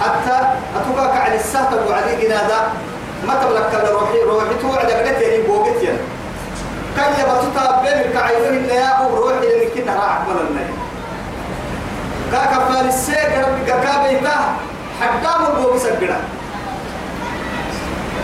حتى 0.01 0.39
أتوقع 0.75 1.15
كعن 1.15 1.33
السهت 1.33 1.73
أبو 1.73 1.93
علي 1.93 2.15
جنادا 2.21 2.57
ما 3.27 3.33
تبلك 3.43 3.69
كلا 3.71 3.91
روحي 3.91 4.19
روحي 4.21 4.55
تو 4.61 4.71
عدا 4.73 4.99
قلت 4.99 5.21
يعني 5.21 5.43
بوقت 5.43 5.81
يعني 5.83 5.97
كان 6.97 7.13
يبطو 7.19 7.47
تابين 7.59 7.93
الكعيدين 8.05 8.49
اللي 8.63 8.75
يابو 8.75 9.15
روحي 9.15 9.39
لأن 9.39 9.67
كنا 9.75 9.95
راح 9.95 10.19
من 10.27 10.35
النهي 10.49 10.73
كاكا 12.31 12.59
فالسيك 12.59 13.31
ربك 13.37 13.67
كابيتا 13.81 14.39
حتى 15.01 15.31
مربو 15.41 15.71
بسجرا 15.75 16.17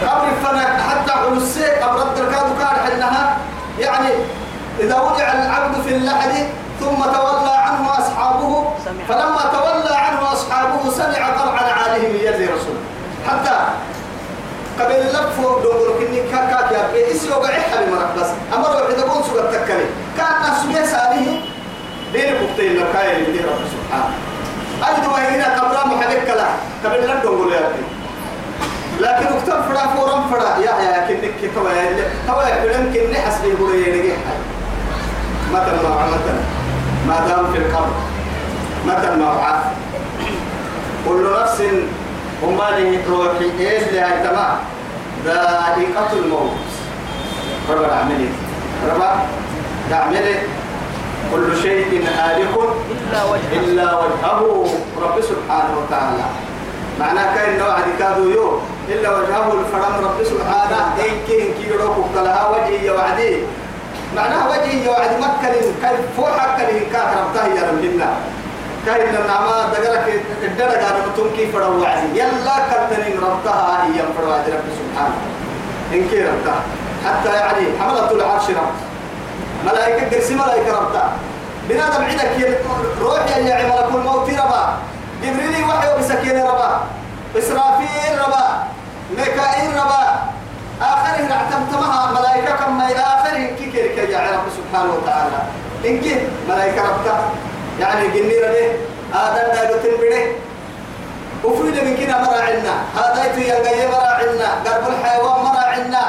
قبل 0.05 0.27
فنك 0.43 0.81
حتى 0.81 1.11
علو 1.11 1.33
السيك 1.33 1.83
قبر 1.83 2.01
التركاد 2.01 2.57
كان 2.59 2.75
حينها 2.91 3.37
يعني 3.79 4.09
إذا 4.79 4.95
وضع 4.95 5.19
العبد 5.23 5.81
في 5.81 5.95
اللحد 5.95 6.29
ثم 6.79 6.95
تولى 7.03 7.51
عنه 7.57 7.89
أصحابه 7.99 8.69
فلما 9.09 9.51
تولى 9.53 9.95
عنه 9.95 10.33
أصحابه 10.33 10.91
سمع 10.91 11.27
قرع 11.29 11.75
عليه 11.85 12.09
من 12.09 12.15
يد 12.15 12.49
رسول 12.49 12.75
حتى 13.27 13.59
قبل 14.79 14.91
اللف 14.91 15.39
دور 15.63 15.93
كني 15.99 16.21
كاكا 16.31 16.73
يا 16.75 16.87
بي 16.93 17.11
اسي 17.15 17.29
وقعها 17.29 17.49
إيه 17.79 17.85
بمرق 17.89 18.15
بس 18.17 18.27
أمر 18.55 18.69
وحيد 18.83 18.99
أقول 18.99 19.23
سوى 19.23 19.39
التكلي 19.41 19.85
كان 20.17 20.41
ناس 20.41 20.81
يساله 20.83 21.41
دين 22.13 22.33
بطيل 22.43 22.81
لكاية 22.89 23.17
لدي 23.17 23.39
رب 23.39 23.59
سبحانه 23.71 24.09
أجد 24.83 25.07
وهنا 25.07 25.59
قبرام 25.61 26.01
حدك 26.01 26.27
لا 26.37 26.45
قبل 26.85 27.03
اللف 27.03 27.21
دور 27.23 27.51
يا 27.53 27.59
بي 27.59 27.96
لكن 29.01 29.25
اكتر 29.37 29.61
فرا 29.63 29.87
فورا 29.97 30.25
فرا 30.31 30.57
يا 30.61 30.73
يا 30.81 31.07
كنك 31.07 31.51
توا 31.55 31.71
توا 32.27 32.61
كلام 32.63 32.93
كن 32.93 33.13
حسبي 33.15 33.53
هو 33.61 33.69
يرجع 33.69 34.15
مثل 35.53 35.71
ما 35.83 35.95
عملت 35.95 36.27
ما 37.07 37.27
دام 37.27 37.51
في 37.53 37.57
القبر 37.57 37.93
متى 38.85 39.15
ما 39.19 39.31
وعاف 39.33 39.61
كل 41.09 41.29
نفس 41.41 41.63
وما 42.43 42.69
لي 42.77 42.97
روحي 43.09 43.69
ايش 43.69 43.83
لها 43.93 44.23
تمام 44.23 44.55
ذائقة 45.25 46.09
الموت 46.13 46.57
رب 47.69 47.83
عملت 47.89 48.33
رب 48.89 49.01
عملت 49.91 50.41
كل 51.33 51.57
شيء 51.61 52.05
هالك 52.17 52.59
إلا 52.91 53.23
وجهه 53.23 53.53
إلا 53.63 53.95
وجهه 53.99 54.67
رب 55.01 55.21
سبحانه 55.21 55.77
وتعالى 55.87 56.23
معناه 56.99 57.35
كاين 57.35 57.61
عدي 57.61 57.91
كادو 57.99 58.29
يو 58.29 58.59
إلا 58.89 59.09
وجهه 59.17 59.53
الفرم 59.59 59.93
رب 60.05 60.23
سبحانه 60.23 60.77
إن 60.99 61.15
كين 61.27 61.53
كي 61.61 61.71
روكو 61.71 62.01
لها 62.15 62.47
وجهي 62.49 62.89
وعدي 62.89 63.37
معنى 64.15 64.35
وجهي 64.51 64.89
وعد 64.89 65.09
مكة 65.19 65.53
فوحا 66.17 66.33
فوحك 66.37 66.59
لإنكار 66.59 67.07
ربطه 67.19 67.47
يا 67.47 67.69
رب 67.71 67.83
الله 67.83 68.13
كاين 68.85 69.15
النعمة 69.15 69.65
دقلك 69.73 70.21
الدرجة 70.43 70.89
أنا 70.89 71.03
كي 71.35 71.47
فرم 71.47 71.81
وعدي 71.81 72.19
يلا 72.19 72.55
كالتنين 72.71 73.17
ربطها 73.21 73.83
هي 73.85 74.01
فرم 74.17 74.33
عدي 74.33 74.51
رب 74.51 74.65
سبحانه 74.79 75.17
إن 75.93 75.99
إنك 75.99 76.11
ربطه 76.13 76.55
حتى 77.05 77.35
يعني 77.35 77.61
حملة 77.79 78.11
العرش 78.11 78.49
ربط 78.49 78.77
ملائكة 79.65 80.15
قرسي 80.17 80.35
ملائكة 80.35 80.79
ربطه 80.79 81.11
بنادم 81.69 82.03
عندك 82.03 82.27
اللي 82.37 83.53
عمل 83.53 83.93
كل 83.93 83.99
موت 83.99 84.29
ربا 84.29 84.77
جبريل 85.23 85.63
وحي 85.69 85.87
بسكين 85.99 86.37
ربا 86.47 86.77
إسرافيل 87.37 88.13
ربا 88.27 88.45
ميكائيل 89.17 89.71
ربا 89.77 90.03
آخره 90.81 91.27
اعتمتمها 91.35 92.11
ملائكة 92.11 92.55
كما 92.55 92.87
إلى 92.91 92.99
آخره 92.99 93.55
كيكير 93.59 93.87
كي 93.95 94.11
يا 94.11 94.19
رب 94.19 94.45
سبحانه 94.59 94.93
وتعالى 94.93 95.39
إنك 95.85 96.21
ملائكة 96.49 96.81
ربك 96.87 97.09
يعني 97.79 98.07
جنيرة 98.07 98.47
به 98.47 98.69
آدم 99.19 99.53
دايلو 99.53 99.73
تنبني 99.83 100.23
وفيد 101.43 101.83
من 101.83 101.97
كنا 101.97 102.15
عنا 102.15 102.73
هذا 102.97 103.23
يا 103.37 103.89
عنا 103.93 104.49
قرب 104.69 104.83
الحيوان 104.99 105.45
عنا 105.57 106.05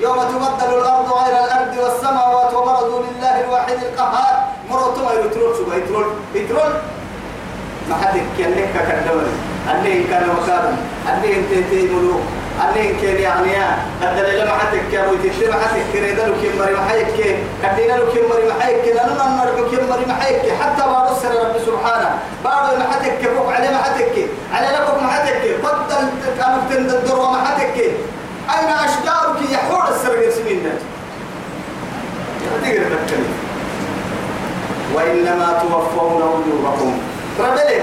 يوم 0.00 0.16
تبدل 0.22 0.78
الأرض 0.78 1.12
غير 1.12 1.44
الأرض 1.44 1.76
والسماوات 1.78 2.54
وبرزوا 2.54 3.02
لله 3.02 3.40
الواحد 3.44 3.72
القهار 3.72 4.44
مرة 4.70 4.94
ما 5.04 5.12
يترول 5.12 5.56
سبا 5.56 5.76
يترول 5.76 6.04
يترول 6.34 6.72
ما 7.90 7.94
حد 7.96 8.14
يكلك 8.16 8.68
كدول 8.88 9.22
اللي 9.24 9.94
أني 9.94 10.04
كان 10.04 10.30
وكالا 10.30 10.72
اللي 11.14 11.36
انت 11.36 11.50
تهتي 11.50 11.88
ملوك 11.94 12.20
اللي 12.68 12.82
يعني 12.92 13.20
يا 13.22 13.28
يعنيان 13.28 13.76
قدر 14.02 14.44
ما 14.46 14.52
حد 14.58 14.74
يكابو 14.74 15.14
يتشي 15.14 15.46
ما 15.48 15.54
حد 15.54 15.70
يكريد 15.80 16.18
له 16.18 16.34
كيم 16.42 16.52
مري 16.58 16.72
ما 16.74 16.84
حيك 16.88 17.36
قدينا 17.64 17.92
له 17.92 18.12
كيم 18.12 18.22
مري 18.30 18.44
ما 18.48 18.62
حيك 18.64 18.94
ما 18.96 19.44
نرجو 19.44 19.70
كيم 19.70 19.88
مري 19.90 20.04
ما 20.06 20.14
حيك 20.14 20.42
حتى 20.62 20.82
بعض 20.92 21.10
السر 21.10 21.28
رب 21.30 21.58
سبحانه 21.66 22.18
بعض 22.44 22.74
ما 22.78 22.84
حد 22.92 23.26
فوق 23.36 23.52
عليه 23.54 23.70
ما 23.70 23.82
حد 23.82 24.00
يكي 24.00 24.26
على 24.52 24.66
لكم 24.76 25.04
ما 25.04 25.10
حد 25.12 25.28
يكي 25.28 25.56
بطل 25.62 26.06
كانوا 26.40 26.58
تندر 26.70 27.16
ما 27.30 27.44
حد 27.44 27.62
يكي 27.62 27.86
أين 28.50 28.68
أشجارك 28.84 29.50
يحور 29.50 29.84
السر 29.94 30.22
يسمين 30.28 30.62
ده 30.62 30.70
تقدر 32.62 32.96
تكلم 33.06 33.34
وإنما 34.94 35.62
توفون 35.62 36.22
أجوركم 36.22 36.98
رملي 37.40 37.80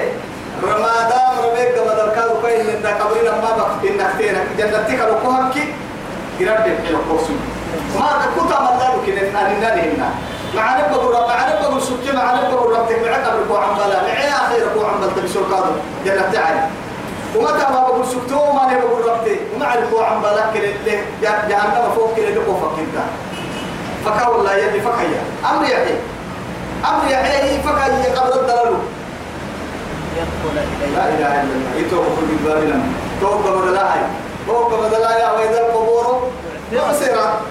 رمادام 0.64 1.34
ربيك 1.46 1.78
قبل 1.78 2.00
الكاذو 2.10 2.42
كاين 2.42 2.66
إن 2.70 2.86
قبرنا 3.02 3.32
ما 3.32 3.52
بك 3.82 3.90
إن 3.92 4.00
أختينك 4.02 4.46
جنتك 4.58 5.00
لو 5.00 5.16
كهك 5.24 5.56
يرد 6.40 6.66
الحلو 6.68 6.98
قوسي 7.10 7.36
ما 7.96 8.26
كنت 8.40 8.52
أمدار 8.52 8.98
كنا 9.06 9.30
نحن 9.30 9.64
نحن 9.64 10.02
معنا 10.56 10.88
بقول 10.92 11.14
معنا 11.28 11.62
بقول 11.62 11.82
سكتي 11.82 12.12
معنا 12.18 12.50
بقول 12.50 12.78
ربك 12.80 13.00
معك 13.10 13.26
قبل 13.28 13.44
بوع 13.48 13.66
عمبلا 13.66 14.02
معي 14.04 14.28
آخر 14.30 14.58
بوع 14.80 14.90
عمبلا 14.92 15.08
تبشر 15.16 15.42
كاذو 15.52 15.72
جنتك 16.06 16.38
عليه 16.38 16.70
ومتى 17.36 17.66
ما 17.74 17.80
بقول 17.88 18.06
سكتو 18.06 18.52
ما 18.54 18.62
بقول 18.68 19.16
ربتي 19.16 19.36
ومع 19.56 19.74
البوع 19.74 20.08
عمبلا 20.10 20.44
كل 20.54 20.60
اللي 20.60 20.98
جهنم 21.22 21.92
فوق 21.96 22.14
كل 22.16 22.22
اللي 22.22 22.38
قوفك 22.40 22.80
انت 22.80 23.04
فكا 24.06 24.28
والله 24.28 24.56
يدي 24.58 24.80
فكا 24.82 25.02
يا 25.02 25.22
أمر 25.52 25.64
يحيي 25.64 25.96
أمر 26.90 27.12
يحيي 27.12 27.60
فكا 27.64 27.88
يا 27.88 28.20
قبل 28.20 28.40
الدلالو 28.40 28.76
يدخل 30.18 30.56
إليه 30.58 30.96
لا 30.96 31.06
إله 31.10 31.42
إلا 31.42 31.56
الله 31.62 31.86
يتوقف 31.86 32.18
إيه 32.20 32.26
في 32.26 32.34
الباب 32.36 32.64
لما 32.64 32.84
توقف 33.22 33.62
بدلا 33.62 33.94
هاي 33.94 34.00
توقف 34.48 34.86
بدلا 34.88 35.20
يا 35.20 35.32
وإذا 35.32 35.60
القبور 35.68 36.30
مؤسرة 36.74 37.42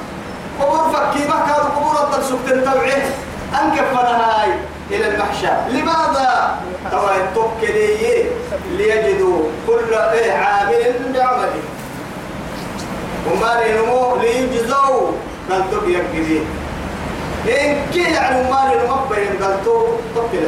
قبور 0.60 0.92
فكي 0.94 1.18
بكى 1.24 1.52
قبور 1.52 1.92
الطرسك 1.92 2.34
تنتبعه 2.48 3.10
أنكف 3.62 3.94
هاي 3.96 4.50
إلى 4.90 5.08
المحشى 5.14 5.46
لماذا؟ 5.68 6.54
ترى 6.90 7.10
التوكلي 7.16 8.24
ليجدوا 8.78 9.40
كل 9.66 9.94
إيه 10.12 10.32
عامل 10.32 10.84
بعمله 11.14 11.48
وما 13.30 13.60
لنمو 13.64 14.16
لينجزوا 14.20 15.10
قال 15.50 15.62
تبيك 15.70 16.02
جديد 16.14 16.42
إن 17.48 17.76
كي 17.92 18.00
يعني 18.02 18.50
ما 18.50 18.72
لنمو 18.74 18.96
بين 19.10 19.42
قال 19.44 19.64
تو 19.64 19.86
تبكي 20.16 20.38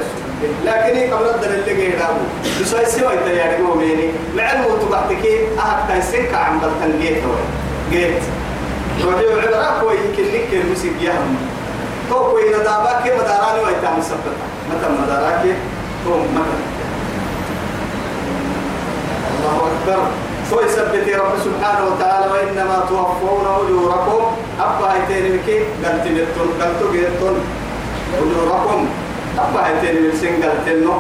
لكن 0.65 1.15
قبل 1.15 1.27
الدر 1.35 1.51
اللي 1.55 1.75
جيرابو 1.77 2.25
بسوي 2.61 2.85
سوى 2.87 3.15
التيار 3.15 3.63
مؤمني 3.63 4.11
مع 4.37 4.53
الموت 4.53 4.81
بعدك 4.91 5.25
أهب 5.59 5.79
تنسك 5.89 6.35
عن 6.35 6.59
بطن 6.59 7.01
جيت 7.01 7.19
هو 7.25 7.35
جيت 7.91 8.23
رجع 9.47 9.57
عبرة 9.57 9.81
كوي 9.81 9.97
كلك 10.17 10.49
المسيب 10.53 10.93
يهم 11.03 11.37
تو 12.11 12.31
كوي 12.31 12.49
ندابك 12.49 13.03
مداراني 13.05 13.59
ويتام 13.65 14.01
سبتة 14.03 14.37
متى 14.71 14.89
مدارك 15.03 15.57
تو 16.05 16.11
متى 16.11 16.55
الله 19.31 19.67
أكبر 19.67 20.03
سوى 20.51 20.69
سبتي 20.69 21.15
رب 21.15 21.35
سبحانه 21.45 21.85
وتعالى 21.87 22.33
وإنما 22.33 22.85
توفون 22.89 23.47
أجوركم 23.47 24.37
أبا 24.61 24.87
هيتين 24.93 25.37
مكي 25.37 25.59
قلت 25.59 26.05
مرتون 26.07 26.49
قلت 26.61 26.93
جيرتون 26.93 27.35
أجوركم 28.19 28.87
أبا 29.39 29.63
هتين 29.69 30.03
من 30.03 30.13
سنجل 30.21 30.53
تنو 30.67 30.95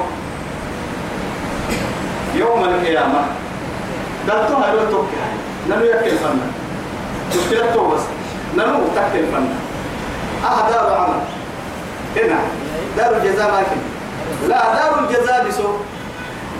يوم 2.34 2.64
القيامة 2.64 3.20
دلتو 4.26 4.56
هلو 4.56 4.80
توكي 4.90 5.16
هاي 5.22 5.36
نلو 5.70 5.84
يكل 5.84 6.06
الفنة 6.10 6.46
مشكلة 7.30 7.66
تو 7.74 7.90
بس 7.94 8.00
نلو 8.56 8.80
تكي 8.96 9.20
الفنة 9.20 9.56
أهدا 10.46 10.82
وعمل 10.92 11.18
هنا 12.16 12.38
دار 12.96 13.16
الجزاء 13.16 13.50
لكن 13.60 13.80
لا 14.48 14.62
دار 14.74 14.92
الجزاء 15.04 15.48
بسو 15.48 15.68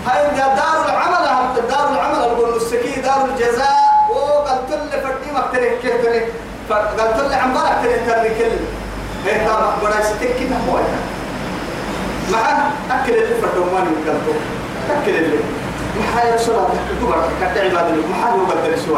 هاي 0.07 0.35
دار 0.35 0.85
العمل 0.85 1.25
دار 1.69 1.89
العمل 1.91 2.19
أقول 2.19 2.55
السكي 2.55 3.01
دار 3.01 3.27
الجزاء 3.35 3.75
وقد 4.09 4.67
تل 4.67 4.91
فتني 4.91 5.31
ما 5.33 5.43
تريك 5.53 5.79
كيف 5.81 6.01
تريك 6.05 6.25
قد 6.69 7.17
تل 7.17 7.33
عمبارك 7.33 7.77
تريك 7.83 7.99
كل 8.05 8.45
هي 9.25 9.31
إيه، 9.31 9.47
طبعا 9.47 9.69
بڑا 9.83 10.01
ستكي 10.05 10.47
نحوه 10.49 10.79
يعني 10.79 11.14
مع 12.31 12.69
أكل 12.91 13.13
اللي 13.13 13.35
فردومان 13.35 13.85
يقلبه 14.05 14.35
أكل 14.89 15.15
اللي 15.15 15.39
محايا 15.99 16.37
صلاة 16.37 16.67
كبر 17.01 17.23
كتا 17.41 17.59
عباد 17.61 17.93
الله 17.93 18.07
محايا 18.11 18.33
وقدر 18.35 18.75
سوا 18.87 18.97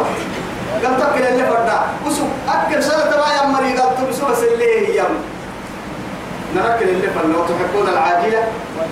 قال 0.84 0.96
تكل 1.00 1.22
اللي 1.26 1.44
فردا 1.46 1.80
وسو 2.06 2.24
أكل 2.48 2.82
صلاة 2.82 3.10
ما 3.10 3.58
يمري 3.58 3.78
قال 3.80 3.90
تبسو 3.96 4.26
بس 4.26 4.42
اللي 4.42 4.96
يم 4.98 5.12
نركل 6.56 6.88
اللي 6.88 7.08
فردا 7.08 7.38
وتحبون 7.38 7.88
العاجلة 7.88 8.42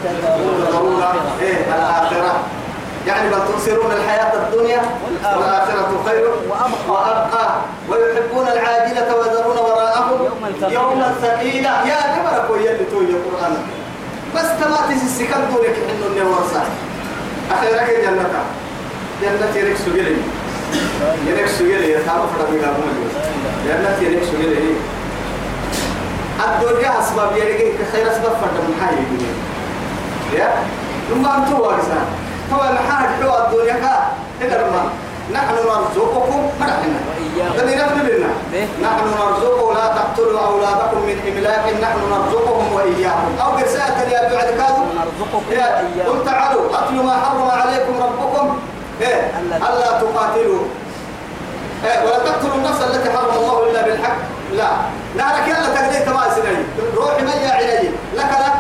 وتذرون 0.05 1.03
إيه 1.43 1.65
الآخرة 1.77 2.35
يعني 3.07 3.29
بل 3.29 3.37
تنصرون 3.49 3.93
الحياة 3.93 4.33
الدنيا 4.35 4.83
والآخرة 5.33 6.03
خير 6.09 6.25
وأبقى 6.89 7.51
ويحبون 7.89 8.49
العاجلة 8.49 9.17
ويذرون 9.17 9.57
وراءهم 9.57 10.21
يوما 10.71 11.15
ثقيلا 11.23 11.71
يا 11.87 11.97
كبرك 12.17 12.51
ويا 12.51 12.71
اللي 12.71 12.85
توي 12.91 13.05
القرآن 13.05 13.57
بس 14.35 14.45
تماتي 14.61 14.93
السكر 15.07 15.41
دولك 15.55 15.75
إنه 15.91 16.07
اللي 16.07 16.23
ورصا 16.23 16.65
أخيرا 17.51 17.83
كي 17.87 18.03
جنة 18.03 18.29
جنة 19.23 19.57
يريك 19.57 19.77
سجلي 19.77 20.17
يريك 21.27 21.47
سجلي 21.47 21.93
يتعرف 21.93 22.31
على 22.39 22.51
بيلا 22.51 22.67
مولي 22.67 23.09
جنة 23.67 23.99
يريك 24.09 24.25
سجلي 24.25 24.75
الدنيا 26.47 27.01
أسباب 27.01 27.37
يريك 27.37 27.75
خير 27.93 28.13
أسباب 28.13 28.33
فرد 28.33 28.53
من 28.69 28.81
حالي 28.85 28.99
يا 30.41 30.55
لما 31.11 31.37
أنتوا 31.39 31.59
ورصا 31.67 32.05
هو 32.53 32.61
الحاج 32.73 33.23
هو 33.29 33.47
الدنيا 33.47 33.73
كا 33.75 34.13
هذا 34.41 34.85
نحن 35.35 35.55
نرزقكم 35.55 36.51
ما 36.61 36.67
إيه. 36.85 37.43
نحن 37.43 37.59
الذي 37.61 37.77
نفلنا 37.77 38.27
نحن 38.83 39.05
نرزق 39.15 39.65
ولا 39.65 39.87
تقتلوا 39.87 40.41
أولادكم 40.47 40.99
من 41.07 41.33
إملاق 41.33 41.65
نحن 41.83 41.99
نرزقهم 42.13 42.73
وإياكم 42.73 43.33
أو 43.43 43.51
قرساء 43.51 44.09
يا 44.13 44.35
بعد 44.35 44.51
كذا 44.51 44.87
نرزقكم 44.97 45.43
قل 46.07 46.25
تعالوا 46.25 46.63
أتلوا 46.73 47.03
ما 47.03 47.21
حرم 47.21 47.41
عليكم 47.51 47.95
ربكم 48.03 48.59
إيه 49.01 49.33
ألا 49.63 49.87
تقاتلوا 50.01 50.59
إيه 51.85 52.05
ولا 52.05 52.19
تقتلوا 52.19 52.55
النفس 52.55 52.83
التي 52.83 53.11
حرم 53.11 53.31
الله 53.39 53.71
إلا 53.71 53.83
بالحق 53.83 54.17
لا 54.53 54.69
نارك 55.17 55.49
يلا 55.49 55.75
تقدير 55.75 56.01
تمام 56.01 56.31
سنين 56.37 56.65
روحي 56.97 57.23
من 57.23 57.29
يا 57.29 57.51
علي 57.51 57.89
لك 58.15 58.31
لا 58.31 58.53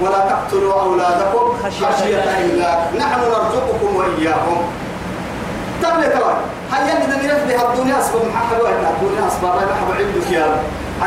ولا 0.00 0.18
تقتلوا 0.18 0.80
أولادكم 0.80 1.54
خشية 1.64 2.16
إلا 2.40 2.78
نحن 2.98 3.20
نرزقكم 3.20 3.96
وإياكم 3.96 4.62
تبلي 5.82 6.06
ترى 6.08 6.34
هل 6.72 6.88
يعني 6.88 7.04
إذا 7.04 7.16
نرف 7.16 7.48
بها 7.48 7.72
الدنيا 7.74 7.98
أسباب 8.00 8.22
محمد 8.34 8.60
وإلا 8.60 8.90
الدنيا 8.90 9.28
أسباب 9.28 9.52
لا 9.56 9.64
محب 9.64 9.90
عندك 9.90 10.30
يا 10.30 10.46
رب 10.46 10.60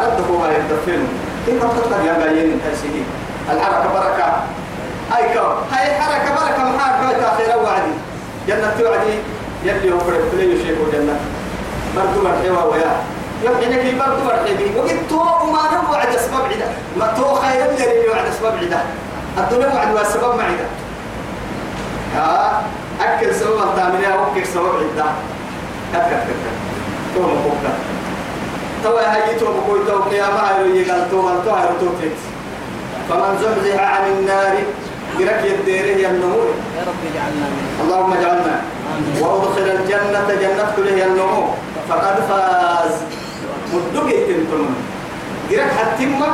أردت 0.04 0.24
هو 0.32 0.38
ما 0.38 0.48
يدفين 0.52 1.08
كيف 1.46 1.62
تقطع 1.64 2.02
يا 2.06 2.14
بايين 2.14 2.60
تسيدي 2.72 3.04
الحركة 3.52 3.86
بركة 3.94 4.34
أي 5.18 5.34
كو 5.34 5.46
هاي 5.72 5.98
الحركة 5.98 6.30
بركة 6.36 6.64
محاك 6.64 7.16
بيت 7.16 7.24
أخيرا 7.24 7.56
وعدي 7.56 7.92
جنة 8.48 8.74
توعدي 8.80 9.18
يبلي 9.64 9.92
هو 9.94 10.00
فرق 10.00 10.22
فليو 10.32 10.58
شيكو 10.58 10.84
جنة 10.94 11.20
بردو 11.96 12.24
مرحبا 12.30 12.64
ويا 12.64 12.92
يبحنك 13.44 13.94
بردو 14.00 14.24
مرحبا 14.24 14.78
وقد 14.80 14.98
تو 15.10 15.26
وما 15.44 15.60
عد 16.00 16.16
أسباب 16.16 16.42
عدا 16.46 16.70
ما 17.00 17.14
تو 17.18 17.36
خير 17.36 17.66
يلي 17.66 18.14
عد 18.20 18.26
أسباب 18.26 18.54
عدا 18.58 18.82
الدنيا 19.38 19.68
وعد 19.76 19.98
أسباب 19.98 20.36
معدا 20.38 20.66
ها 22.16 22.64
أكل 23.02 23.36
سوا 23.36 23.62
تامنيا 23.76 24.16
أكل 24.28 24.48
سوا 24.48 24.70
عدا 24.70 25.06
أكل 25.94 26.16
أكل 26.16 26.34
توم 27.16 27.44
كتك 27.46 27.76
توا 28.84 29.00
هاي 29.14 29.36
توم 29.40 29.64
كوي 29.68 29.80
توم 29.88 30.02
قيامة 30.02 30.42
ما 30.42 30.66
يقال 30.76 31.10
توم 31.12 31.30
تو 31.46 31.56
هيرو 31.56 31.76
تو 31.82 31.88
تيت 32.02 32.18
فمن 33.10 33.42
زحزح 33.42 33.82
عن 33.84 34.04
النار 34.20 34.54
يرك 35.20 35.44
يديره 35.46 35.86
يا 35.86 35.98
يا 35.98 36.84
رب 36.88 37.02
اجعلنا 37.12 37.48
اللهم 37.84 38.14
اجعلنا 38.14 38.62
وأدخل 39.20 39.66
الجنة 39.80 40.28
جنة 40.42 40.74
كله 40.76 40.92
يا 40.92 41.08
فقد 41.90 42.16
فاز 42.30 42.92
مدقي 43.74 44.14
تنتمني 44.26 44.97
قرأت 45.52 45.74
هتمة 45.74 46.28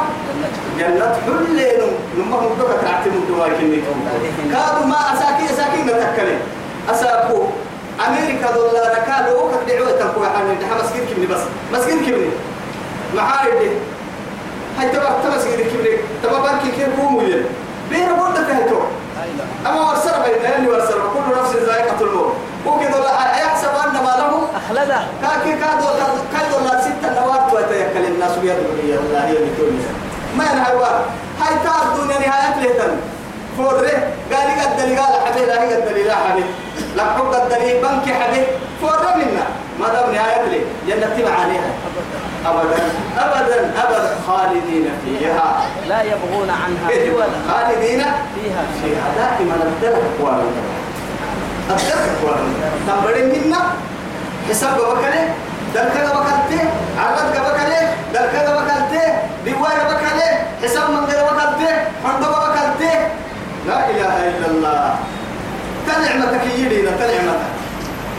جنة 0.79 1.17
حلين 1.25 1.87
لما 2.17 2.37
هم 2.37 2.49
دوكا 2.59 2.77
تعتم 2.81 3.11
دوما 3.27 3.47
كنيتهم 3.59 4.09
كادوا 4.51 4.85
ما 4.85 4.99
أساكي 5.13 5.53
أساكي 5.53 5.81
نتكلم 5.81 6.39
أساكو 6.91 7.43
أمريكا 8.07 8.51
دولار 8.51 8.95
كادوا 9.07 9.41
وقت 9.41 9.59
دعوة 9.69 9.91
تنكو 9.91 10.23
عن 10.23 10.51
الدحا 10.51 10.83
مسكين 10.83 11.01
كبني 11.05 11.25
بس 11.25 11.41
مسكين 11.73 12.05
كبني 12.05 12.29
محارب 13.15 13.59
دي 13.59 13.69
هاي 14.79 14.89
تبا 14.89 15.17
تمسكين 15.23 15.65
كبني 15.67 15.97
تبا 16.23 16.39
بانكي 16.39 16.71
كيركو 16.77 17.01
مولين 17.09 17.45
بيرا 17.89 18.13
بودا 18.13 18.43
كهتو 18.43 18.79
أما 19.67 19.81
ورسر 19.89 20.11
بينا 20.25 20.57
يلي 20.57 20.67
ورسر 20.67 21.01
كل 21.13 21.39
نفس 21.41 21.55
ذائقة 21.55 22.01
الموت 22.05 22.33
وكذا 22.65 22.99
لا 22.99 23.32
مخلدة 24.65 24.97
كاكي 25.21 25.51
كادو 25.51 25.87
كادو 26.33 26.65
لا 26.65 26.81
ستة 26.81 27.21
نوات 27.25 27.53
ويتيكل 27.53 28.05
الناس 28.13 28.31
بيدوري 28.31 28.97
الله 28.99 29.25
هي 29.27 29.33
بتونيا 29.35 29.89
ما 30.37 30.43
ينهوا 30.43 30.81
يعني 30.81 31.05
هاي 31.41 31.55
تار 31.63 32.03
دنيا 32.05 32.19
نهاية 32.27 32.55
لهتن 32.61 32.91
فوره 33.57 33.91
قال 34.33 34.47
لي 34.47 34.61
قد 34.65 34.89
لي 34.89 34.97
قال 34.97 35.27
حبيب 35.27 35.49
هي 35.49 35.75
قد 35.75 35.91
لي 35.93 36.03
لا 36.03 36.15
حبيب 36.15 36.45
لا 36.95 37.03
حب 37.03 37.21
قد 37.25 37.51
لي 37.53 37.73
بنك 37.81 38.15
حبيب 38.21 38.43
فوره 38.81 39.15
منا 39.15 39.45
ما 39.79 39.87
دام 39.93 40.11
نهاية 40.13 40.41
لي 40.45 40.59
جنة 40.87 41.29
عليها 41.41 41.69
أبدا 42.45 42.83
أبدا 43.19 43.71
أبدا 43.83 44.15
خالدين 44.27 44.87
فيها 45.05 45.61
لا 45.89 46.03
يبغون 46.03 46.49
عنها 46.49 46.89
عوضا 47.11 47.25
خالدين 47.51 48.01
فيها 48.35 48.63
فيها 48.83 49.07
دائما 49.17 49.55
الدرك 49.55 50.11
والدرك 50.19 50.67
الدرك 51.69 52.19
والدرك 52.23 52.73
تنبرين 52.87 53.45
منا 53.47 53.69
حساب 54.49 54.75
بكله 54.75 55.25
دل 55.75 55.89
كذا 55.93 56.11
بكلته 56.13 56.61
عرض 56.99 57.21
بكله 57.31 57.95
دل 58.13 58.25
كذا 58.31 58.55
بكلته 58.55 59.05
بيوار 59.45 59.77
بكله 59.87 60.29
حساب 60.63 60.89
من 60.89 61.07
كذا 61.07 61.23
بكلته 61.23 61.73
حنده 62.05 62.27
بكلته 62.27 62.93
لا 63.67 63.89
إله 63.89 64.15
إلا 64.29 64.47
الله 64.47 64.95
تنعمتك 65.87 66.41
يدينا 66.57 66.91
تنعمتك 66.91 67.45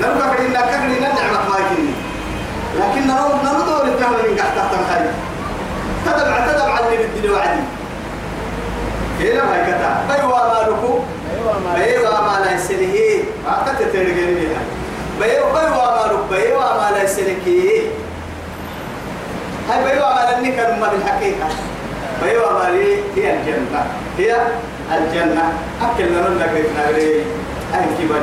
نرجع 0.03 0.35
كرينا 0.37 0.61
كرينا 0.61 1.09
نعمة 1.15 1.39
ما 1.49 1.57
يكني 1.59 1.93
لكن 2.81 3.07
نرو 3.07 3.29
نرو 3.45 3.83
الجهل 3.85 4.17
من 4.25 4.37
قحط 4.39 4.55
تحت 4.57 4.75
الخير 4.81 5.11
تدبع 6.07 6.47
تدبع 6.47 6.79
اللي 6.79 7.07
بدي 7.21 7.31
وعدي 7.31 7.61
كيلا 9.19 9.45
ما 9.45 9.57
يكتا 9.57 10.05
بيوا 10.09 10.19
أيوة 10.21 10.55
مالكو 10.55 10.99
بيوا 11.77 12.11
ما 12.21 12.45
لا 12.45 12.53
يسليه 12.55 13.23
ما 13.47 13.53
قد 13.53 13.79
تترجعني 13.79 14.37
هاي 14.37 14.84
بيو 15.21 15.45
بيو 15.45 15.75
ما 15.75 16.27
بيو 16.31 16.59
ما 16.61 16.89
ليس 16.99 17.19
لك 17.23 17.47
هاي 19.71 19.79
بيو 19.87 20.03
ما 20.03 20.23
لني 20.39 20.51
كان 20.53 20.81
ما 20.83 20.89
بالحقيقة 20.91 21.49
بيو 22.23 22.43
ما 22.51 22.67
لي 22.75 22.95
هي 23.17 23.37
الجنة 23.39 23.87
هي 24.19 24.35
الجنة 24.99 25.47
أكل 25.87 26.05
لنا 26.07 26.21
نقرب 26.29 26.65
نقرب 26.79 27.27
أهل 27.75 27.89
كبار 28.03 28.21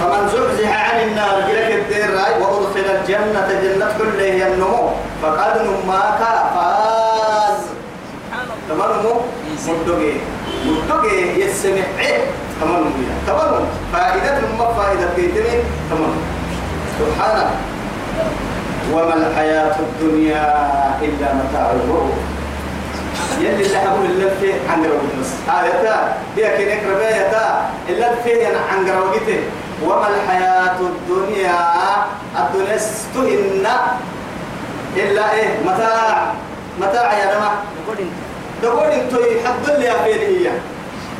فمن 0.00 0.28
زحزح 0.28 0.90
عن 0.92 1.00
النار 1.08 1.34
جلك 1.48 1.70
الدير 1.78 2.10
راي 2.14 2.42
وأدخل 2.42 2.84
الجنة 3.00 3.48
جنة 3.62 3.88
كله 3.98 4.22
يمنمو 4.22 4.90
فقد 5.22 5.52
نماك 5.62 6.20
فاز 6.54 7.58
تمام 8.68 8.90
مو 9.02 9.14
مدوغي 9.82 10.20
مدوغي 10.66 11.40
يسمع 11.40 11.82
تمام 12.62 12.84
ويا 12.84 13.16
تمام 13.26 13.64
فائدة 13.92 14.34
ما 14.58 14.72
فائدة 14.74 15.06
بيتني 15.16 15.58
تمام 15.90 16.14
سبحانك 16.98 17.50
وما 18.92 19.14
الحياة 19.14 19.76
الدنيا 19.80 20.44
إلا 21.02 21.34
متاع 21.34 21.70
الغرور 21.72 22.12
يلي 23.40 23.66
اللي 23.66 23.78
حبوا 23.78 24.04
اللفة 24.04 24.54
عن 24.72 24.82
قرب 24.84 25.00
النص 25.14 25.30
آية 25.64 25.82
تا 25.88 26.14
بيا 26.36 26.48
كنك 26.56 26.82
رباية 26.92 27.30
تا 27.30 27.60
اللفة 27.88 28.30
يعني 28.30 28.56
عن 28.72 28.90
قربته 28.90 29.40
وما 29.84 30.06
الحياة 30.08 30.76
الدنيا 30.80 31.56
الدنيا 32.38 32.76
استهن 32.76 33.66
إلا 34.96 35.32
إيه 35.32 35.48
متاع 35.66 36.32
متاع 36.80 37.18
يا 37.18 37.24
نما 37.24 37.50
دقول 37.86 37.96
انتو 37.98 38.76
دقول 38.76 38.88
انتو 38.92 39.16
يحضر 39.16 39.78
لي 39.78 39.84
يا 39.84 39.94
فيدي 40.04 40.48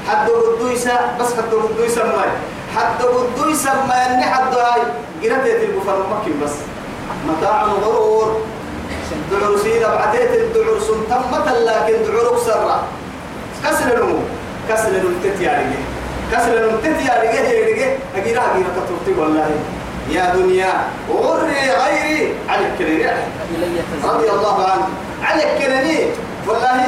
حد 0.09 0.27
بدويسا 0.31 0.97
بس 1.21 1.27
حد 1.35 1.51
بدويسا 1.75 2.05
ما 2.05 2.23
حد 2.77 3.05
بدويسا 3.05 3.71
ما 3.89 4.07
أني 4.15 4.23
حد 4.25 4.55
هاي 4.55 4.81
قرأت 5.23 5.47
البفر 5.63 6.07
مكي 6.17 6.45
بس 6.45 6.53
متاع 7.29 7.63
غرور 7.63 8.41
دعور 9.31 9.59
سيدة 9.59 9.95
بعتيت 9.95 10.31
الدعور 10.31 10.81
سنتمة 10.81 11.53
لكن 11.59 12.13
دعور 12.13 12.39
سرة 12.47 12.83
كسر 13.65 14.01
نمو 14.05 14.19
كسر 14.69 14.91
نمتت 14.91 15.41
يا 15.41 15.53
رجي 15.59 15.79
كسر 16.33 16.71
نمتت 16.71 17.01
يا 17.07 17.23
رجي 17.23 17.37
يا 17.37 17.67
رجي 17.67 17.91
أجيرا 18.17 18.43
أجيرا 18.55 18.69
تطرتي 18.77 19.21
والله 19.21 19.51
يا 20.11 20.35
دنيا 20.35 20.73
غري 21.11 21.53
غيري 21.53 22.35
عليك 22.49 22.69
كنني 22.79 23.11
رضي 24.05 24.31
الله 24.31 24.65
عنه 24.69 24.87
عليك 25.23 25.49
كنني 25.63 25.99
والله 26.49 26.87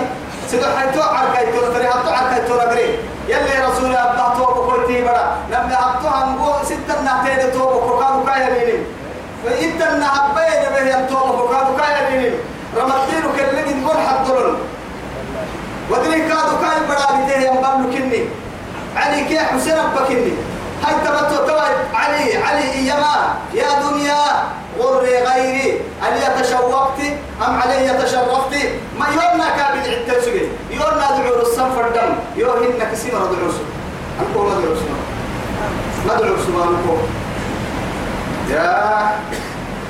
سيدو 0.55 0.71
حيتو 0.77 1.03
عركاي 1.03 1.51
تو 1.53 1.67
تري 1.75 1.87
حتو 1.91 2.11
عركاي 2.15 2.41
تو 2.49 2.55
رغري 2.55 2.89
يلي 3.29 3.55
رسول 3.69 3.87
الله 3.91 4.31
تو 4.39 4.45
بكوتي 4.55 5.03
بدا 5.03 5.27
لما 5.51 5.77
حتو 5.83 6.09
هنغو 6.15 6.53
ستة 6.65 6.97
نحتاج 7.05 7.41
تو 7.53 7.59
بكوكا 7.75 8.09
بكا 8.23 8.35
يليني 8.45 8.79
فإنت 9.47 9.83
نحبا 9.83 10.43
يدبه 10.55 10.81
ينتو 10.95 11.17
بكوكا 11.35 11.61
بكا 11.71 11.85
يليني 11.99 12.31
رمضينو 12.79 13.29
كلمة 13.39 13.69
نقول 13.83 13.97
حضرون 14.07 14.55
ودري 15.91 16.21
كادو 16.31 16.55
كاي 16.63 16.79
بدا 16.89 17.07
بيته 17.19 17.37
ينبال 17.43 17.91
كني 17.95 18.23
علي 18.97 19.19
كي 19.29 19.39
حسين 19.51 19.77
بكني 19.97 20.31
هاي 20.83 20.95
تبتو 21.05 21.37
توي 21.47 21.75
علي 21.95 22.25
علي 22.43 22.64
إيما 22.72 23.35
يا 23.55 23.70
دنيا 23.89 24.22
غري 24.79 25.16
غيري 25.29 25.70
هل 26.03 26.12
يتشوقت 26.22 26.99
أم 27.47 27.53
علي 27.62 27.89
تشرفت 28.03 28.55
ما 28.99 29.07
يورنا 29.14 29.47
كابد 29.59 29.85
عدة 29.93 30.20
سجن 30.20 30.49
يورنا 30.70 31.07
دعور 31.14 31.41
الصنفر 31.43 31.87
دم 31.95 32.11
يورهن 32.37 32.75
كسيمة 32.93 33.18
دعور 33.31 33.51
سجن 33.55 33.70
أنكو 34.20 34.39
ما 34.43 34.55
دعور 34.61 34.77
سجن 34.81 34.99
ما 36.09 36.12
دعور 36.22 36.39
سجن 36.43 36.55
أنكو 36.55 36.97
يا 38.51 38.68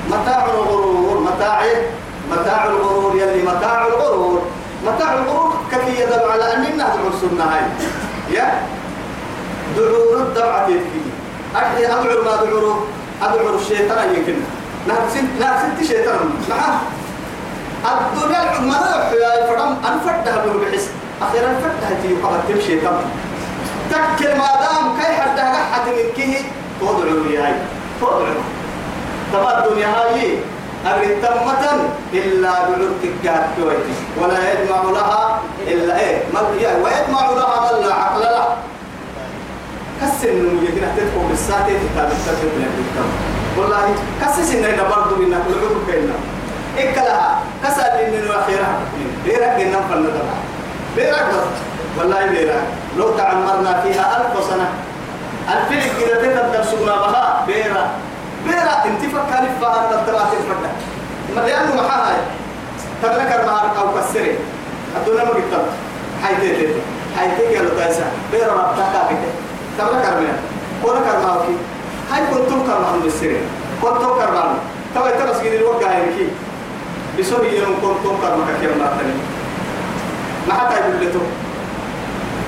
متاع 0.09 0.45
الغرور 0.45 1.19
متاع 1.19 1.63
إيه؟ 1.63 1.89
متاع 2.31 2.65
الغرور 2.65 3.15
يلي 3.15 3.41
متاع 3.43 3.87
الغرور 3.87 4.41
متاع 4.85 5.13
الغرور 5.13 5.53
كفي 5.71 6.01
يدل 6.01 6.23
على 6.33 6.53
أن 6.55 6.63
الناس 6.65 6.91
السنة 7.13 7.43
هاي 7.43 7.61
يا 8.33 8.61
دعور 9.77 10.17
الدعاء 10.21 10.67
فيه 10.67 11.05
أكي 11.59 11.85
أدعو 11.87 12.23
ما 12.23 12.35
دعوه 12.45 12.85
أدعو 13.21 13.55
الشيطان 13.55 14.15
يمكن 14.15 14.35
نفس 14.89 15.17
نفس 15.41 15.63
الشيطان 15.81 16.17
معه 16.49 16.57
نعم. 17.83 17.93
الدنيا 18.15 18.43
العظمى 18.43 18.73
يا 19.21 19.45
فرم 19.45 19.77
أنفردها 19.91 20.45
له 20.45 20.53
بحس 20.61 20.89
أخيرا 21.21 21.47
فردها 21.59 22.01
تي 22.01 22.13
وقبل 22.13 22.37
تمشي 22.49 22.79
تم 22.79 22.95
تكل 23.91 24.37
ما 24.37 24.47
دام 24.47 24.97
كي 24.99 25.21
حدها 25.21 25.63
حد 25.73 25.87
من 25.87 26.13
كه 26.17 26.41
تدعو 26.81 27.23
لي 27.27 27.37
هاي 27.37 27.53
تدعو 28.01 28.21
تبا 29.33 29.65
الدنيا 29.65 29.87
هاي 29.87 30.37
أريد 30.85 31.11
تمة 31.21 31.83
إلا 32.13 32.51
كويتي 33.55 34.01
ولا 34.21 34.39
يجمع 34.63 34.81
لها 34.93 35.39
إلا 35.67 35.99
إيه 35.99 36.23
ويجمع 36.83 37.29
لها 37.29 37.71
من 37.75 37.85
لا 37.87 37.93
عقل 37.93 38.21
له 38.21 38.55
كسر 40.01 40.31
من 40.31 40.45
وجهك 40.59 40.77
نحتكم 40.83 41.21
بالساعة 41.29 41.61
تتابع 41.67 42.09
تتابع 42.09 42.67
تتابع 42.69 43.11
والله 43.57 43.83
كسس 44.21 44.55
إننا 44.55 44.83
برضو 44.83 45.23
إننا 45.23 45.37
كل 45.47 45.53
عدو 45.55 45.79
كينا 45.87 46.15
إكلها 46.77 47.35
كسر 47.63 47.89
إننا 48.05 48.29
وخيرا 48.29 48.69
بيرك 49.25 49.55
إننا 49.61 49.77
فلنطلع 49.89 50.35
بيرك 50.95 51.25
بس 51.33 51.47
والله 51.97 52.25
بيرك 52.25 52.61
لو 52.97 53.09
تعمرنا 53.17 53.81
فيها 53.81 54.03
ألف 54.17 54.43
سنة 54.49 54.69
الفلك 55.55 55.91
إذا 56.03 56.15
تتبدل 56.21 56.65
سبنا 56.65 56.95
بها 56.95 57.43
بيرك 57.47 57.89
بيرك 58.45 58.79
انت 58.85 58.99
فكالي 59.01 59.47
فهر 59.61 59.81
للطلعات 59.91 60.27
الفردة 60.27 60.69
مليان 61.35 61.67
محاها 61.77 62.15
تبلك 63.03 63.39
المعارك 63.43 63.71
أو 63.79 64.01
كسري 64.01 64.37
الدنيا 64.97 65.23
مجتبت 65.25 65.71
حيث 66.23 66.39
تتبت 66.39 66.81
حيث 67.17 67.31
تتبت 67.37 67.81
حيث 67.81 67.97
تتبت 67.97 68.11
بيرك 68.31 68.49
ربطة 68.49 68.83
كابتة 68.93 69.31
تبلا 69.77 69.99
كرمنا 70.01 70.35
كونا 70.83 70.99
كرماوكي 71.07 71.55
هاي 72.11 72.21
كنتم 72.33 72.59
كرمهم 72.67 72.99
بالسرير 73.03 73.41
كنتم 73.81 74.09
كرمهم 74.19 74.57
تبا 74.95 75.11
ترى 75.19 75.33
سجين 75.39 75.53
الوقع 75.53 75.97
يمكي 75.97 76.27
بسوي 77.19 77.47
يوم 77.47 77.75
كنتم 77.81 78.13
كرمك 78.21 78.49
كرمنا 78.61 78.87
تاني 78.97 79.13
ما 80.47 80.53
حتى 80.53 80.75
يقولتو 80.79 81.23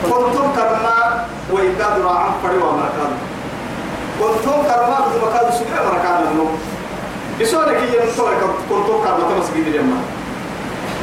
كنتم 0.03 0.45
كرما 0.55 1.25
وإذا 1.51 1.88
دراعا 1.97 2.30
فريوا 2.43 2.71
مركان 2.71 3.11
كنتم 4.19 4.57
كرما 4.67 4.97
بدو 5.05 5.25
مكان 5.25 5.47
سبع 5.59 5.75
مركان 5.88 6.17
لنو 6.32 6.47
بسوي 7.41 7.65
لك 7.65 7.80
يوم 7.82 8.30
كنتم 8.69 8.97
كرما 9.05 9.23
تبا 9.30 9.47
سجين 9.47 9.67
الجمع 9.67 9.97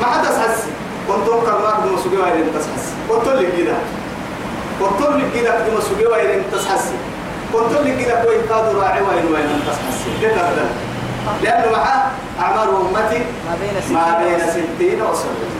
ما 0.00 0.06
حتى 0.06 0.28
سحس 0.34 0.66
كنتم 1.08 1.36
كرما 1.46 1.70
بدو 1.80 1.94
مسوي 1.96 2.16
وإذا 2.16 2.50
تسحس 2.58 2.92
كنتم 3.08 3.30
لك 3.30 3.52
كده 3.58 3.74
قلتم 4.80 5.16
لك 5.18 5.24
كده 5.34 5.50
كما 5.52 5.80
سجوا 5.80 6.12
وين 6.16 6.42
تسحسي 6.52 6.94
قلتم 7.54 7.84
لك 7.84 7.96
كده 8.04 8.22
كوي 8.24 8.36
قادوا 8.50 8.82
راعي 8.82 9.00
وين 9.02 9.24
وين 9.32 9.62
تسحسي 9.66 10.10
كده 10.22 10.34
لأنه 11.42 11.72
معاه 11.72 12.02
أعمار 12.40 12.68
أمتي 12.80 13.18
ما 13.92 14.18
بين 14.24 14.38
ستين 14.40 15.00
وسبعين 15.02 15.54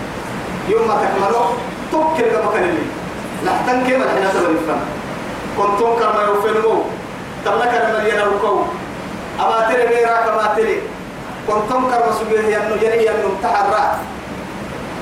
يوم 0.69 0.89
ما 0.89 0.95
تكملوا 1.03 1.47
تبكر 1.93 2.29
كما 2.31 2.51
كان 2.55 2.63
لي 2.63 2.83
لحتن 3.47 3.77
كما 3.87 4.05
الحين 4.05 4.29
تبقى 4.35 4.53
الفن 4.53 4.79
كنتم 5.59 5.91
كما 6.01 6.23
يوفنمو 6.29 6.81
تبلا 7.45 7.65
كما 7.65 8.09
ينوكو 8.09 8.63
أما 9.41 9.69
تري 9.69 9.83
غيرا 9.85 10.17
كما 10.27 10.55
تري 10.57 10.81
كنتم 11.49 11.81
كما 11.91 12.13
سجوا 12.13 12.39
ينو 12.53 12.75
ينو 12.83 13.01
ينو 13.03 13.29
تحرات 13.43 13.97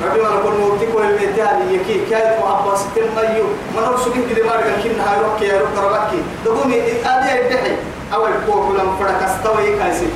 ربي 0.00 0.18
وانا 0.20 0.40
كل 0.42 0.54
موتك 0.60 0.88
والميتان 0.94 1.58
يكي 1.70 2.04
كايف 2.10 2.42
وعباس 2.44 2.80
تنميو 2.96 3.44
ما 3.76 3.86
هو 3.86 3.96
سبيل 3.96 4.34
كده 4.34 4.46
مارك 4.46 4.64
كن 4.84 5.00
هاي 5.00 5.18
روك 5.24 5.42
يا 5.42 5.60
روك 5.60 5.76
ربكي 5.84 6.20
دقوني 6.44 6.74
ادي 6.74 6.84
إيه، 6.84 7.50
ادحي 7.50 7.76
اول 8.14 8.30
كوك 8.46 8.70
لم 8.70 8.96
فرق 9.00 9.22
استوي 9.22 9.76
كايسي 9.78 10.06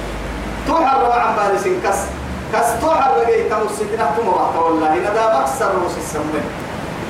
توحر 0.66 1.07
روح 1.07 1.16
عن 1.16 1.37
بارسين 1.37 1.81
كس 1.85 1.99
كس 2.53 2.81
توحر 2.81 3.11
لقيت 3.18 3.53
مسجنا 3.53 4.11
تمرات 4.18 4.57
والله 4.64 4.95
ندابك 4.95 5.47
سر 5.59 5.72
روس 5.83 5.97
السمين 5.99 6.65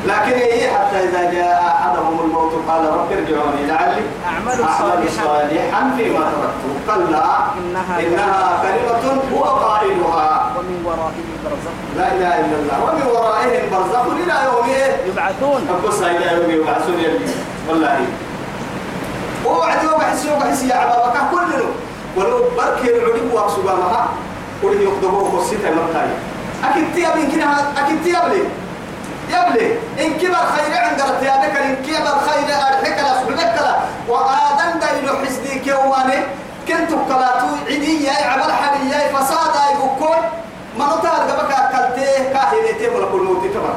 لكن 0.06 0.38
هي 0.38 0.70
حتى 0.70 0.96
إذا 1.08 1.30
جاء 1.32 1.76
أحدهم 1.80 2.20
الموت 2.24 2.52
قال 2.68 2.80
رب 2.94 3.12
ارجعوني 3.12 3.66
لعلي 3.66 4.02
أعمل 4.26 4.56
صالحا 4.78 5.90
فيما 5.96 6.32
تركت 6.36 6.74
كلا 6.86 7.24
إنها, 7.58 8.00
إنها 8.00 8.62
كلمة 8.62 9.20
هو 9.34 9.42
قائلها 9.44 10.52
ومن 10.58 10.82
ورائهم 10.84 11.28
برزخ 11.44 11.74
لا 11.96 12.12
إله 12.14 12.40
إلا 12.40 12.56
الله 12.56 12.92
ومن 12.92 13.06
ورائهم 13.16 13.70
برزخ 13.72 14.06
إلى 14.06 14.32
يوم 14.44 14.76
يبعثون 15.06 15.68
أبص 15.84 16.02
إلى 16.02 16.32
يوم 16.42 16.50
يبعثون 16.62 16.94
يلي 16.98 17.24
والله 17.68 17.96
ووعد 19.46 19.86
وبحس 19.86 20.26
وبحس 20.36 20.62
يا 20.64 20.74
عبابك 20.74 21.16
كله 21.30 21.64
ولو 22.16 22.38
بركي 22.56 22.96
العلم 22.98 23.30
وأقصد 23.32 23.64
ما 23.66 24.08
قل 24.62 24.80
يقدموا 24.82 25.30
خصيته 25.40 25.70
مرتاح 25.74 26.06
أكيد 26.70 26.84
تيابين 26.94 27.30
كنا 27.30 27.72
أكيد 27.86 28.02
تيابين 28.04 28.44
يبلي 29.28 29.72
إن 30.00 30.18
كبر 30.18 30.44
خير 30.56 30.78
عند 30.78 31.00
رتيابك 31.00 31.56
إن 31.56 31.74
كبر 31.86 32.14
خير 32.28 32.54
أرحك 32.56 32.98
لأسببك 32.98 33.58
وآدم 34.08 34.78
دايلو 34.80 35.24
حسدي 35.26 35.58
كيواني 35.58 36.20
كنت 36.68 36.90
قلاتو 37.08 37.46
عدي 37.66 38.04
يا 38.04 38.12
عمل 38.26 38.52
حرية 38.52 39.12
فسادا 39.12 39.64
يبكون 39.74 40.16
ما 40.78 40.84
نطار 40.86 41.30
قبك 41.30 41.50
أكلتيه 41.52 42.32
كاهلتيه 42.32 42.88
ولا 42.96 43.06
كل 43.12 43.20
موتي 43.22 43.48
كمان 43.48 43.76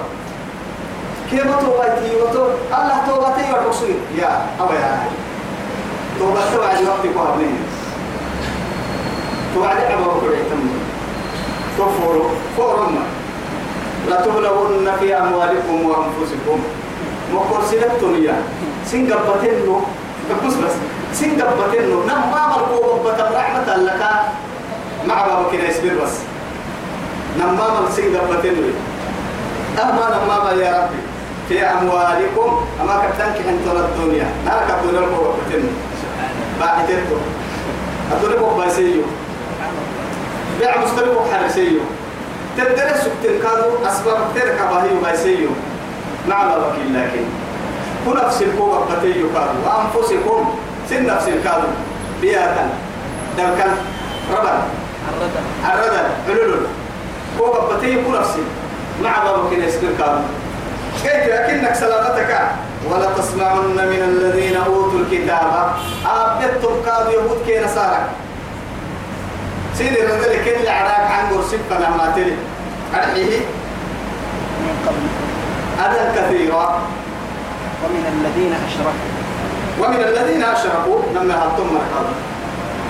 كيف 1.32 1.60
توبتي 1.62 2.16
وتو 2.22 2.46
الله 2.72 2.98
توبتي 3.08 3.52
والرسول 3.54 3.96
يا 4.16 4.42
أبا 4.60 4.74
يا 4.76 5.04
توبتي 6.20 6.58
وعلي 6.58 6.84
وقتي 6.88 7.08
قابلين 7.08 7.64
توعد 9.54 9.78
أبا 9.78 10.06
بكر 10.08 10.34
يتم 10.36 10.62
تفورو 11.78 12.30
فورو 12.58 12.86
لتبلغن 14.08 14.92
في 15.00 15.16
أموالكم 15.18 15.90
وأنفسكم 15.90 16.60
مقرسلتم 17.34 18.24
يا 18.24 18.36
سنقبتنو 18.86 19.80
بس 20.46 20.54
بس 20.54 20.72
سنقبتنو 21.14 22.04
نعم 22.08 22.32
ما 22.32 22.48
مرقوا 22.48 23.04
بطن 23.06 23.34
رحمة 23.36 23.76
لك 23.76 24.02
مع 25.08 25.28
بابك 25.28 25.54
يسبر 25.54 25.94
بس 26.04 26.14
نعم 27.40 27.58
ما 27.58 27.64
مرقوا 27.64 27.96
سنقبتنو 27.96 28.64
أما 29.82 30.20
نعم 30.28 30.28
ما 30.28 30.62
يا 30.64 30.72
ربي 30.82 31.00
في 31.50 31.64
أموالكم 31.66 32.66
أما 32.82 33.02
كبتنك 33.06 33.48
أنت 33.48 33.66
الدنيا 33.68 34.28
نعم 34.46 34.60
كبتن 34.70 34.98
القوة 34.98 35.34
بتنو 35.50 35.70
باعتنتو 36.60 37.16
أدوني 38.14 38.34
بقبا 38.36 38.70
سيو 38.70 39.04
بيع 40.60 40.80
مستلقوا 40.84 41.22
حرسيو 41.34 41.82
تدري 42.64 42.94
سكتن 42.98 43.34
كادو 43.44 43.78
أسباب 43.88 44.18
ترك 44.36 44.58
باهي 44.72 44.98
وما 44.98 45.12
يسيو 45.12 45.50
نعم 46.30 46.52
وكيل 46.52 46.94
لكن 47.02 47.26
ونفسكم 48.08 48.62
وقتي 48.62 49.14
كادو 49.14 49.60
وأنفسكم 49.66 50.56
سن 50.90 51.06
نفس 51.06 51.28
الكادو 51.28 51.68
بياتا 52.22 52.70
دلكن 53.38 53.72
ربا 54.34 54.62
الردن 55.10 56.16
الردن 56.28 56.42
علول 56.44 56.60
هو 57.40 57.46
قبتي 57.46 57.96
نفسي 58.12 58.44
نعم 59.04 59.22
وكيل 59.46 59.64
يسكن 59.64 59.88
كادو 60.00 60.22
كيف 61.04 61.34
لكنك 61.34 61.76
سلامتك 61.76 62.38
ولا 62.92 63.06
تسمعن 63.18 63.58
من 63.68 64.02
الذين 64.04 64.56
أوتوا 64.56 65.00
الكتاب 65.00 65.68
أبدتم 66.06 66.72
كادو 66.86 67.10
يهود 67.10 67.38
كي 67.48 67.66
نصارك 67.66 68.08
سيدي 69.78 69.92
نزل 70.06 70.32
كل 70.46 70.68
عراك 70.68 71.06
عن 71.12 71.36
قرصب 71.36 71.58
فلا 71.70 71.90
ما 71.90 72.12
تلي 72.16 72.36
أرحيه 72.96 73.40
من 74.64 74.74
قبل 74.88 75.04
أذى 75.86 76.04
كثيرا 76.18 76.82
ومن 77.86 78.04
الذين 78.16 78.54
أشركوا 78.66 79.20
ومن 79.80 80.02
الذين 80.04 80.44
أشركوا 80.44 81.00
لما 81.16 81.34
هلتم 81.34 81.68
مركبا 81.76 82.14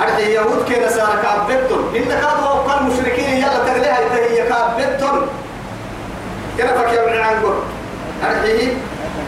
أرحي 0.01 0.31
يهود 0.33 0.63
كي 0.69 0.85
نسارك 0.85 1.23
أبدتن 1.25 1.81
إن 1.95 2.07
كانوا 2.21 2.47
أبقى 2.59 2.79
المشركين 2.81 3.29
يلا 3.37 3.57
تغليها 3.67 3.99
يتهي 4.01 4.49
كأبدتن 4.49 5.27
كنا 6.57 6.73
فكيبنا 6.77 7.25
عن 7.25 7.35
قرص 7.43 7.63
أرحيه 8.25 8.73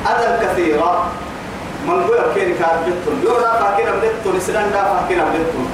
أذى 0.07 0.45
كثيرا 0.47 1.05
من 1.87 2.03
قوي 2.03 2.33
كين 2.35 2.55
كأبدتن 2.59 3.15
يورا 3.23 3.59
فاكين 3.59 3.87
أبدتن 3.87 4.37
إسلام 4.37 4.69
دا 4.69 4.83
فاكين 4.83 5.19
أبدتن 5.19 5.65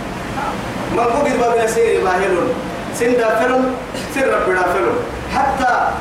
ما 0.95 1.03
بقيت 1.07 1.35
بابنا 1.35 1.67
سير 1.67 2.03
باهلون 2.03 2.53
سند 2.99 3.17
فلم 3.39 3.75
سر 4.15 4.21
ربنا 4.27 4.61
فلم 4.63 4.95
حتى 5.35 5.91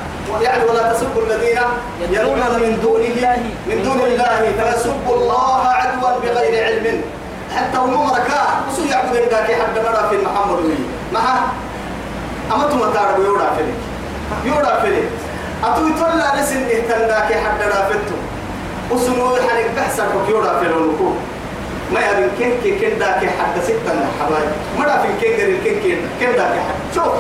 يعني 0.40 0.64
ولا 0.64 0.92
تسبوا 0.92 1.22
الذين 1.26 1.58
يرون 2.10 2.38
من 2.38 2.78
دون 2.82 3.00
الله 3.00 3.36
من 3.66 3.82
دون 3.84 4.00
الله 4.00 4.52
فيسبوا 4.62 5.16
الله 5.16 5.66
عدوا 5.68 6.10
بغير 6.22 6.64
علم 6.64 7.00
حتى 7.56 7.78
هم 7.78 8.06
مركاه 8.06 8.46
وسو 8.70 8.84
يعبد 8.90 9.14
ذاك 9.30 9.52
حد 9.52 9.76
مرة 9.84 10.08
في 10.10 10.16
محمد 10.24 10.58
وي 10.64 10.76
مع 11.12 11.20
أما 12.54 12.64
تم 12.68 12.92
تعرف 12.94 13.18
يورا 13.18 13.50
فيني 13.56 13.74
يورا 14.54 14.80
فيني 14.80 15.02
أتو 15.64 15.86
يطلع 15.86 16.34
لسن 16.40 16.62
إهتم 16.62 16.98
ذاك 17.08 17.30
حد 17.46 17.60
رافته 17.62 18.16
وسنو 18.90 19.36
حنك 19.36 19.70
بحسك 19.76 20.04
يورا 20.28 20.58
فيني 20.60 21.16
ما 21.94 22.00
يبين 22.00 22.30
كن 22.38 22.50
كن 22.70 22.78
كن 22.78 22.98
داك 22.98 23.18
حد 23.38 23.62
ستة 23.62 23.90
حبايب 24.20 24.50
مرة 24.78 25.02
في 25.02 25.08
كن 25.28 25.36
غير 25.36 25.56
كن 25.64 25.80
كن 25.80 25.96
كن 26.20 26.32
داك 26.36 26.50
حد 26.58 26.94
شوف 26.94 27.12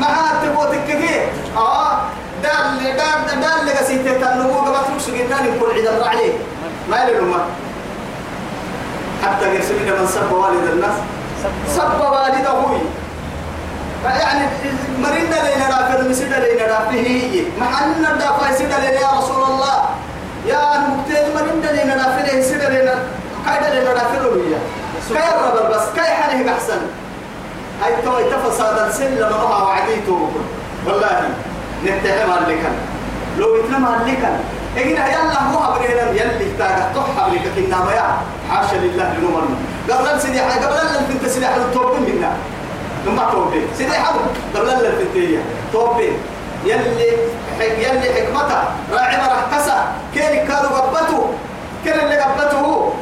ما 0.00 0.06
هات 0.06 0.44
تبوت 0.46 0.74
كذي 0.88 1.20
آه 1.56 1.96
دال 2.42 2.96
دار 2.96 3.40
دار 3.40 3.60
اللي 3.60 3.72
قصيت 3.72 4.08
تنمو 4.08 4.54
قبل 4.58 4.76
تمشي 4.86 5.22
قدام 5.22 5.54
يكون 5.56 5.70
عيد 5.70 5.86
الله 5.86 6.32
ما 6.90 7.04
يلوم 7.04 7.34
حتى 9.26 9.54
يرسلنا 9.54 10.00
من 10.00 10.06
سب 10.06 10.32
والد 10.32 10.68
الناس 10.72 10.96
سب 11.68 12.00
والده 12.00 12.82
يعني 14.20 14.46
مرينا 14.98 15.28
لنا 15.34 15.66
رافر 15.68 16.08
مسيدا 16.08 16.36
لنا 16.54 16.66
رافه 16.66 17.44
محلنا 17.60 18.12
دافع 18.12 18.52
سيدا 18.54 18.78
لنا 18.78 18.90
يا 19.00 19.08
رسول 19.18 19.42
الله 19.44 19.84
يا 20.46 20.88
مكتئب 20.88 21.24
مرينا 21.34 21.82
لنا 21.84 21.94
رافر 21.94 22.40
سيدا 22.42 22.70
لنا 22.82 22.94
كايدا 23.46 23.80
لنا 23.80 23.92
نافلو 23.94 24.30
بيا 24.30 24.58
كاي 25.14 25.24
الربر 25.34 25.76
بس 25.76 25.82
كاي 25.96 26.14
حنه 26.14 26.52
أحسن 26.54 26.78
هاي 27.84 27.92
تو 28.04 28.18
يتفصاد 28.18 28.86
السن 28.88 29.06
لما 29.14 29.40
أوها 29.42 29.62
وعديتو 29.62 30.18
والله 30.86 31.28
نتهم 31.84 32.30
عليك 32.32 32.62
لو 33.38 33.56
يتلم 33.56 33.86
عليك 33.86 34.18
إجينا 34.76 35.06
يلا 35.08 35.40
هو 35.52 35.74
برينا 35.78 36.10
يلي 36.10 36.52
تاجا 36.58 36.92
تحب 36.94 37.34
لك 37.34 37.50
كنا 37.56 37.84
بيا 37.86 38.06
حاشا 38.50 38.76
لله 38.76 39.14
لنمر 39.18 39.42
قبل 39.90 40.20
سيدي 40.20 40.40
قبل 40.40 40.76
أن 40.88 41.08
تنت 41.08 41.30
سيدي 41.30 41.46
حلو 41.46 41.62
توبين 41.74 42.16
منا 42.16 42.32
لما 43.06 43.30
توبين 43.32 43.66
سيدي 43.78 43.92
حلو 43.92 44.18
قبل 44.54 44.70
أن 44.70 44.78
تنت 44.78 45.42
توبين 45.72 46.12
يلي 46.64 47.08
حك 47.60 47.78
يلي 47.78 48.14
حكمته 48.14 48.60
راعي 48.92 49.16
مرحكسة 49.16 49.84
كيري 50.14 50.36
كانوا 50.36 50.78
قبته 50.78 51.30
كيري 51.84 52.02
اللي 52.02 52.16
قبته 52.16 52.92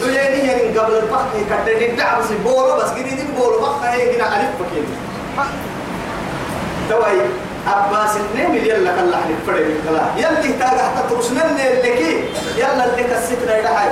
دنيا 0.00 0.54
من 0.64 0.78
قبل 0.80 0.94
البحر 0.96 1.34
كتني 1.50 1.90
الدعم 1.90 2.20
بورو 2.44 2.76
بس 2.76 2.90
كده 2.92 3.08
دي 3.16 3.24
بورو 3.36 3.60
بحر 3.60 3.88
هي 3.92 4.14
كده 4.14 4.26
ألف 4.36 4.48
بكين 4.60 4.84
توي 6.90 7.20
عباس 7.66 8.10
النيم 8.16 8.54
يلا 8.64 8.90
كلا 8.96 9.16
حلف 9.16 9.40
فرد 9.46 9.74
كلا 9.88 10.02
يلا 10.16 10.42
تاجع 10.42 10.88
تترسنا 11.00 11.50
اللي 11.50 11.82
كي 11.92 12.24
يلا 12.58 12.84
اللي 12.84 13.04
كسيت 13.04 13.38
رايدا 13.48 13.68
هاي 13.68 13.88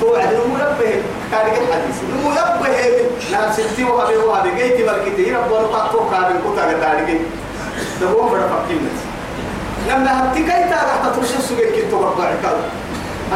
توعد 0.00 0.32
المنبه 0.32 0.92
كارك 1.30 1.58
الحديث 1.60 1.96
المنبه 2.02 3.08
نعم 3.32 3.52
ستي 3.52 3.84
وهبي 3.84 4.16
وهبي 4.16 4.50
جيت 4.50 4.86
بركتي 4.86 5.34
رب 5.34 5.50
ورقة 5.50 5.92
فوق 5.92 6.14
هذا 6.14 6.26
الكتاب 6.28 6.70
التاريخي 6.70 7.18
ده 8.00 8.06
هو 8.06 8.28
فرق 8.28 8.64
كلمة 8.68 8.90
لما 9.88 10.24
هبتي 10.28 10.40
كي 10.40 10.46
تاجع 10.50 10.96
تترسنا 11.12 11.40
سجل 11.40 11.70
كي 11.74 11.82
تبقى 11.82 12.12
عكاظ 12.26 12.56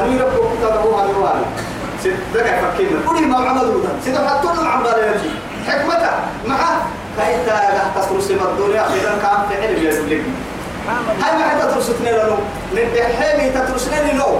أمير 0.02 0.26
أبو 0.28 0.40
كتاب 0.54 0.72
هو 0.86 0.94
على 1.00 1.10
وعلي 1.22 1.44
سيدك 2.02 2.18
فكينا 2.46 2.98
قولي 3.06 3.26
ما 3.26 3.36
عمل 3.38 3.64
ودا 3.64 3.88
سيدك 4.04 4.26
حتون 4.26 4.58
العمال 4.58 4.94
يجي 4.98 5.30
حكمته 5.70 6.10
معه 6.46 6.86
فإنت 7.16 7.48
لا 7.48 8.00
تسرس 8.00 8.30
الدنيا 8.30 8.84
إذا 8.94 9.12
كان 9.22 9.38
في 9.48 9.66
علم 9.66 9.86
يسلك 9.86 10.22
هل 11.22 11.38
ما 11.38 11.42
حتى 11.48 11.66
ترسلني 11.74 12.10
لنو 12.12 12.36
نتحامي 12.74 13.50
تترسلني 13.50 14.12
لنو 14.12 14.30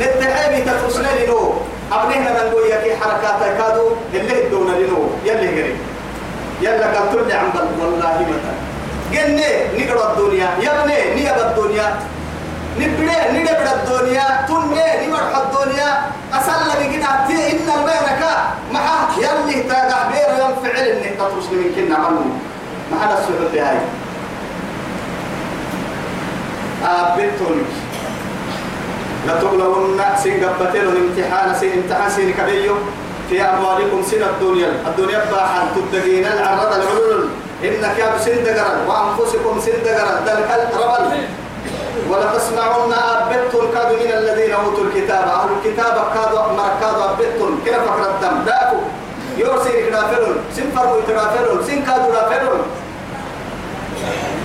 نتحامي 0.00 0.60
تترسلني 0.62 1.26
لنو 1.26 1.52
أبنينا 1.92 2.28
من 2.32 2.50
قوية 2.52 2.74
كي 2.74 2.96
حركات 2.96 3.40
كادو 3.58 3.86
اللي 4.14 4.48
دون 4.50 4.66
لنو 4.66 5.00
يلي 5.24 5.48
قريب 5.48 5.76
يلا 6.62 6.86
قد 6.86 7.12
ترجع 7.12 7.38
عمال 7.38 7.68
والله 7.80 8.26
مثلا 8.28 8.54
قلني 9.22 9.52
نقرأ 9.78 10.04
الدنيا 10.12 10.48
يبني 10.62 10.98
نيب 11.14 11.34
الدنيا 11.40 12.00
نبري 12.78 13.16
نبري 13.42 13.70
الدنيا 13.76 14.46
تنمي 14.50 14.90
نمرح 15.06 15.34
الدنيا 15.44 15.90
أسأل 16.34 16.62
بقنا 16.80 17.10
تي 17.28 17.38
إن 17.54 17.66
البيرك 17.78 18.22
معك 18.72 19.10
يلي 19.18 19.62
تاقع 19.62 20.00
بير 20.10 20.28
ينفعل 20.42 20.84
إنك 20.84 21.16
تطرس 21.18 21.46
لمن 21.52 21.70
كنا 21.76 21.96
عمو 21.96 22.26
معنا 22.92 23.18
السعود 23.18 23.54
هاي 23.56 23.78
أبتونك 26.84 27.70
آه، 29.28 29.38
لتغلون 29.38 30.00
سين 30.22 30.44
قبتين 30.44 30.82
الامتحان 30.82 31.54
سين 31.60 31.72
امتحان 31.78 32.10
سين 32.10 32.32
كبيو 32.38 32.74
في 33.30 33.42
أموالكم 33.42 34.02
سين 34.02 34.22
الدنيا 34.22 34.70
الدنيا 34.86 35.18
باحا 35.30 35.60
تدقين 35.76 36.26
العرض 36.26 36.68
العلول 36.74 37.22
إنك 37.64 37.94
يا 37.98 38.14
بسين 38.14 38.44
دقرا 38.44 38.74
وأنفسكم 38.88 39.60
سين 39.60 39.74
دقرا 39.84 40.20
دلك 40.26 40.68
الربل 40.74 41.24
ولتسمعن 42.10 42.92
أبتن 42.92 43.62
كاد 43.74 43.88
من 43.92 44.10
الذين 44.18 44.52
أوتوا 44.54 44.84
الكتاب 44.84 45.24
أهل 45.28 45.48
الكتاب 45.58 45.94
كاد 46.14 46.32
مركاد 46.34 47.02
أبتن 47.10 47.58
كيف 47.64 47.78
الدم 48.06 48.44
داكو 48.46 48.76
يرسل 49.38 49.94
رافلون 49.94 50.36
سن 50.56 50.70
فرمو 50.76 51.00
ترافلون 51.08 51.64
سن 51.66 51.82
كادوا 51.82 52.14
رافلون 52.14 52.58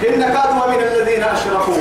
إن 0.10 0.22
كادوا 0.22 0.68
من 0.76 0.82
الذين 0.84 1.24
أشركوا 1.24 1.74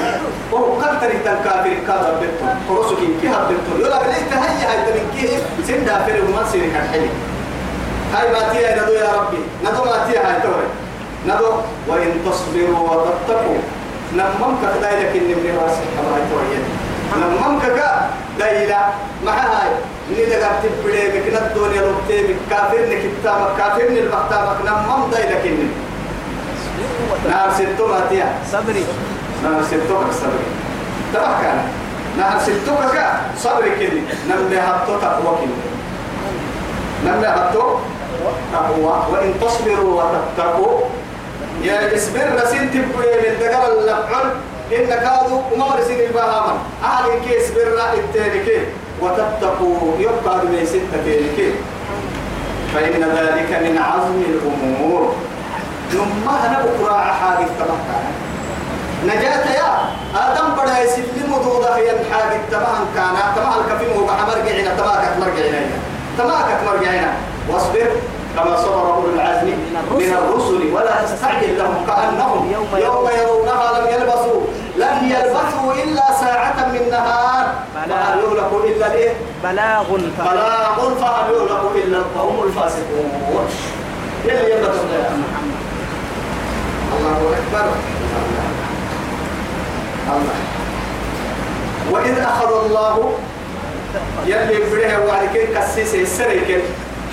وهو 0.53 0.73
قد 0.73 0.89
قتل 0.97 1.11
الكافر 1.17 1.71
كاد 1.87 2.05
أبتن 2.05 2.47
فرسك 2.69 2.97
كيها 3.21 3.41
أبتن 3.43 3.81
يولا 3.81 3.99
بليت 4.03 4.33
هيا 4.33 4.71
هيا 4.71 4.79
من 4.95 5.17
كيه 5.17 5.37
سن 5.67 5.85
دافر 5.85 6.21
ومن 6.25 6.47
سير 6.53 6.65
كحلي 6.73 7.09
هاي 8.15 8.29
باتيا 8.33 8.83
ندو 8.83 8.93
يا 8.93 9.09
ربي 9.19 9.39
ندو 9.65 9.83
باتيا 9.85 10.21
هاي 10.27 10.41
توري 10.43 10.69
ندو 11.27 11.51
وإن 11.89 12.13
تصبروا 12.25 12.79
وتتقوا 12.91 13.59
نمم 14.13 14.53
كدا 14.63 14.91
لكن 15.01 15.21
من 15.29 15.59
راس 15.63 15.77
كما 15.97 16.17
توين 16.33 16.63
نمم 17.17 17.61
كدا 17.61 17.89
دايلا 18.39 18.79
ما 19.25 19.33
هاي 19.33 19.69
اللي 20.11 20.27
دغا 20.27 20.49
تبلي 20.63 21.21
كنا 21.21 21.47
الدنيا 21.47 21.83
لوتي 21.83 22.35
كافر 22.51 22.79
نك 22.89 23.03
كتاب 23.21 23.49
كافر 23.59 23.91
نك 23.93 24.15
مكتاب 24.15 24.49
نمم 24.67 25.11
داي 25.13 25.23
لكن 25.31 25.57
نار 27.31 27.53
ستو 27.53 27.87
ماتيا 27.87 28.33
صبري 28.53 28.85
نار 29.43 29.63
ستو 29.63 30.01
صبري 30.23 30.49
تبكنا 31.15 31.63
نار 32.19 32.39
ستو 32.41 32.75
كا 32.93 33.07
صبري 33.37 33.71
كني 33.71 34.03
نم 34.29 34.57
هاتو 34.57 34.99
تقوى 35.01 35.33
كني 35.41 35.61
نم 37.05 37.25
هاتو 37.25 37.65
تقوى 38.53 39.07
وان 39.13 39.35
تصبروا 39.41 40.03
وتتقوا 40.03 40.83
يا 41.63 41.95
اسبر 41.97 42.21
رسين 42.43 42.63
من 42.63 43.03
الدقر 43.27 43.73
اللفعل 43.79 44.31
إن 44.73 44.87
كادوا 44.87 45.43
وما 45.53 45.75
رسين 45.79 46.01
البهاما 46.01 46.55
أهل 46.85 47.05
كيس 47.29 47.51
التالي 47.99 48.45
كي 48.45 48.61
وتتقوا 49.01 49.79
يبقى 49.99 50.47
دمي 50.47 50.67
ستة 50.67 50.99
كي 51.37 51.55
فإن 52.75 53.03
ذلك 53.17 53.51
من 53.65 53.79
عزم 53.79 54.23
الأمور 54.31 55.15
نما 55.95 56.33
أنا 56.47 56.65
بكرة 56.65 56.97
حاجة 56.97 57.47
تبقى 57.59 58.01
نجاة 59.05 59.53
يا 59.53 59.91
آدم 60.15 60.55
بدا 60.63 60.83
يسلم 60.83 61.35
دودا 61.45 61.77
هي 61.77 61.91
الحاجة 61.91 62.41
تبعا 62.51 62.81
كان 62.97 63.15
تبع 63.37 63.53
الكفيم 63.61 64.03
وبحمر 64.03 64.27
مرجعنا 64.43 64.77
تبعك 64.79 65.17
مرجعنا 65.19 65.61
تبعك 66.19 66.59
مرجعنا 66.67 67.13
واصبر 67.49 67.87
كما 68.39 68.57
صبر 68.57 68.95
أولو 68.95 69.11
العزم 69.15 69.47
من 69.91 70.15
الرسل 70.25 70.73
ولا 70.75 71.05
تستعجل 71.05 71.59
لهم 71.59 71.87
كأنهم 71.87 72.53
يوم 72.53 72.69
يرونها 72.79 73.81
لم 73.81 73.87
يلبثوا 73.93 74.41
لم 74.77 74.99
يلبثوا 75.05 75.73
إلا 75.85 76.03
ساعة 76.21 76.69
من 76.73 76.89
نهار 76.91 77.47
فهل 77.75 77.91
يهلك 77.91 78.77
إلا 78.77 78.87
الإيه؟ 78.87 79.13
بلاغ 79.45 79.85
بلاغ 80.19 80.95
فهل 81.01 81.35
يهلك 81.35 81.85
إلا 81.87 81.99
القوم 81.99 82.41
الفاسقون 82.47 83.49
يلي 84.25 84.51
يلا 84.51 84.69
يا 84.95 85.11
محمد 85.11 85.59
الله 86.99 87.19
أكبر 87.37 87.73
الله 90.17 90.39
وإذ 91.91 92.19
أخذ 92.19 92.65
الله 92.67 93.13
يلي 94.27 94.65
فريه 94.67 94.99
وعلى 95.07 95.29
كل 95.35 95.55
كسيسة 95.59 96.01
السريكة 96.01 96.61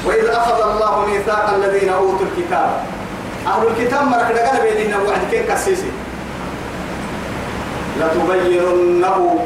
وإذ 0.06 0.26
أخذ 0.26 0.60
الله 0.72 1.06
ميثاق 1.12 1.49
الذين 1.58 1.89
أوتوا 1.89 2.26
الكتاب 2.34 2.70
أهل 3.47 3.68
الكتاب 3.68 4.08
مرك 4.08 4.32
لقنا 4.32 4.60
بيدنا 4.62 4.97
واحد 4.97 5.22
كيف 5.32 5.51
كسيسي 5.51 5.91
لتبيننه 8.01 9.45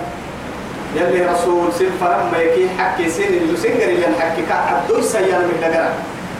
يلي 0.95 1.26
رسول 1.26 1.74
سلفا 1.80 1.97
فرم 2.05 2.41
يكي 2.41 2.70
حكي 2.78 3.10
سن 3.10 3.24
اللي 3.24 3.57
سنجر 3.57 3.89
اللي 3.89 4.07
حكي 4.20 4.41
كعبدو 4.49 5.01
سيان 5.01 5.41
من 5.47 5.60
لقنا 5.62 5.89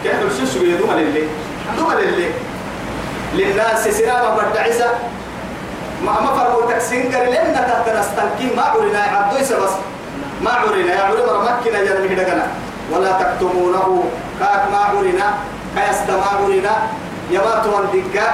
كأنه 0.04 0.26
الشيش 0.32 0.58
بيدوما 0.58 0.94
للي 0.94 1.24
دوما 1.78 1.94
للي 1.94 2.28
للناس 3.34 3.88
سرابة 3.88 4.36
بردعيسة 4.36 4.90
ما 6.06 6.12
ما 6.22 6.32
فرقوا 6.36 6.72
تكسنجر 6.72 7.24
لأن 7.32 7.54
تحت 7.54 7.96
نستنكي 7.98 8.56
ما 8.56 8.62
عرنا 8.64 9.00
عبدو 9.18 9.38
بس 9.40 9.52
ما 10.44 10.52
عرنا 10.52 10.94
يا 10.94 11.02
عرنا 11.04 11.42
مكنا 11.42 11.84
جرمي 11.84 12.16
لقنا 12.16 12.48
ولا 12.94 13.12
تكتمونه 13.12 14.04
كاك 14.40 14.64
ما 14.72 14.78
عرنا 14.78 15.28
كيست 15.78 16.12
ما 16.12 16.26
عرنا 16.26 16.78
يبات 17.32 17.66
والدقة 17.66 18.28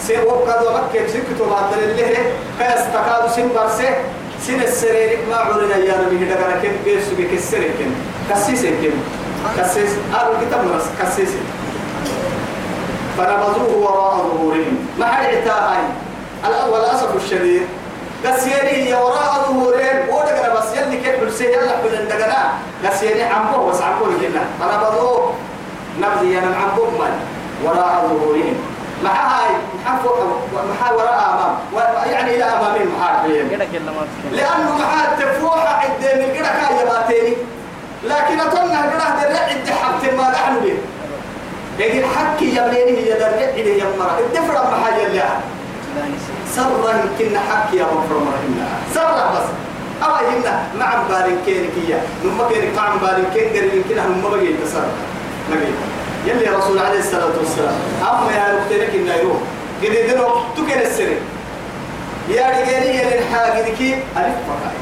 سي 0.00 0.18
وقد 0.22 0.58
ومكة 0.66 1.06
سكتو 1.06 1.44
باطل 1.50 1.78
الله 1.82 2.14
كاس 2.58 2.80
كادو 2.94 3.28
سن 3.28 3.48
برسه 3.56 3.88
سن 4.46 4.60
السرير 4.62 5.18
ما 5.30 5.36
عرنا 5.36 5.76
يا 5.76 5.94
نبي 6.06 6.24
دقنا 6.24 6.56
كم 6.62 6.68
بيسو 6.84 7.16
بك 7.18 7.32
السرير 7.34 7.70
كم 7.80 7.90
كسيس 8.30 8.62
كم 8.66 8.96
كسيس 9.58 9.90
آه، 10.14 10.16
آلو 10.22 10.32
كتاب 10.46 10.60
مرس 10.68 10.86
كسيس 11.02 11.32
فنبذوه 13.18 13.70
وراء 13.76 14.28
ظهورهم 14.28 14.88
ما 14.98 15.06
حد 15.06 15.24
اعتاهاي 15.24 15.82
الأول 16.44 16.80
أسف 16.80 17.16
الشديد 17.16 17.62
قسيري 18.28 18.78
يعني 18.88 18.94
وراء 19.04 19.46
ظهورين 19.48 19.96
ودقنا 20.08 20.54
بس 20.54 20.64
يلي 20.70 20.80
يعني 20.80 20.96
كيف 20.96 21.22
نسيه 21.22 21.48
يعني 21.48 21.64
يلا 21.66 21.76
كل 21.82 21.94
اندقنا 21.94 22.48
قسيري 22.86 23.22
عمبه 23.22 23.58
وسعبه 23.62 24.06
لكنا 24.06 24.42
أنا 24.62 24.82
بضو 24.90 25.20
نبذي 26.00 26.38
أنا 26.38 26.56
عمبه 26.56 26.90
من 26.90 27.12
وراء 27.64 28.08
ظهورين 28.10 28.54
مع 29.04 29.10
هاي 29.10 29.50
مع 29.86 29.98
وراء 30.94 31.24
أمام 31.74 31.84
يعني 32.12 32.34
إلى 32.36 32.44
أمام 32.44 32.76
المحاربين 32.76 33.58
لأنه 34.32 34.78
مع 34.78 35.04
تفوحة 35.18 35.68
عند 35.80 36.00
من 36.18 36.24
قرى 36.24 36.52
كاية 36.68 36.84
باتيني 36.84 37.36
لكن 38.04 38.40
أتمنى 38.40 38.76
قرى 38.76 39.10
درع 39.22 39.40
عند 39.42 39.70
حبت 39.70 40.14
ما 40.14 40.30
نحن 40.30 40.54
به 40.60 40.78
لكن 41.78 42.02
حكي 42.18 42.44
يبليني 42.56 43.10
يدرع 43.10 43.28
إليه 43.28 43.82
يمرا 43.82 44.16
الدفرة 44.20 44.70
محايا 44.70 45.06
اللي 45.06 45.22
سرا 46.54 46.96
كنا 47.18 47.40
حق 47.40 47.74
يا 47.74 47.84
مفرم 47.84 48.24
رحمنا 48.28 48.66
سرا 48.94 49.24
بس 49.36 49.46
أما 50.04 50.18
هنا 50.28 50.54
مع 50.78 51.02
بالين 51.08 51.38
كينكية 51.46 52.00
نما 52.24 52.48
كينك 52.48 52.76
مع 52.76 52.94
بالين 52.96 53.24
كين 53.34 53.48
قريبين 53.48 53.82
كنا 53.88 54.06
هم 54.06 54.22
ما 54.22 54.28
بقي 54.28 54.52
تسرا 54.64 54.86
نبي 55.52 55.72
يلي 56.26 56.46
رسول 56.56 56.78
عليه 56.78 56.98
الصلاة 56.98 57.26
والسلام 57.38 57.74
أما 58.02 58.32
يا 58.32 58.58
ركتنك 58.60 58.94
إنه 58.94 59.14
يروح 59.14 59.36
قد 59.82 59.92
يدنو 59.94 60.28
تكن 60.56 60.78
السري 60.80 61.18
يا 62.28 62.44
رجالي 62.46 62.96
يا 62.96 63.18
الحاجدك 63.20 63.80
ألف 64.16 64.36
فقاي 64.48 64.76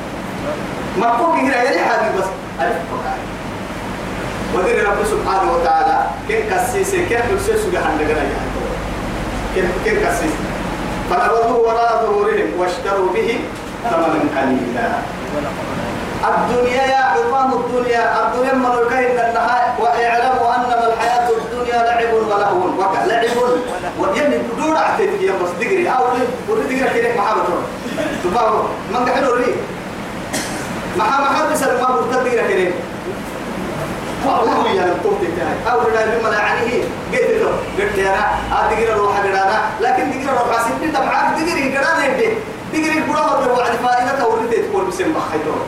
ما 0.98 1.06
كوك 1.18 1.36
يقرأ 1.36 1.62
يا 1.62 1.80
الحاجد 1.80 2.18
بس 2.18 2.24
ألف 2.60 2.76
فقاي 2.92 3.20
ودير 4.54 4.88
رب 4.88 5.04
سبحانه 5.10 5.52
وتعالى 5.52 6.06
كن 6.28 6.54
كسيسي 6.56 7.06
كن 7.06 7.14
كسيسي 7.36 7.58
سجحان 7.70 7.98
لغنا 8.00 8.16
يعني 8.18 8.32
كن 9.56 9.62
كن 9.84 10.06
كسيسي 10.06 10.53
فنبذوه 11.10 11.56
وراء 11.56 12.04
ظهورهم 12.06 12.48
واشتروا 12.58 13.08
به 13.14 13.40
ثمنا 13.90 14.18
قليلا 14.36 14.88
الدنيا 16.38 16.82
يا 16.82 17.04
عظام 17.14 17.50
الدنيا 17.52 18.04
الدنيا 18.28 18.54
ملوك 18.54 18.92
إن 18.92 19.28
النهاية 19.28 19.74
واعلموا 19.80 20.54
أنما 20.56 20.92
الحياة 20.92 21.28
الدنيا 21.30 21.82
لعب 21.84 22.14
ولهو 22.14 22.66
وك 22.80 22.96
لعب 23.06 23.24
ودين 24.00 24.24
بدون 24.52 24.76
عتيد 24.76 25.22
يا 25.22 25.32
بس 25.32 25.66
أو 25.96 26.04
ورد 26.48 26.66
دقري 26.68 26.82
آه، 26.84 26.92
كيرك 26.92 27.16
محابة 27.18 27.40
تباهو 28.24 28.62
من 28.92 28.96
قحلوا 29.08 29.36
ما 30.96 31.04
محابة 31.04 31.48
حدث 31.48 31.62
ما 31.80 31.96
بتقدر 32.00 32.28
كيرك 32.48 32.74
فأولو 34.24 34.66
يا 34.72 34.84
نبتوك 34.88 35.18
تتاهي 35.20 35.54
أو 35.72 35.76
رنا 35.80 36.02
بمنا 36.18 36.38
عنه 36.40 36.66
قلت 37.12 37.30
له 37.42 37.50
قلت 37.78 37.98
يا 37.98 38.04
نا 38.04 38.24
أتقرى 38.52 38.92
روح 39.00 39.16
قرانا 39.20 39.60
لكن 39.80 40.04
تقرى 40.24 40.38
روح 40.38 40.58
عسيبني 40.60 40.88
تبعاك 40.92 41.32
تقرى 41.36 41.76
قرانا 41.76 42.02
يدي 42.06 42.28
تقرى 42.72 42.98
القرآن 42.98 43.42
الروح 43.44 43.58
عن 43.58 43.76
فائدة 43.88 44.22
تورد 44.24 44.50
تقول 44.70 44.84
بسم 44.84 45.04
بخيرون 45.14 45.60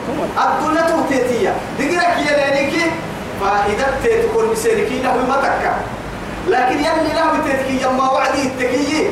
الدولة 0.43 1.05
تهتيتية 1.09 1.53
تقرى 1.79 2.05
كي 2.17 2.23
لانيك 2.37 2.73
فائدة 3.41 4.21
تقول 4.27 4.45
بسيركي 4.47 5.01
نحو 5.05 5.17
متكة 5.19 5.71
لكن 6.47 6.75
يلي 6.77 7.13
له 7.15 7.31
تتكي 7.47 7.81
يما 7.81 8.11
وعدي 8.11 8.41
التكيي 8.47 9.09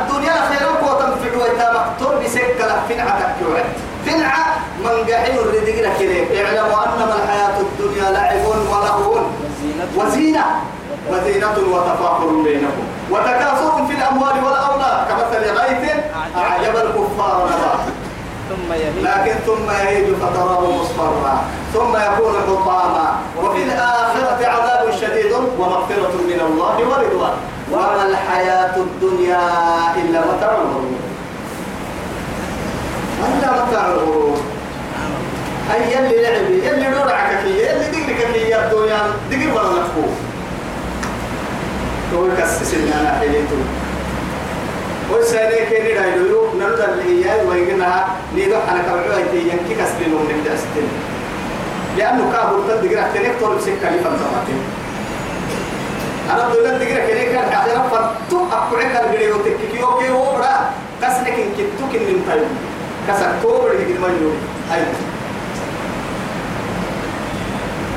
الدنيا 0.00 0.32
خيرك 0.48 0.82
وتنفع 0.82 1.36
وإذا 1.36 1.72
مقتول 1.98 2.24
بسكة 2.24 2.84
لفين 2.88 3.00
عتك 3.00 3.34
يوعد 3.42 3.64
تنعى 4.06 4.44
من 4.80 4.90
قاعد 5.12 5.32
الردقنا 5.38 5.88
كريم 5.98 6.28
اعلموا 6.36 6.82
أنما 6.86 7.14
الحياة 7.24 7.60
الدنيا 7.60 8.10
لعب 8.10 8.36
ولهو 8.46 9.24
وزينة 9.96 10.44
وزينة 11.12 11.56
وتفاخر 11.72 12.26
بينكم 12.44 12.82
وتكاثر 13.10 13.86
في 13.86 13.94
الأموال 13.94 14.44
والأولاد 14.44 15.06
كمثل 15.08 15.58
غيث 15.58 15.92
أعجب 16.36 16.76
الكفار 16.76 17.48
نباته 17.48 17.92
لكن 19.02 19.34
ثم 19.46 19.70
يهيج 19.70 20.06
فتراه 20.14 20.60
مصفرا 20.60 21.44
ثم 21.74 21.96
يكون 21.96 22.32
حطاما 22.48 23.14
وفي 23.44 23.62
الآخرة 23.62 24.46
عذاب 24.46 24.90
شديد 25.00 25.32
ومغفرة 25.58 26.12
من 26.28 26.40
الله 26.40 26.78
ورضوان 26.78 27.32
وما 27.72 28.06
الحياة 28.06 28.76
الدنيا 28.76 29.48
إلا 29.96 30.20
متر 30.20 30.52
الغرور 30.52 30.99
أنت 33.26 33.44
متاع 33.44 33.86
الغرور 33.86 34.38
أي 35.74 35.80
يلي 35.92 36.22
لعبي 36.22 36.54
يلي 36.68 36.88
نورعك 36.88 37.38
فيه 37.44 37.50
يلي 37.54 37.86
دقرك 37.92 38.28
فيه 38.32 38.46
يا 38.46 38.66
الدنيا 38.70 39.00
دقر 39.30 39.60
ولا 39.60 39.82
نفو 39.82 40.02
تقول 42.12 42.30
كسسنا 42.38 43.00
أنا 43.00 43.18
حليتو 43.18 43.56
وسألك 45.12 45.68
كيني 45.68 45.92
رايدو 45.98 46.46
نرد 46.60 46.80
اللي 46.80 47.30
هي 47.30 47.46
ويجنها 47.48 48.06
نيدو 48.36 48.54
أنا 48.70 48.82
كبعو 48.82 48.98
أنت 49.18 49.34
ينكي 49.34 49.82
كسبين 49.82 50.14
ومن 50.14 50.44
دستين 50.44 50.88
لأنه 51.98 52.32
كابو 52.32 52.62
تدقر 52.68 53.00
أحتنك 53.00 53.34
طول 53.40 53.60
سكة 53.60 53.90
لفنزمتين 53.90 54.60
أنا 56.30 56.46
أقول 56.46 56.64
لك 56.64 56.70
تقرأ 56.70 57.06
كذي 57.06 57.24
كان 57.24 57.44
قاعد 57.50 57.68
أنا 57.68 57.82
فتو 57.88 58.44
أقول 58.52 58.80
لك 58.80 59.02
الجري 59.06 59.32
وتكيكيو 59.32 59.98
كيو 59.98 60.14
برا 60.22 60.70
قصدك 61.02 61.28
إنك 61.28 61.54
تكين 61.80 62.02
من 62.02 62.26
طيب 62.32 62.69
كسر 63.08 63.26
كوبر 63.42 63.70
هي 63.70 63.98
ما 63.98 64.08
يقول 64.08 64.34
أي 64.74 64.76
أيوة. 64.76 64.92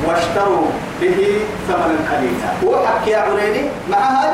واشتروا 0.08 0.66
به 1.00 1.38
ثمنا 1.68 1.98
قليلا 2.10 2.78
وحكي 2.82 3.10
يا 3.10 3.18
عريني 3.18 3.68
مع 3.90 3.98
هاي 3.98 4.32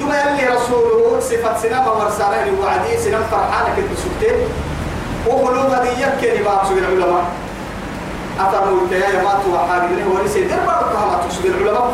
ثم 0.00 0.06
يلي 0.08 0.48
رسوله 0.56 1.20
صفة 1.20 1.56
سنة 1.68 1.90
ورسالة 1.92 2.52
وعدي 2.62 2.96
سنة 2.98 3.18
فرحانة 3.30 3.76
كنت 3.76 3.98
سكتين 3.98 4.34
وقلوب 5.26 5.70
هذه 5.70 5.88
يكي 5.90 6.38
لبعض 6.42 6.66
سبيل 6.66 6.84
العلماء 6.84 7.24
أتروا 8.40 8.80
الكياية 8.84 9.16
ماتوا 9.22 9.54
وحاجة 9.54 9.84
هو 10.04 10.24
نسي 10.24 10.40
دير 10.44 10.56
بارك 10.66 10.86
ما 10.92 11.20
العلماء 11.44 11.90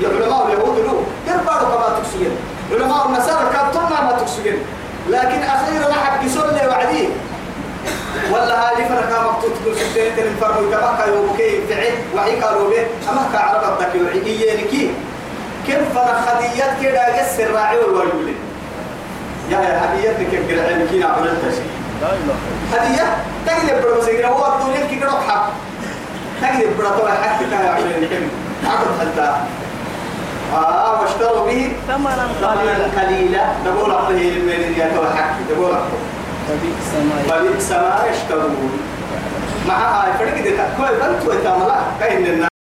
فن 0.00 0.04
العلماء 0.06 0.46
اليهود 0.48 0.78
له 0.78 1.02
دير 1.26 1.36
بارك 1.46 1.62
ما 1.62 1.98
تكسبين 1.98 2.30
علماء 2.72 3.06
النصارى 3.08 3.44
كانت 3.52 3.76
ما 4.02 4.18
تكسبين 4.20 4.58
لكن 5.10 5.42
أخيرا 5.42 5.92
حق 5.92 6.26
سنة 6.26 6.68
وعديه 6.68 7.08
ولا 8.32 8.72
هذه 8.72 8.84
فرقا 8.88 9.30
مكتوب 9.32 9.52
في 9.74 9.82
الدين 9.82 10.16
تن 10.16 10.24
فرقوا 10.40 10.66
كبكا 10.70 11.06
يوكي 11.06 11.60
بعد 11.70 11.82
وعي 12.14 12.36
قالوا 12.40 12.70
به 12.70 12.86
أما 13.12 13.28
كعرب 13.32 13.62
الضكي 13.72 14.02
وحي 14.02 14.18
ينكي 14.18 14.30
إيه 14.30 14.46
يعني 14.48 14.64
كم 15.66 15.84
فرق 15.94 16.14
خديات 16.26 16.70
كده 16.82 17.02
جس 17.18 17.40
الراعي 17.40 17.78
والولي 17.78 18.34
يا 19.50 19.56
يا 19.58 19.80
هديات 19.84 20.16
كم 20.16 20.48
كده 20.50 20.70
ينكي 20.70 20.98
نعمل 20.98 21.28
التشي 21.28 21.62
هدية 22.74 23.16
تجد 23.46 23.82
بروسيجر 23.82 24.26
هو 24.26 24.52
كي 24.88 24.96
كده 24.96 25.06
رحب 25.08 25.40
تجد 26.42 26.76
براتوا 26.78 27.08
حتى 27.08 27.44
كان 27.50 27.64
يعمل 27.64 28.02
الحين 28.02 28.28
عقد 28.66 28.86
حتى 29.00 29.36
آه 30.54 31.00
واشتروا 31.02 31.46
به 31.46 31.72
ثمرا 31.88 32.28
قليلا 32.96 33.46
نقول 33.66 33.90
أقله 33.90 34.16
للمين 34.16 34.74
يا 34.78 34.90
ترى 34.96 35.10
حكي 35.16 35.52
نقول 35.54 35.70
أقله 35.70 36.15
فبئس 36.48 36.92
ما 36.94 37.22
فبئس 37.28 37.72
ما 37.72 38.04
يشترون 38.10 38.80
مع 39.68 40.12
فريق 40.12 40.34
دي 40.42 40.50
تأكل 40.56 40.94
بنت 41.02 41.28
وإتاملا 41.28 41.80
كأن 42.00 42.26
الناس 42.26 42.55